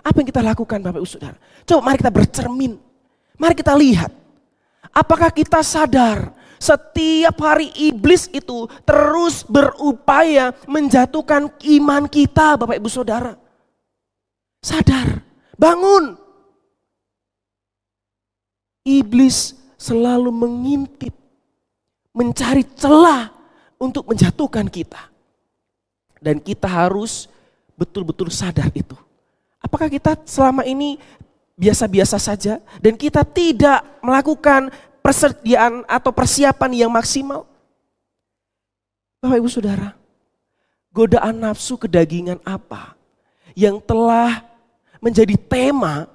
Apa 0.01 0.25
yang 0.25 0.29
kita 0.33 0.43
lakukan 0.43 0.81
Bapak 0.81 0.99
Ibu 0.99 1.09
Saudara? 1.09 1.39
Coba 1.69 1.81
mari 1.87 1.97
kita 2.01 2.13
bercermin. 2.13 2.73
Mari 3.37 3.55
kita 3.55 3.77
lihat. 3.77 4.11
Apakah 4.93 5.31
kita 5.31 5.61
sadar 5.61 6.33
setiap 6.63 7.37
hari 7.43 7.75
iblis 7.75 8.31
itu 8.33 8.71
terus 8.87 9.43
berupaya 9.45 10.57
menjatuhkan 10.65 11.53
iman 11.79 12.09
kita 12.09 12.57
Bapak 12.57 12.81
Ibu 12.81 12.89
Saudara. 12.89 13.37
Sadar, 14.63 15.21
bangun. 15.59 16.17
Iblis 18.83 19.55
selalu 19.79 20.31
mengintip, 20.35 21.15
mencari 22.15 22.67
celah 22.75 23.31
untuk 23.79 24.11
menjatuhkan 24.11 24.67
kita. 24.67 25.12
Dan 26.23 26.39
kita 26.39 26.71
harus 26.71 27.27
betul-betul 27.75 28.31
sadar 28.31 28.71
itu. 28.71 28.95
Apakah 29.59 29.91
kita 29.91 30.15
selama 30.23 30.63
ini 30.63 31.03
biasa-biasa 31.59 32.19
saja 32.19 32.63
dan 32.79 32.95
kita 32.95 33.27
tidak 33.27 33.83
melakukan 34.03 34.71
persediaan 35.03 35.83
atau 35.91 36.15
persiapan 36.15 36.87
yang 36.87 36.91
maksimal? 36.95 37.47
Bapak 39.23 39.39
Ibu 39.39 39.51
Saudara, 39.51 39.95
godaan 40.95 41.43
nafsu 41.43 41.79
kedagingan 41.79 42.39
apa 42.43 42.95
yang 43.55 43.83
telah 43.83 44.43
menjadi 45.03 45.35
tema 45.35 46.07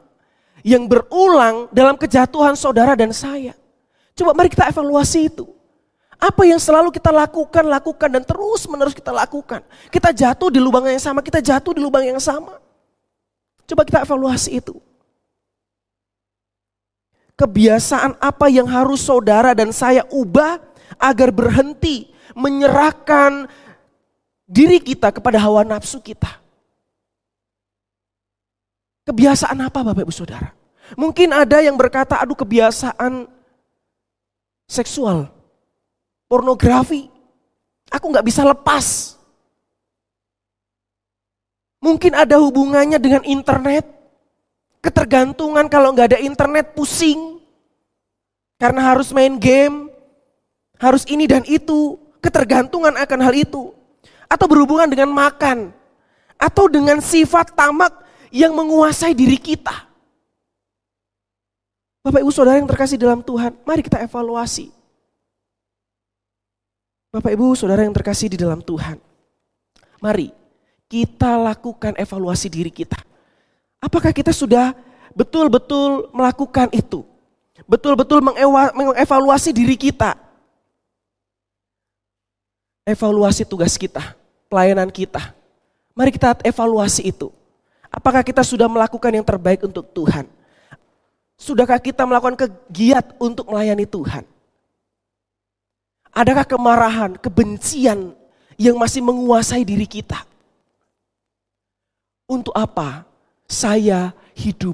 yang 0.63 0.83
berulang 0.87 1.71
dalam 1.71 1.95
kejatuhan 1.95 2.55
saudara 2.59 2.95
dan 2.95 3.15
saya. 3.15 3.55
Coba 4.11 4.35
mari 4.35 4.51
kita 4.51 4.67
evaluasi 4.67 5.31
itu. 5.31 5.56
Apa 6.17 6.49
yang 6.49 6.57
selalu 6.57 6.89
kita 6.89 7.13
lakukan, 7.13 7.61
lakukan 7.61 8.09
dan 8.09 8.25
terus 8.25 8.65
menerus 8.65 8.97
kita 8.97 9.13
lakukan. 9.13 9.61
Kita 9.93 10.09
jatuh 10.09 10.49
di 10.49 10.57
lubang 10.57 10.89
yang 10.89 10.97
sama, 10.97 11.21
kita 11.21 11.37
jatuh 11.37 11.77
di 11.77 11.81
lubang 11.81 12.01
yang 12.01 12.17
sama. 12.17 12.57
Coba 13.69 13.85
kita 13.85 14.01
evaluasi 14.01 14.57
itu. 14.57 14.81
Kebiasaan 17.37 18.17
apa 18.17 18.49
yang 18.49 18.65
harus 18.65 19.05
saudara 19.05 19.53
dan 19.53 19.69
saya 19.69 20.01
ubah 20.09 20.57
agar 20.97 21.29
berhenti 21.29 22.09
menyerahkan 22.33 23.45
diri 24.49 24.81
kita 24.81 25.13
kepada 25.13 25.37
hawa 25.37 25.61
nafsu 25.61 26.01
kita. 26.01 26.41
Kebiasaan 29.05 29.61
apa 29.61 29.85
Bapak 29.85 30.01
Ibu 30.01 30.11
Saudara? 30.11 30.49
Mungkin 30.97 31.29
ada 31.29 31.61
yang 31.61 31.77
berkata, 31.77 32.17
aduh 32.17 32.35
kebiasaan 32.35 33.29
seksual, 34.65 35.29
pornografi. 36.27 37.07
Aku 37.87 38.11
nggak 38.11 38.27
bisa 38.27 38.43
lepas. 38.43 39.15
Mungkin 41.79 42.13
ada 42.13 42.35
hubungannya 42.37 42.99
dengan 42.99 43.23
internet. 43.23 43.87
Ketergantungan 44.83 45.65
kalau 45.71 45.95
nggak 45.95 46.15
ada 46.15 46.19
internet 46.19 46.75
pusing. 46.75 47.39
Karena 48.59 48.93
harus 48.93 49.09
main 49.15 49.39
game. 49.39 49.87
Harus 50.77 51.07
ini 51.07 51.25
dan 51.25 51.47
itu. 51.47 51.95
Ketergantungan 52.19 52.93
akan 52.99 53.19
hal 53.23 53.33
itu. 53.33 53.71
Atau 54.27 54.51
berhubungan 54.51 54.91
dengan 54.91 55.09
makan. 55.15 55.71
Atau 56.35 56.67
dengan 56.67 56.99
sifat 56.99 57.55
tamak 57.55 58.03
yang 58.29 58.51
menguasai 58.51 59.15
diri 59.15 59.39
kita. 59.39 59.87
Bapak 62.03 62.23
Ibu 62.23 62.31
Saudara 62.31 62.55
yang 62.55 62.69
terkasih 62.71 62.95
dalam 62.95 63.19
Tuhan, 63.19 63.51
mari 63.67 63.83
kita 63.83 63.99
evaluasi. 63.99 64.76
Bapak 67.07 67.31
Ibu 67.31 67.55
Saudara 67.55 67.87
yang 67.87 67.95
terkasih 67.95 68.27
di 68.27 68.37
dalam 68.37 68.59
Tuhan, 68.59 68.99
mari 70.03 70.35
kita 70.91 71.39
lakukan 71.39 71.95
evaluasi 71.95 72.51
diri 72.51 72.67
kita. 72.67 72.99
Apakah 73.79 74.11
kita 74.11 74.35
sudah 74.35 74.75
betul-betul 75.15 76.11
melakukan 76.11 76.67
itu? 76.75 77.07
Betul-betul 77.63 78.19
mengevaluasi 78.75 79.55
diri 79.55 79.79
kita. 79.79 80.19
Evaluasi 82.87 83.43
tugas 83.47 83.75
kita, 83.79 84.15
pelayanan 84.51 84.91
kita. 84.91 85.31
Mari 85.95 86.11
kita 86.11 86.39
evaluasi 86.43 87.07
itu. 87.07 87.31
Apakah 87.87 88.19
kita 88.23 88.43
sudah 88.43 88.67
melakukan 88.67 89.11
yang 89.15 89.23
terbaik 89.23 89.63
untuk 89.63 89.87
Tuhan? 89.95 90.27
Sudahkah 91.39 91.79
kita 91.79 92.03
melakukan 92.03 92.35
kegiat 92.35 93.15
untuk 93.15 93.47
melayani 93.47 93.87
Tuhan? 93.87 94.27
Adakah 96.17 96.49
kemarahan, 96.49 97.13
kebencian 97.21 98.17
yang 98.57 98.73
masih 98.81 99.05
menguasai 99.05 99.61
diri 99.61 99.85
kita? 99.85 100.25
Untuk 102.25 102.57
apa 102.57 103.05
saya 103.45 104.17
hidup 104.33 104.73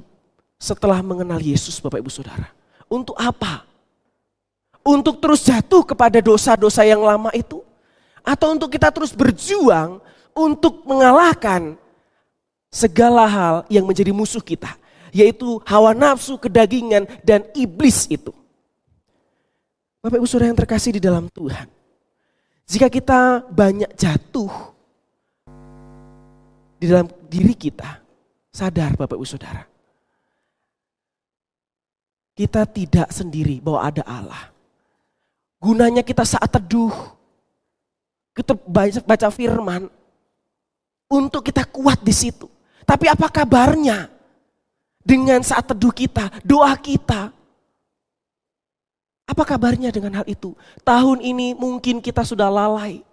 setelah 0.56 1.04
mengenal 1.04 1.44
Yesus 1.44 1.84
Bapak 1.84 2.00
Ibu 2.00 2.08
Saudara? 2.08 2.48
Untuk 2.88 3.20
apa? 3.20 3.68
Untuk 4.88 5.20
terus 5.20 5.44
jatuh 5.44 5.84
kepada 5.84 6.24
dosa-dosa 6.24 6.88
yang 6.88 7.04
lama 7.04 7.28
itu? 7.36 7.60
Atau 8.24 8.56
untuk 8.56 8.72
kita 8.72 8.88
terus 8.88 9.12
berjuang 9.12 10.00
untuk 10.32 10.88
mengalahkan 10.88 11.76
segala 12.72 13.28
hal 13.28 13.56
yang 13.68 13.84
menjadi 13.84 14.16
musuh 14.16 14.40
kita, 14.40 14.80
yaitu 15.12 15.60
hawa 15.68 15.92
nafsu, 15.92 16.40
kedagingan, 16.40 17.04
dan 17.20 17.44
iblis 17.52 18.08
itu. 18.08 18.32
Bapak 20.04 20.20
Ibu 20.20 20.28
Saudara 20.28 20.52
yang 20.52 20.60
terkasih 20.60 21.00
di 21.00 21.02
dalam 21.02 21.32
Tuhan, 21.32 21.64
jika 22.68 22.92
kita 22.92 23.48
banyak 23.48 23.88
jatuh 23.96 24.52
di 26.76 26.92
dalam 26.92 27.08
diri 27.32 27.56
kita, 27.56 28.04
sadar 28.52 29.00
Bapak 29.00 29.16
Ibu 29.16 29.24
Saudara, 29.24 29.64
kita 32.36 32.68
tidak 32.68 33.16
sendiri 33.16 33.64
bahwa 33.64 33.80
ada 33.80 34.04
Allah. 34.04 34.52
Gunanya 35.64 36.04
kita 36.04 36.28
saat 36.28 36.52
teduh, 36.52 36.92
kita 38.36 38.60
baca, 39.08 39.32
firman, 39.32 39.88
untuk 41.08 41.48
kita 41.48 41.64
kuat 41.64 42.04
di 42.04 42.12
situ. 42.12 42.52
Tapi 42.84 43.08
apa 43.08 43.32
kabarnya 43.32 44.12
dengan 45.00 45.40
saat 45.48 45.64
teduh 45.72 45.96
kita, 45.96 46.28
doa 46.44 46.76
kita? 46.76 47.32
Apa 49.24 49.48
kabarnya 49.48 49.90
dengan 49.90 50.20
hal 50.20 50.26
itu? 50.28 50.52
Tahun 50.84 51.24
ini 51.24 51.56
mungkin 51.56 52.04
kita 52.04 52.28
sudah 52.28 52.52
lalai. 52.52 53.04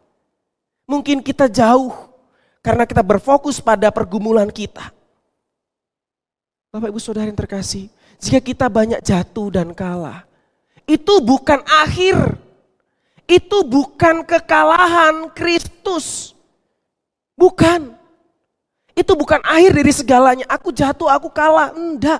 Mungkin 0.90 1.22
kita 1.22 1.46
jauh 1.46 1.94
karena 2.60 2.82
kita 2.82 3.00
berfokus 3.06 3.62
pada 3.62 3.94
pergumulan 3.94 4.50
kita. 4.50 4.90
Bapak 6.70 6.90
Ibu 6.90 6.98
Saudara 7.02 7.26
yang 7.26 7.38
terkasih, 7.38 7.90
jika 8.18 8.38
kita 8.38 8.66
banyak 8.70 9.02
jatuh 9.02 9.50
dan 9.50 9.74
kalah, 9.74 10.26
itu 10.86 11.22
bukan 11.22 11.62
akhir. 11.66 12.38
Itu 13.30 13.62
bukan 13.62 14.26
kekalahan 14.26 15.30
Kristus. 15.30 16.34
Bukan. 17.38 17.94
Itu 18.98 19.14
bukan 19.14 19.38
akhir 19.46 19.70
dari 19.78 19.92
segalanya. 19.94 20.46
Aku 20.50 20.74
jatuh, 20.74 21.06
aku 21.06 21.30
kalah. 21.30 21.70
Enggak. 21.74 22.18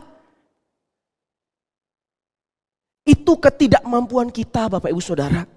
Itu 3.04 3.40
ketidakmampuan 3.40 4.28
kita 4.28 4.68
Bapak 4.68 4.92
Ibu 4.92 5.02
Saudara. 5.02 5.48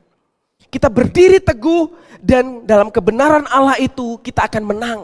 Kita 0.71 0.89
berdiri 0.89 1.37
teguh 1.43 1.91
dan 2.17 2.65
dalam 2.65 2.89
kebenaran 2.89 3.45
Allah 3.51 3.77
itu 3.77 4.17
kita 4.23 4.47
akan 4.47 4.63
menang. 4.63 4.99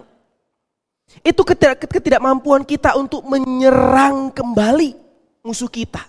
Itu 1.21 1.41
ketidakmampuan 1.43 2.63
kita 2.63 2.95
untuk 2.95 3.25
menyerang 3.27 4.31
kembali 4.31 4.95
musuh 5.43 5.69
kita. 5.69 6.05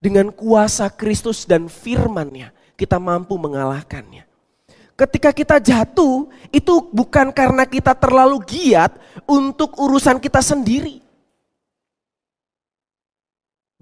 Dengan 0.00 0.32
kuasa 0.32 0.88
Kristus 0.88 1.44
dan 1.44 1.68
firmannya 1.68 2.52
kita 2.74 2.96
mampu 2.96 3.36
mengalahkannya. 3.36 4.24
Ketika 4.94 5.34
kita 5.34 5.58
jatuh, 5.58 6.30
itu 6.54 6.74
bukan 6.94 7.34
karena 7.34 7.66
kita 7.66 7.98
terlalu 7.98 8.38
giat 8.46 8.94
untuk 9.26 9.74
urusan 9.74 10.22
kita 10.22 10.38
sendiri. 10.38 11.03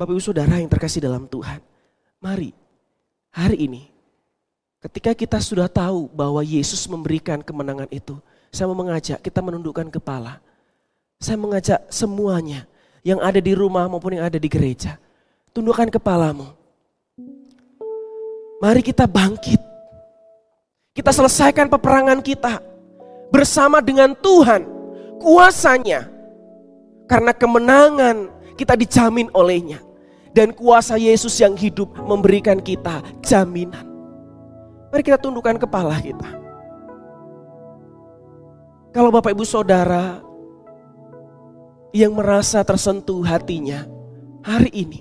Bapak 0.03 0.19
Ibu 0.19 0.25
Saudara 0.35 0.59
yang 0.59 0.67
terkasih 0.67 0.99
dalam 0.99 1.31
Tuhan, 1.31 1.63
mari 2.19 2.51
hari 3.31 3.71
ini 3.71 3.87
ketika 4.83 5.15
kita 5.15 5.39
sudah 5.39 5.71
tahu 5.71 6.11
bahwa 6.11 6.43
Yesus 6.43 6.91
memberikan 6.91 7.39
kemenangan 7.39 7.87
itu, 7.87 8.19
saya 8.51 8.67
mau 8.67 8.83
mengajak 8.83 9.23
kita 9.23 9.39
menundukkan 9.39 9.87
kepala. 9.95 10.43
Saya 11.23 11.39
mengajak 11.39 11.87
semuanya 11.87 12.67
yang 13.07 13.23
ada 13.23 13.39
di 13.39 13.55
rumah 13.55 13.87
maupun 13.87 14.19
yang 14.19 14.27
ada 14.27 14.43
di 14.43 14.51
gereja, 14.51 14.99
tundukkan 15.55 15.87
kepalamu. 15.87 16.51
Mari 18.59 18.83
kita 18.83 19.07
bangkit 19.07 19.63
kita 20.99 21.15
selesaikan 21.15 21.71
peperangan 21.71 22.19
kita 22.19 22.59
bersama 23.31 23.79
dengan 23.79 24.19
Tuhan, 24.19 24.67
kuasanya. 25.23 26.11
Karena 27.07 27.31
kemenangan 27.31 28.35
kita 28.59 28.75
dijamin 28.75 29.31
olehnya. 29.31 29.92
Dan 30.33 30.57
kuasa 30.57 30.97
Yesus 30.97 31.37
yang 31.37 31.53
hidup 31.53 31.93
memberikan 32.09 32.57
kita 32.57 33.05
jaminan. 33.21 33.85
Mari 34.89 35.03
kita 35.05 35.21
tundukkan 35.21 35.61
kepala 35.61 35.97
kita. 36.01 36.41
Kalau 38.93 39.13
Bapak 39.13 39.33
Ibu 39.33 39.45
Saudara 39.45 40.21
yang 41.93 42.17
merasa 42.17 42.65
tersentuh 42.65 43.21
hatinya 43.25 43.85
hari 44.41 44.73
ini. 44.73 45.01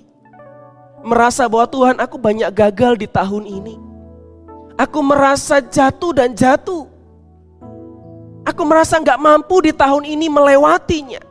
Merasa 1.02 1.48
bahwa 1.48 1.66
Tuhan 1.66 1.96
aku 1.98 2.16
banyak 2.20 2.52
gagal 2.52 2.94
di 2.94 3.08
tahun 3.10 3.42
ini 3.48 3.74
Aku 4.82 5.04
merasa 5.04 5.60
jatuh 5.60 6.12
dan 6.16 6.32
jatuh. 6.32 6.88
Aku 8.42 8.62
merasa 8.66 8.98
nggak 8.98 9.20
mampu 9.20 9.62
di 9.62 9.72
tahun 9.72 10.02
ini 10.02 10.26
melewatinya. 10.26 11.22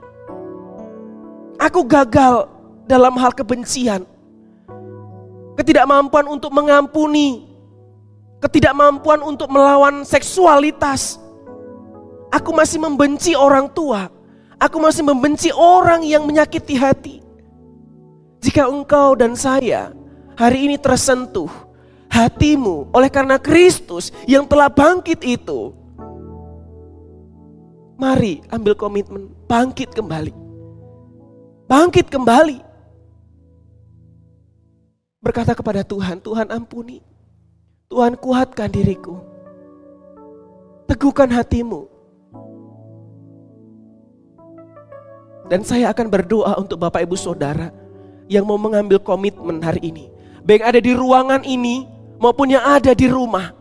Aku 1.60 1.84
gagal 1.86 2.50
dalam 2.92 3.16
hal 3.16 3.32
kebencian. 3.32 4.04
Ketidakmampuan 5.56 6.28
untuk 6.28 6.52
mengampuni. 6.52 7.48
Ketidakmampuan 8.44 9.24
untuk 9.24 9.48
melawan 9.48 10.04
seksualitas. 10.04 11.16
Aku 12.36 12.52
masih 12.52 12.84
membenci 12.84 13.32
orang 13.32 13.72
tua. 13.72 14.12
Aku 14.60 14.84
masih 14.84 15.08
membenci 15.08 15.56
orang 15.56 16.04
yang 16.04 16.28
menyakiti 16.28 16.76
hati. 16.76 17.16
Jika 18.44 18.68
engkau 18.68 19.16
dan 19.16 19.40
saya 19.40 19.96
hari 20.36 20.68
ini 20.68 20.76
tersentuh 20.76 21.50
hatimu 22.10 22.92
oleh 22.92 23.08
karena 23.08 23.40
Kristus 23.40 24.12
yang 24.28 24.44
telah 24.44 24.68
bangkit 24.68 25.24
itu. 25.24 25.72
Mari 28.02 28.42
ambil 28.50 28.74
komitmen, 28.74 29.30
bangkit 29.46 29.94
kembali. 29.94 30.34
Bangkit 31.70 32.10
kembali. 32.10 32.71
Berkata 35.22 35.54
kepada 35.54 35.86
Tuhan, 35.86 36.18
Tuhan 36.18 36.50
ampuni. 36.50 37.06
Tuhan 37.94 38.18
kuatkan 38.18 38.74
diriku. 38.74 39.22
Teguhkan 40.90 41.30
hatimu. 41.30 41.86
Dan 45.46 45.62
saya 45.62 45.94
akan 45.94 46.08
berdoa 46.10 46.58
untuk 46.58 46.82
Bapak 46.82 47.06
Ibu 47.06 47.14
Saudara 47.14 47.70
yang 48.26 48.50
mau 48.50 48.58
mengambil 48.58 48.98
komitmen 48.98 49.62
hari 49.62 49.94
ini. 49.94 50.10
Baik 50.42 50.66
ada 50.66 50.80
di 50.82 50.98
ruangan 50.98 51.46
ini 51.46 51.86
maupun 52.18 52.50
yang 52.50 52.66
ada 52.66 52.98
di 52.98 53.06
rumah 53.06 53.54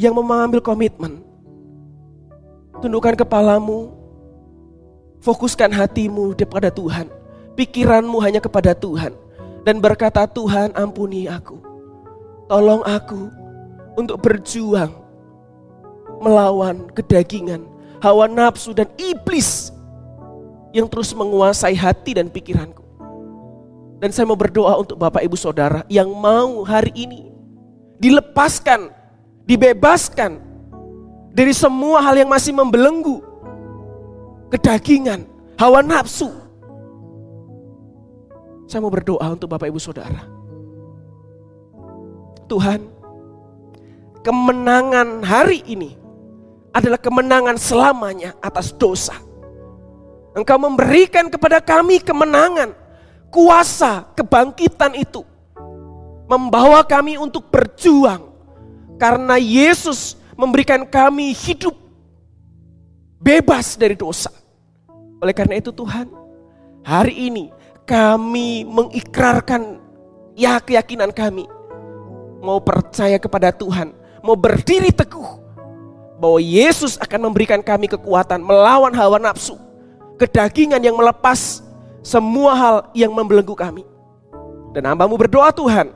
yang 0.00 0.16
mau 0.16 0.24
mengambil 0.24 0.64
komitmen. 0.64 1.20
Tundukkan 2.80 3.12
kepalamu, 3.12 3.92
fokuskan 5.20 5.68
hatimu 5.68 6.32
kepada 6.32 6.72
Tuhan, 6.72 7.12
pikiranmu 7.58 8.16
hanya 8.24 8.40
kepada 8.40 8.72
Tuhan, 8.72 9.12
dan 9.64 9.78
berkata, 9.78 10.24
"Tuhan, 10.24 10.72
ampuni 10.72 11.28
aku, 11.28 11.60
tolong 12.48 12.80
aku 12.84 13.28
untuk 13.96 14.20
berjuang 14.20 14.92
melawan 16.20 16.88
kedagingan, 16.96 17.64
hawa 18.00 18.28
nafsu, 18.28 18.72
dan 18.72 18.88
iblis 18.96 19.72
yang 20.72 20.88
terus 20.88 21.12
menguasai 21.12 21.76
hati 21.76 22.16
dan 22.16 22.32
pikiranku." 22.32 22.80
Dan 24.00 24.16
saya 24.16 24.24
mau 24.24 24.38
berdoa 24.38 24.80
untuk 24.80 24.96
Bapak 24.96 25.20
Ibu 25.20 25.36
Saudara 25.36 25.84
yang 25.92 26.08
mau 26.08 26.64
hari 26.64 26.88
ini 26.96 27.28
dilepaskan, 28.00 28.88
dibebaskan 29.44 30.40
dari 31.36 31.52
semua 31.52 32.00
hal 32.00 32.16
yang 32.16 32.32
masih 32.32 32.56
membelenggu. 32.56 33.20
Kedagingan, 34.48 35.28
hawa 35.60 35.84
nafsu. 35.84 36.32
Saya 38.70 38.86
mau 38.86 38.94
berdoa 38.94 39.34
untuk 39.34 39.50
Bapak 39.50 39.66
Ibu 39.66 39.82
Saudara. 39.82 40.22
Tuhan, 42.46 42.86
kemenangan 44.22 45.26
hari 45.26 45.66
ini 45.66 45.98
adalah 46.70 47.02
kemenangan 47.02 47.58
selamanya 47.58 48.38
atas 48.38 48.70
dosa. 48.70 49.18
Engkau 50.38 50.54
memberikan 50.54 51.26
kepada 51.26 51.58
kami 51.58 51.98
kemenangan 51.98 52.70
kuasa 53.34 54.06
kebangkitan 54.14 54.94
itu 54.94 55.26
membawa 56.30 56.86
kami 56.86 57.18
untuk 57.18 57.50
berjuang 57.50 58.30
karena 59.02 59.34
Yesus 59.34 60.14
memberikan 60.38 60.86
kami 60.86 61.34
hidup 61.34 61.74
bebas 63.18 63.74
dari 63.74 63.98
dosa. 63.98 64.30
Oleh 65.18 65.34
karena 65.34 65.58
itu 65.58 65.74
Tuhan, 65.74 66.06
hari 66.86 67.34
ini 67.34 67.50
kami 67.90 68.62
mengikrarkan 68.70 69.82
ya 70.38 70.62
keyakinan 70.62 71.10
kami 71.10 71.50
mau 72.38 72.62
percaya 72.62 73.18
kepada 73.18 73.50
Tuhan, 73.50 73.90
mau 74.22 74.38
berdiri 74.38 74.94
teguh 74.94 75.42
bahwa 76.22 76.38
Yesus 76.38 76.94
akan 77.02 77.26
memberikan 77.26 77.58
kami 77.58 77.90
kekuatan 77.90 78.38
melawan 78.38 78.94
hawa 78.94 79.18
nafsu, 79.18 79.58
kedagingan 80.22 80.78
yang 80.78 80.94
melepas 80.94 81.66
semua 82.00 82.54
hal 82.54 82.76
yang 82.94 83.10
membelenggu 83.10 83.58
kami. 83.58 83.82
Dan 84.70 84.86
hambamu 84.86 85.18
berdoa 85.18 85.50
Tuhan, 85.50 85.90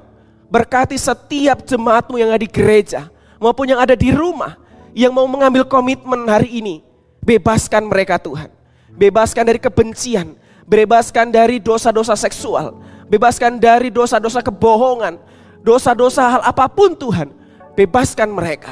berkati 0.50 0.98
setiap 0.98 1.62
jemaatmu 1.62 2.18
yang 2.18 2.34
ada 2.34 2.42
di 2.42 2.50
gereja, 2.50 3.06
maupun 3.38 3.70
yang 3.70 3.78
ada 3.78 3.94
di 3.94 4.10
rumah, 4.10 4.58
yang 4.92 5.14
mau 5.14 5.30
mengambil 5.30 5.62
komitmen 5.62 6.26
hari 6.26 6.58
ini. 6.58 6.82
Bebaskan 7.24 7.88
mereka 7.88 8.20
Tuhan. 8.20 8.52
Bebaskan 8.92 9.48
dari 9.48 9.56
kebencian, 9.56 10.36
bebaskan 10.64 11.30
dari 11.30 11.60
dosa-dosa 11.60 12.16
seksual, 12.16 12.80
bebaskan 13.08 13.60
dari 13.60 13.92
dosa-dosa 13.92 14.40
kebohongan, 14.40 15.20
dosa-dosa 15.64 16.38
hal 16.38 16.42
apa 16.44 16.68
pun 16.68 16.92
Tuhan. 16.92 17.32
Bebaskan 17.74 18.30
mereka. 18.30 18.70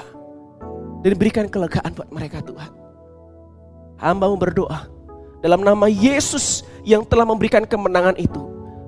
Dan 1.03 1.19
berikan 1.19 1.51
kelegaan 1.51 1.91
buat 1.91 2.07
mereka 2.15 2.39
Tuhan. 2.47 2.71
Hambamu 3.99 4.39
berdoa, 4.39 4.87
dalam 5.43 5.67
nama 5.67 5.91
Yesus 5.91 6.63
yang 6.87 7.03
telah 7.03 7.27
memberikan 7.27 7.67
kemenangan 7.67 8.15
itu. 8.15 8.39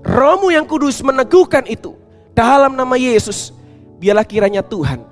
Rohmu 0.06 0.54
yang 0.54 0.62
kudus 0.62 1.02
meneguhkan 1.02 1.66
itu. 1.66 1.98
Dalam 2.30 2.78
nama 2.78 2.94
Yesus, 2.94 3.50
biarlah 3.98 4.26
kiranya 4.26 4.62
Tuhan 4.62 5.02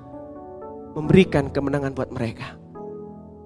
memberikan 0.95 1.51
kemenangan 1.51 1.91
buat 1.91 2.11
mereka. 2.13 2.55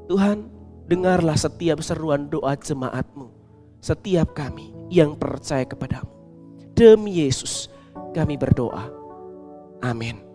Tuhan, 0.05 0.49
dengarlah 0.85 1.37
setiap 1.37 1.81
seruan 1.81 2.29
doa 2.29 2.53
jemaatmu. 2.53 3.36
Setiap 3.79 4.35
kami 4.35 4.73
yang 4.91 5.15
percaya 5.15 5.63
kepadamu. 5.63 6.09
Demi 6.77 7.23
Yesus 7.23 7.71
kami 8.13 8.35
berdoa. 8.37 8.89
Amin. 9.81 10.26